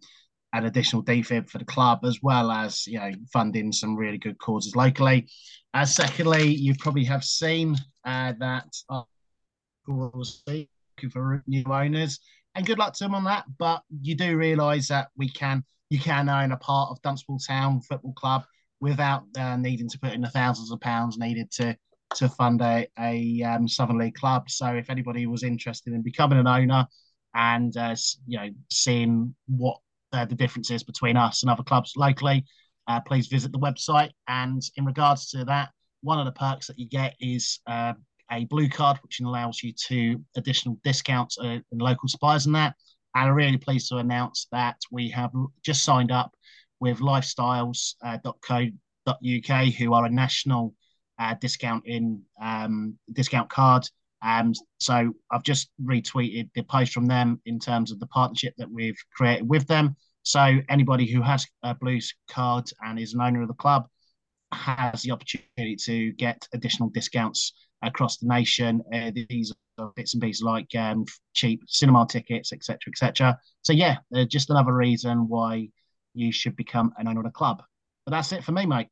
an 0.54 0.66
additional 0.66 1.04
defib 1.04 1.50
for 1.50 1.58
the 1.58 1.66
club, 1.66 2.00
as 2.06 2.20
well 2.22 2.52
as 2.52 2.86
you 2.88 3.00
know 3.00 3.12
funding 3.32 3.72
some 3.72 3.96
really 3.96 4.18
good 4.18 4.38
causes 4.38 4.76
locally. 4.76 5.28
Uh, 5.74 5.86
secondly, 5.86 6.44
you 6.54 6.76
probably 6.80 7.04
have 7.04 7.24
seen 7.24 7.76
uh, 8.06 8.34
that 8.40 8.68
uh, 8.90 9.02
looking 9.88 10.68
for 11.12 11.44
new 11.48 11.64
owners, 11.66 12.20
and 12.56 12.66
good 12.66 12.78
luck 12.78 12.94
to 12.94 13.04
them 13.04 13.16
on 13.16 13.24
that. 13.26 13.46
But 13.58 13.84
you 14.02 14.16
do 14.16 14.38
realise 14.38 14.88
that 14.90 15.10
we 15.16 15.30
can 15.30 15.64
you 15.90 16.00
can 16.00 16.30
own 16.30 16.52
a 16.52 16.58
part 16.58 16.90
of 16.90 17.02
Dunstable 17.02 17.40
Town 17.40 17.82
Football 17.82 18.14
Club 18.14 18.44
without 18.80 19.24
uh, 19.38 19.56
needing 19.58 19.90
to 19.90 20.00
put 20.00 20.14
in 20.14 20.22
the 20.22 20.30
thousands 20.30 20.72
of 20.72 20.80
pounds 20.82 21.18
needed 21.18 21.52
to 21.52 21.78
to 22.16 22.30
fund 22.30 22.62
a, 22.62 22.88
a 23.00 23.42
um, 23.44 23.68
Southern 23.68 23.98
League 23.98 24.16
club. 24.16 24.50
So 24.50 24.68
if 24.68 24.90
anybody 24.90 25.26
was 25.26 25.44
interested 25.44 25.94
in 25.94 26.04
becoming 26.04 26.38
an 26.38 26.48
owner 26.48 26.88
and 27.34 27.76
uh, 27.76 27.96
you 28.28 28.38
know 28.38 28.50
seeing 28.70 29.36
what 29.48 29.78
uh, 30.12 30.26
the 30.26 30.36
difference 30.36 30.70
is 30.70 30.84
between 30.84 31.18
us 31.18 31.42
and 31.42 31.50
other 31.50 31.64
clubs 31.64 31.94
locally, 31.96 32.46
uh, 32.88 33.00
please 33.00 33.28
visit 33.28 33.52
the 33.52 33.60
website. 33.60 34.12
And 34.28 34.62
in 34.76 34.86
regards 34.86 35.30
to 35.32 35.46
that, 35.46 35.70
one 36.02 36.20
of 36.20 36.26
the 36.26 36.40
perks 36.40 36.68
that 36.68 36.78
you 36.78 36.88
get 36.88 37.16
is 37.20 37.60
uh, 37.66 37.94
a 38.34 38.46
blue 38.46 38.70
card, 38.70 38.98
which 39.04 39.20
allows 39.22 39.62
you 39.64 39.74
to 39.88 40.22
additional 40.36 40.78
discounts 40.84 41.38
uh, 41.40 41.60
in 41.72 41.78
local 41.78 42.08
suppliers 42.08 42.46
and 42.46 42.56
that. 42.56 42.76
And 43.16 43.30
I'm 43.30 43.36
really 43.36 43.58
pleased 43.58 43.90
to 43.90 43.98
announce 43.98 44.48
that 44.52 44.78
we 44.92 45.10
have 45.10 45.32
just 45.64 45.84
signed 45.84 46.12
up 46.12 46.32
with 46.80 47.00
lifestyles.co.uk, 47.00 49.74
who 49.74 49.94
are 49.94 50.06
a 50.06 50.10
national 50.10 50.74
uh, 51.20 51.36
discount 51.40 51.86
in 51.86 52.22
um, 52.42 52.98
discount 53.14 53.50
card. 53.50 53.88
Um, 54.24 54.54
so 54.80 55.14
I've 55.32 55.44
just 55.44 55.70
retweeted 55.84 56.50
the 56.56 56.64
post 56.64 56.94
from 56.94 57.08
them 57.08 57.42
in 57.46 57.60
terms 57.60 57.92
of 57.92 58.00
the 58.00 58.08
partnership 58.08 58.54
that 58.58 58.72
we've 58.72 58.98
created 59.16 59.48
with 59.48 59.68
them. 59.68 59.96
So 60.24 60.60
anybody 60.70 61.06
who 61.06 61.22
has 61.22 61.46
a 61.62 61.76
Blues 61.76 62.14
card 62.30 62.70
and 62.82 62.98
is 62.98 63.14
an 63.14 63.22
owner 63.22 63.42
of 63.42 63.50
the 63.50 63.54
club 63.54 63.88
has 64.54 65.02
the 65.02 65.12
opportunity 65.12 65.76
to 65.76 66.12
get 66.14 66.48
additional 66.54 66.90
discounts 66.90 67.54
across 67.84 68.18
the 68.18 68.28
nation. 68.28 68.82
Uh, 68.94 69.12
these 69.14 69.54
bits 69.96 70.14
and 70.14 70.24
pieces 70.24 70.44
like 70.44 70.74
um, 70.76 71.06
cheap 71.34 71.62
cinema 71.68 72.06
tickets, 72.10 72.54
etc., 72.54 72.80
etc. 72.88 73.38
So 73.62 73.74
yeah, 73.74 73.98
uh, 74.16 74.26
just 74.26 74.50
another 74.50 74.74
reason 74.74 75.28
why 75.28 75.70
you 76.14 76.32
should 76.32 76.56
become 76.56 76.94
an 76.98 77.08
owner 77.08 77.22
of 77.22 77.26
the 77.26 77.32
club. 77.32 77.64
But 78.06 78.12
that's 78.12 78.32
it 78.32 78.44
for 78.44 78.52
me, 78.52 78.66
mate. 78.66 78.88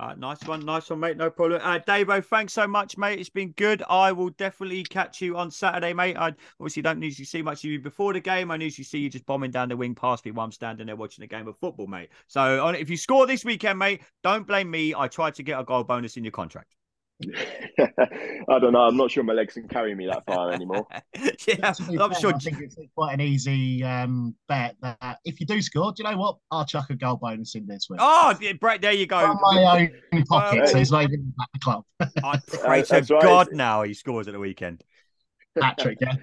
Uh, 0.00 0.12
nice 0.18 0.42
one, 0.42 0.64
nice 0.64 0.90
one, 0.90 0.98
mate. 0.98 1.16
No 1.16 1.30
problem. 1.30 1.60
Uh, 1.62 1.78
Davo, 1.78 2.24
thanks 2.24 2.52
so 2.52 2.66
much, 2.66 2.98
mate. 2.98 3.20
It's 3.20 3.28
been 3.28 3.52
good. 3.52 3.82
I 3.88 4.10
will 4.10 4.30
definitely 4.30 4.82
catch 4.82 5.20
you 5.20 5.36
on 5.36 5.52
Saturday, 5.52 5.92
mate. 5.92 6.16
I 6.16 6.34
obviously 6.58 6.82
don't 6.82 7.00
usually 7.00 7.26
see 7.26 7.42
much 7.42 7.64
of 7.64 7.70
you 7.70 7.78
before 7.78 8.12
the 8.12 8.20
game. 8.20 8.50
I 8.50 8.56
usually 8.56 8.84
see 8.84 8.98
you 8.98 9.08
just 9.08 9.24
bombing 9.24 9.52
down 9.52 9.68
the 9.68 9.76
wing 9.76 9.94
past 9.94 10.24
me 10.24 10.32
while 10.32 10.46
I'm 10.46 10.52
standing 10.52 10.88
there 10.88 10.96
watching 10.96 11.22
a 11.22 11.28
game 11.28 11.46
of 11.46 11.56
football, 11.58 11.86
mate. 11.86 12.08
So 12.26 12.68
if 12.70 12.90
you 12.90 12.96
score 12.96 13.26
this 13.28 13.44
weekend, 13.44 13.78
mate, 13.78 14.02
don't 14.24 14.46
blame 14.48 14.68
me. 14.68 14.94
I 14.96 15.06
tried 15.06 15.36
to 15.36 15.44
get 15.44 15.60
a 15.60 15.64
goal 15.64 15.84
bonus 15.84 16.16
in 16.16 16.24
your 16.24 16.32
contract. 16.32 16.74
I 17.78 18.58
don't 18.58 18.72
know. 18.72 18.82
I'm 18.82 18.96
not 18.96 19.10
sure 19.10 19.22
my 19.22 19.32
legs 19.32 19.54
can 19.54 19.68
carry 19.68 19.94
me 19.94 20.06
that 20.06 20.24
far 20.26 20.52
anymore. 20.52 20.86
yeah, 21.46 21.56
I'm 21.62 21.74
fair, 21.74 22.14
sure. 22.20 22.34
I 22.34 22.38
think 22.38 22.60
it's 22.60 22.76
quite 22.94 23.14
an 23.14 23.20
easy 23.20 23.82
um, 23.82 24.34
bet 24.48 24.76
that 24.82 25.18
if 25.24 25.40
you 25.40 25.46
do 25.46 25.60
score, 25.62 25.92
do 25.92 26.02
you 26.02 26.10
know 26.10 26.16
what? 26.16 26.36
I'll 26.50 26.64
chuck 26.64 26.90
a 26.90 26.94
goal 26.94 27.16
bonus 27.16 27.54
in 27.54 27.66
this 27.66 27.88
week. 27.88 28.00
Oh, 28.02 28.34
Brett, 28.60 28.82
there 28.82 28.92
you 28.92 29.06
go. 29.06 29.20
From 29.20 29.38
my 29.40 29.90
own 30.12 30.24
pocket, 30.24 30.68
so 30.68 30.78
he's 30.78 30.90
not 30.90 31.04
even 31.04 31.32
at 31.40 31.48
the 31.52 31.58
club. 31.60 31.84
I 32.00 32.38
pray 32.46 32.82
to 32.82 32.94
right. 32.94 33.08
God 33.08 33.48
now 33.52 33.82
he 33.82 33.94
scores 33.94 34.28
at 34.28 34.32
the 34.32 34.40
weekend. 34.40 34.82
Patrick, 35.58 35.98
yeah. 36.00 36.14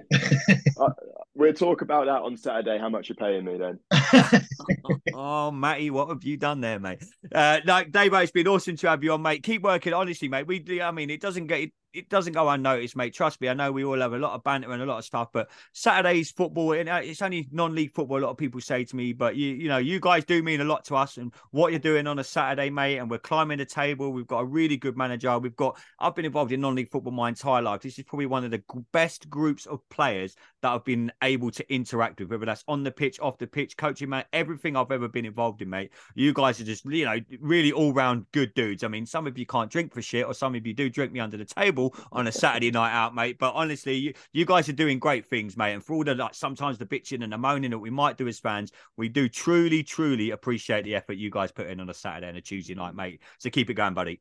Uh, 0.77 0.89
we'll 1.35 1.53
talk 1.53 1.81
about 1.81 2.05
that 2.05 2.21
on 2.21 2.37
Saturday. 2.37 2.77
How 2.77 2.89
much 2.89 3.09
you're 3.09 3.15
paying 3.15 3.45
me 3.45 3.57
then? 3.57 3.79
oh, 5.13 5.51
Matty, 5.51 5.89
what 5.89 6.09
have 6.09 6.23
you 6.23 6.37
done 6.37 6.61
there, 6.61 6.79
mate? 6.79 7.03
Uh, 7.33 7.59
no, 7.65 7.83
Dave, 7.83 8.13
it's 8.13 8.31
been 8.31 8.47
awesome 8.47 8.75
to 8.77 8.89
have 8.89 9.03
you 9.03 9.13
on, 9.13 9.21
mate. 9.21 9.43
Keep 9.43 9.63
working, 9.63 9.93
honestly, 9.93 10.27
mate. 10.27 10.47
We, 10.47 10.59
do- 10.59 10.81
I 10.81 10.91
mean, 10.91 11.09
it 11.09 11.21
doesn't 11.21 11.47
get 11.47 11.69
it, 11.93 12.10
doesn't 12.10 12.34
go 12.34 12.49
unnoticed, 12.49 12.95
mate. 12.95 13.13
Trust 13.13 13.41
me, 13.41 13.49
I 13.49 13.54
know 13.54 13.71
we 13.71 13.84
all 13.84 13.99
have 13.99 14.13
a 14.13 14.17
lot 14.17 14.34
of 14.34 14.43
banter 14.43 14.71
and 14.71 14.82
a 14.82 14.86
lot 14.86 14.99
of 14.99 15.06
stuff, 15.06 15.30
but 15.32 15.49
Saturday's 15.73 16.32
football, 16.32 16.73
and, 16.73 16.89
uh, 16.89 17.01
it's 17.04 17.21
only 17.21 17.47
non-league 17.51 17.93
football. 17.93 18.19
A 18.19 18.23
lot 18.23 18.30
of 18.32 18.38
people 18.38 18.62
say 18.62 18.84
to 18.84 18.95
me, 18.95 19.13
but 19.13 19.36
you, 19.36 19.49
you 19.49 19.67
know, 19.67 19.77
you 19.77 19.99
guys 19.99 20.25
do 20.25 20.41
mean 20.43 20.62
a 20.62 20.65
lot 20.65 20.86
to 20.86 20.95
us, 20.95 21.17
and 21.17 21.34
what 21.51 21.71
you're 21.71 21.80
doing 21.80 22.08
on 22.08 22.19
a 22.19 22.23
Saturday, 22.23 22.69
mate. 22.69 22.97
And 22.97 23.10
we're 23.10 23.19
climbing 23.19 23.58
the 23.58 23.65
table. 23.65 24.12
We've 24.12 24.27
got 24.27 24.39
a 24.39 24.45
really 24.45 24.77
good 24.77 24.97
manager. 24.97 25.38
We've 25.39 25.56
got. 25.56 25.80
I've 25.99 26.15
been 26.15 26.25
involved 26.25 26.51
in 26.51 26.62
non-league 26.62 26.89
football 26.89 27.13
my 27.13 27.30
entire 27.30 27.62
life. 27.62 27.82
This 27.82 27.97
is 27.97 28.06
probably 28.06 28.25
one 28.27 28.43
of 28.43 28.51
the 28.51 28.63
best 28.91 29.30
groups 29.30 29.65
of 29.65 29.88
players 29.89 30.36
that 30.62 30.71
I've 30.71 30.86
been 30.86 31.12
able 31.23 31.51
to 31.51 31.73
interact 31.73 32.19
with, 32.19 32.30
whether 32.30 32.45
that's 32.45 32.63
on 32.67 32.84
the 32.84 32.91
pitch, 32.91 33.19
off 33.19 33.38
the 33.38 33.47
pitch, 33.47 33.77
coaching, 33.77 34.10
mate. 34.10 34.25
Everything 34.34 34.75
I've 34.75 34.91
ever 34.91 35.08
been 35.08 35.25
involved 35.25 35.62
in, 35.62 35.69
mate. 35.69 35.91
You 36.15 36.34
guys 36.34 36.62
are 36.62 36.65
just, 36.65 36.86
you 36.86 37.06
know, 37.06 37.17
really 37.39 37.71
all-round 37.71 38.25
good 38.32 38.54
dudes. 38.54 38.84
I 38.84 38.88
mean, 38.88 39.06
some 39.06 39.27
of 39.27 39.38
you 39.38 39.45
can't 39.45 39.71
drink 39.71 39.93
for 39.93 40.01
shit, 40.01 40.25
or 40.25 40.34
some 40.34 40.56
of 40.56 40.65
you 40.65 40.73
do 40.73 40.89
drink 40.89 41.12
me 41.12 41.19
under 41.19 41.38
the 41.38 41.45
table 41.45 41.80
on 42.11 42.27
a 42.27 42.31
Saturday 42.31 42.71
night 42.71 42.91
out, 42.91 43.15
mate. 43.15 43.37
But 43.39 43.53
honestly, 43.55 43.95
you, 43.95 44.13
you 44.33 44.45
guys 44.45 44.69
are 44.69 44.73
doing 44.73 44.99
great 44.99 45.25
things, 45.25 45.57
mate. 45.57 45.73
And 45.73 45.83
for 45.83 45.93
all 45.93 46.03
the 46.03 46.15
like, 46.15 46.35
sometimes 46.35 46.77
the 46.77 46.85
bitching 46.85 47.23
and 47.23 47.33
the 47.33 47.37
moaning 47.37 47.71
that 47.71 47.79
we 47.79 47.89
might 47.89 48.17
do 48.17 48.27
as 48.27 48.39
fans, 48.39 48.71
we 48.97 49.09
do 49.09 49.27
truly, 49.27 49.83
truly 49.83 50.31
appreciate 50.31 50.83
the 50.83 50.95
effort 50.95 51.13
you 51.13 51.29
guys 51.31 51.51
put 51.51 51.67
in 51.67 51.79
on 51.79 51.89
a 51.89 51.93
Saturday 51.93 52.27
and 52.27 52.37
a 52.37 52.41
Tuesday 52.41 52.75
night, 52.75 52.95
mate. 52.95 53.21
So 53.39 53.49
keep 53.49 53.69
it 53.69 53.75
going, 53.75 53.93
buddy. 53.93 54.19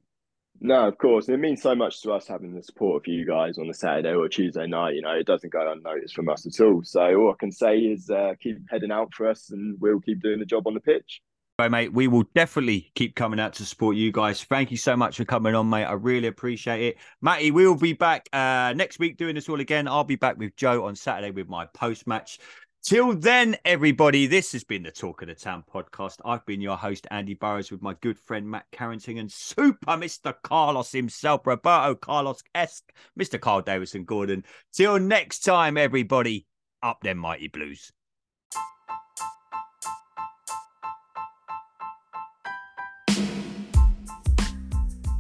No, 0.61 0.87
of 0.89 0.99
course. 0.99 1.29
It 1.29 1.39
means 1.39 1.63
so 1.63 1.75
much 1.75 2.03
to 2.03 2.13
us 2.13 2.27
having 2.27 2.55
the 2.55 2.63
support 2.63 3.03
of 3.03 3.13
you 3.13 3.25
guys 3.25 3.57
on 3.59 3.67
the 3.67 3.75
Saturday 3.75 4.13
or 4.13 4.29
Tuesday 4.29 4.67
night. 4.67 4.95
You 4.95 5.03
know, 5.03 5.13
it 5.13 5.27
doesn't 5.27 5.53
go 5.53 5.71
unnoticed 5.73 6.15
from 6.15 6.29
us 6.29 6.47
at 6.47 6.65
all. 6.65 6.83
So 6.85 7.01
all 7.01 7.33
I 7.33 7.37
can 7.39 7.53
say 7.53 7.79
is 7.79 8.11
uh, 8.11 8.35
keep 8.41 8.59
heading 8.69 8.91
out 8.91 9.15
for 9.15 9.29
us 9.29 9.51
and 9.51 9.81
we'll 9.81 10.01
keep 10.01 10.21
doing 10.21 10.39
the 10.39 10.45
job 10.45 10.67
on 10.67 10.75
the 10.75 10.81
pitch. 10.81 11.23
Mate, 11.69 11.93
we 11.93 12.09
will 12.09 12.25
definitely 12.35 12.91
keep 12.95 13.15
coming 13.15 13.41
out 13.41 13.53
to 13.55 13.65
support 13.65 13.97
you 13.97 14.13
guys. 14.13 14.43
Thank 14.45 14.71
you 14.71 14.77
so 14.77 14.97
much 14.97 15.17
for 15.17 15.25
coming 15.25 15.55
on, 15.55 15.69
mate. 15.69 15.85
I 15.85 15.93
really 15.93 16.29
appreciate 16.29 16.83
it. 16.83 16.97
Matty, 17.21 17.51
we 17.51 17.67
will 17.67 17.77
be 17.77 17.93
back 17.93 18.29
uh, 18.33 18.73
next 18.77 18.99
week 18.99 19.17
doing 19.17 19.35
this 19.35 19.49
all 19.49 19.61
again. 19.61 19.89
I'll 19.89 20.05
be 20.05 20.17
back 20.17 20.39
with 20.39 20.57
Joe 20.57 20.85
on 20.87 20.97
Saturday 20.97 21.31
with 21.31 21.49
my 21.49 21.67
post 21.67 22.07
match. 22.07 22.39
Till 22.83 23.15
then, 23.15 23.57
everybody, 23.67 24.27
this 24.27 24.53
has 24.53 24.65
been 24.65 24.83
the 24.83 24.91
Talk 24.91 25.21
of 25.21 25.29
the 25.29 25.35
Town 25.35 25.63
podcast. 25.71 26.17
I've 26.25 26.47
been 26.47 26.63
your 26.63 26.79
host, 26.79 27.07
Andy 27.11 27.35
Burrows, 27.35 27.71
with 27.71 27.83
my 27.83 27.95
good 28.01 28.19
friend 28.19 28.51
Matt 28.51 28.65
Carrington 28.73 29.19
and 29.19 29.31
super 29.31 29.93
Mr. 29.93 30.35
Carlos 30.43 30.91
himself, 30.91 31.47
Roberto 31.47 31.95
Carlos 31.95 32.43
esque, 32.55 32.91
Mr. 33.19 33.39
Carl 33.39 33.61
Davison 33.61 34.05
Gordon. 34.05 34.45
Till 34.73 34.99
next 34.99 35.41
time, 35.41 35.77
everybody, 35.77 36.47
up 36.83 37.03
them 37.03 37.19
mighty 37.19 37.49
blues. 37.49 37.93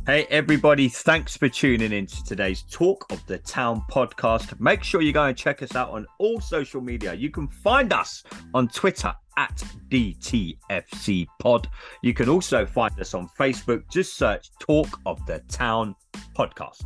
Hey, 0.07 0.25
everybody, 0.31 0.89
thanks 0.89 1.37
for 1.37 1.51
tuning 1.51 1.93
in 1.93 2.07
to 2.07 2.25
today's 2.25 2.63
Talk 2.71 3.05
of 3.13 3.25
the 3.27 3.37
Town 3.37 3.85
podcast. 3.91 4.59
Make 4.59 4.83
sure 4.83 5.03
you 5.03 5.13
go 5.13 5.25
and 5.25 5.37
check 5.37 5.63
us 5.63 5.77
out 5.77 5.91
on 5.91 6.07
all 6.19 6.41
social 6.41 6.81
media. 6.81 7.13
You 7.13 7.29
can 7.31 7.47
find 7.47 7.93
us 7.93 8.25
on 8.55 8.69
Twitter 8.69 9.15
at 9.37 9.63
DTFC 9.91 11.27
Pod. 11.39 11.69
You 12.03 12.15
can 12.15 12.31
also 12.31 12.65
find 12.65 12.99
us 12.99 13.13
on 13.13 13.29
Facebook. 13.39 13.83
Just 13.93 14.17
search 14.17 14.51
Talk 14.59 14.89
of 15.05 15.25
the 15.27 15.41
Town 15.51 15.95
podcast. 16.35 16.83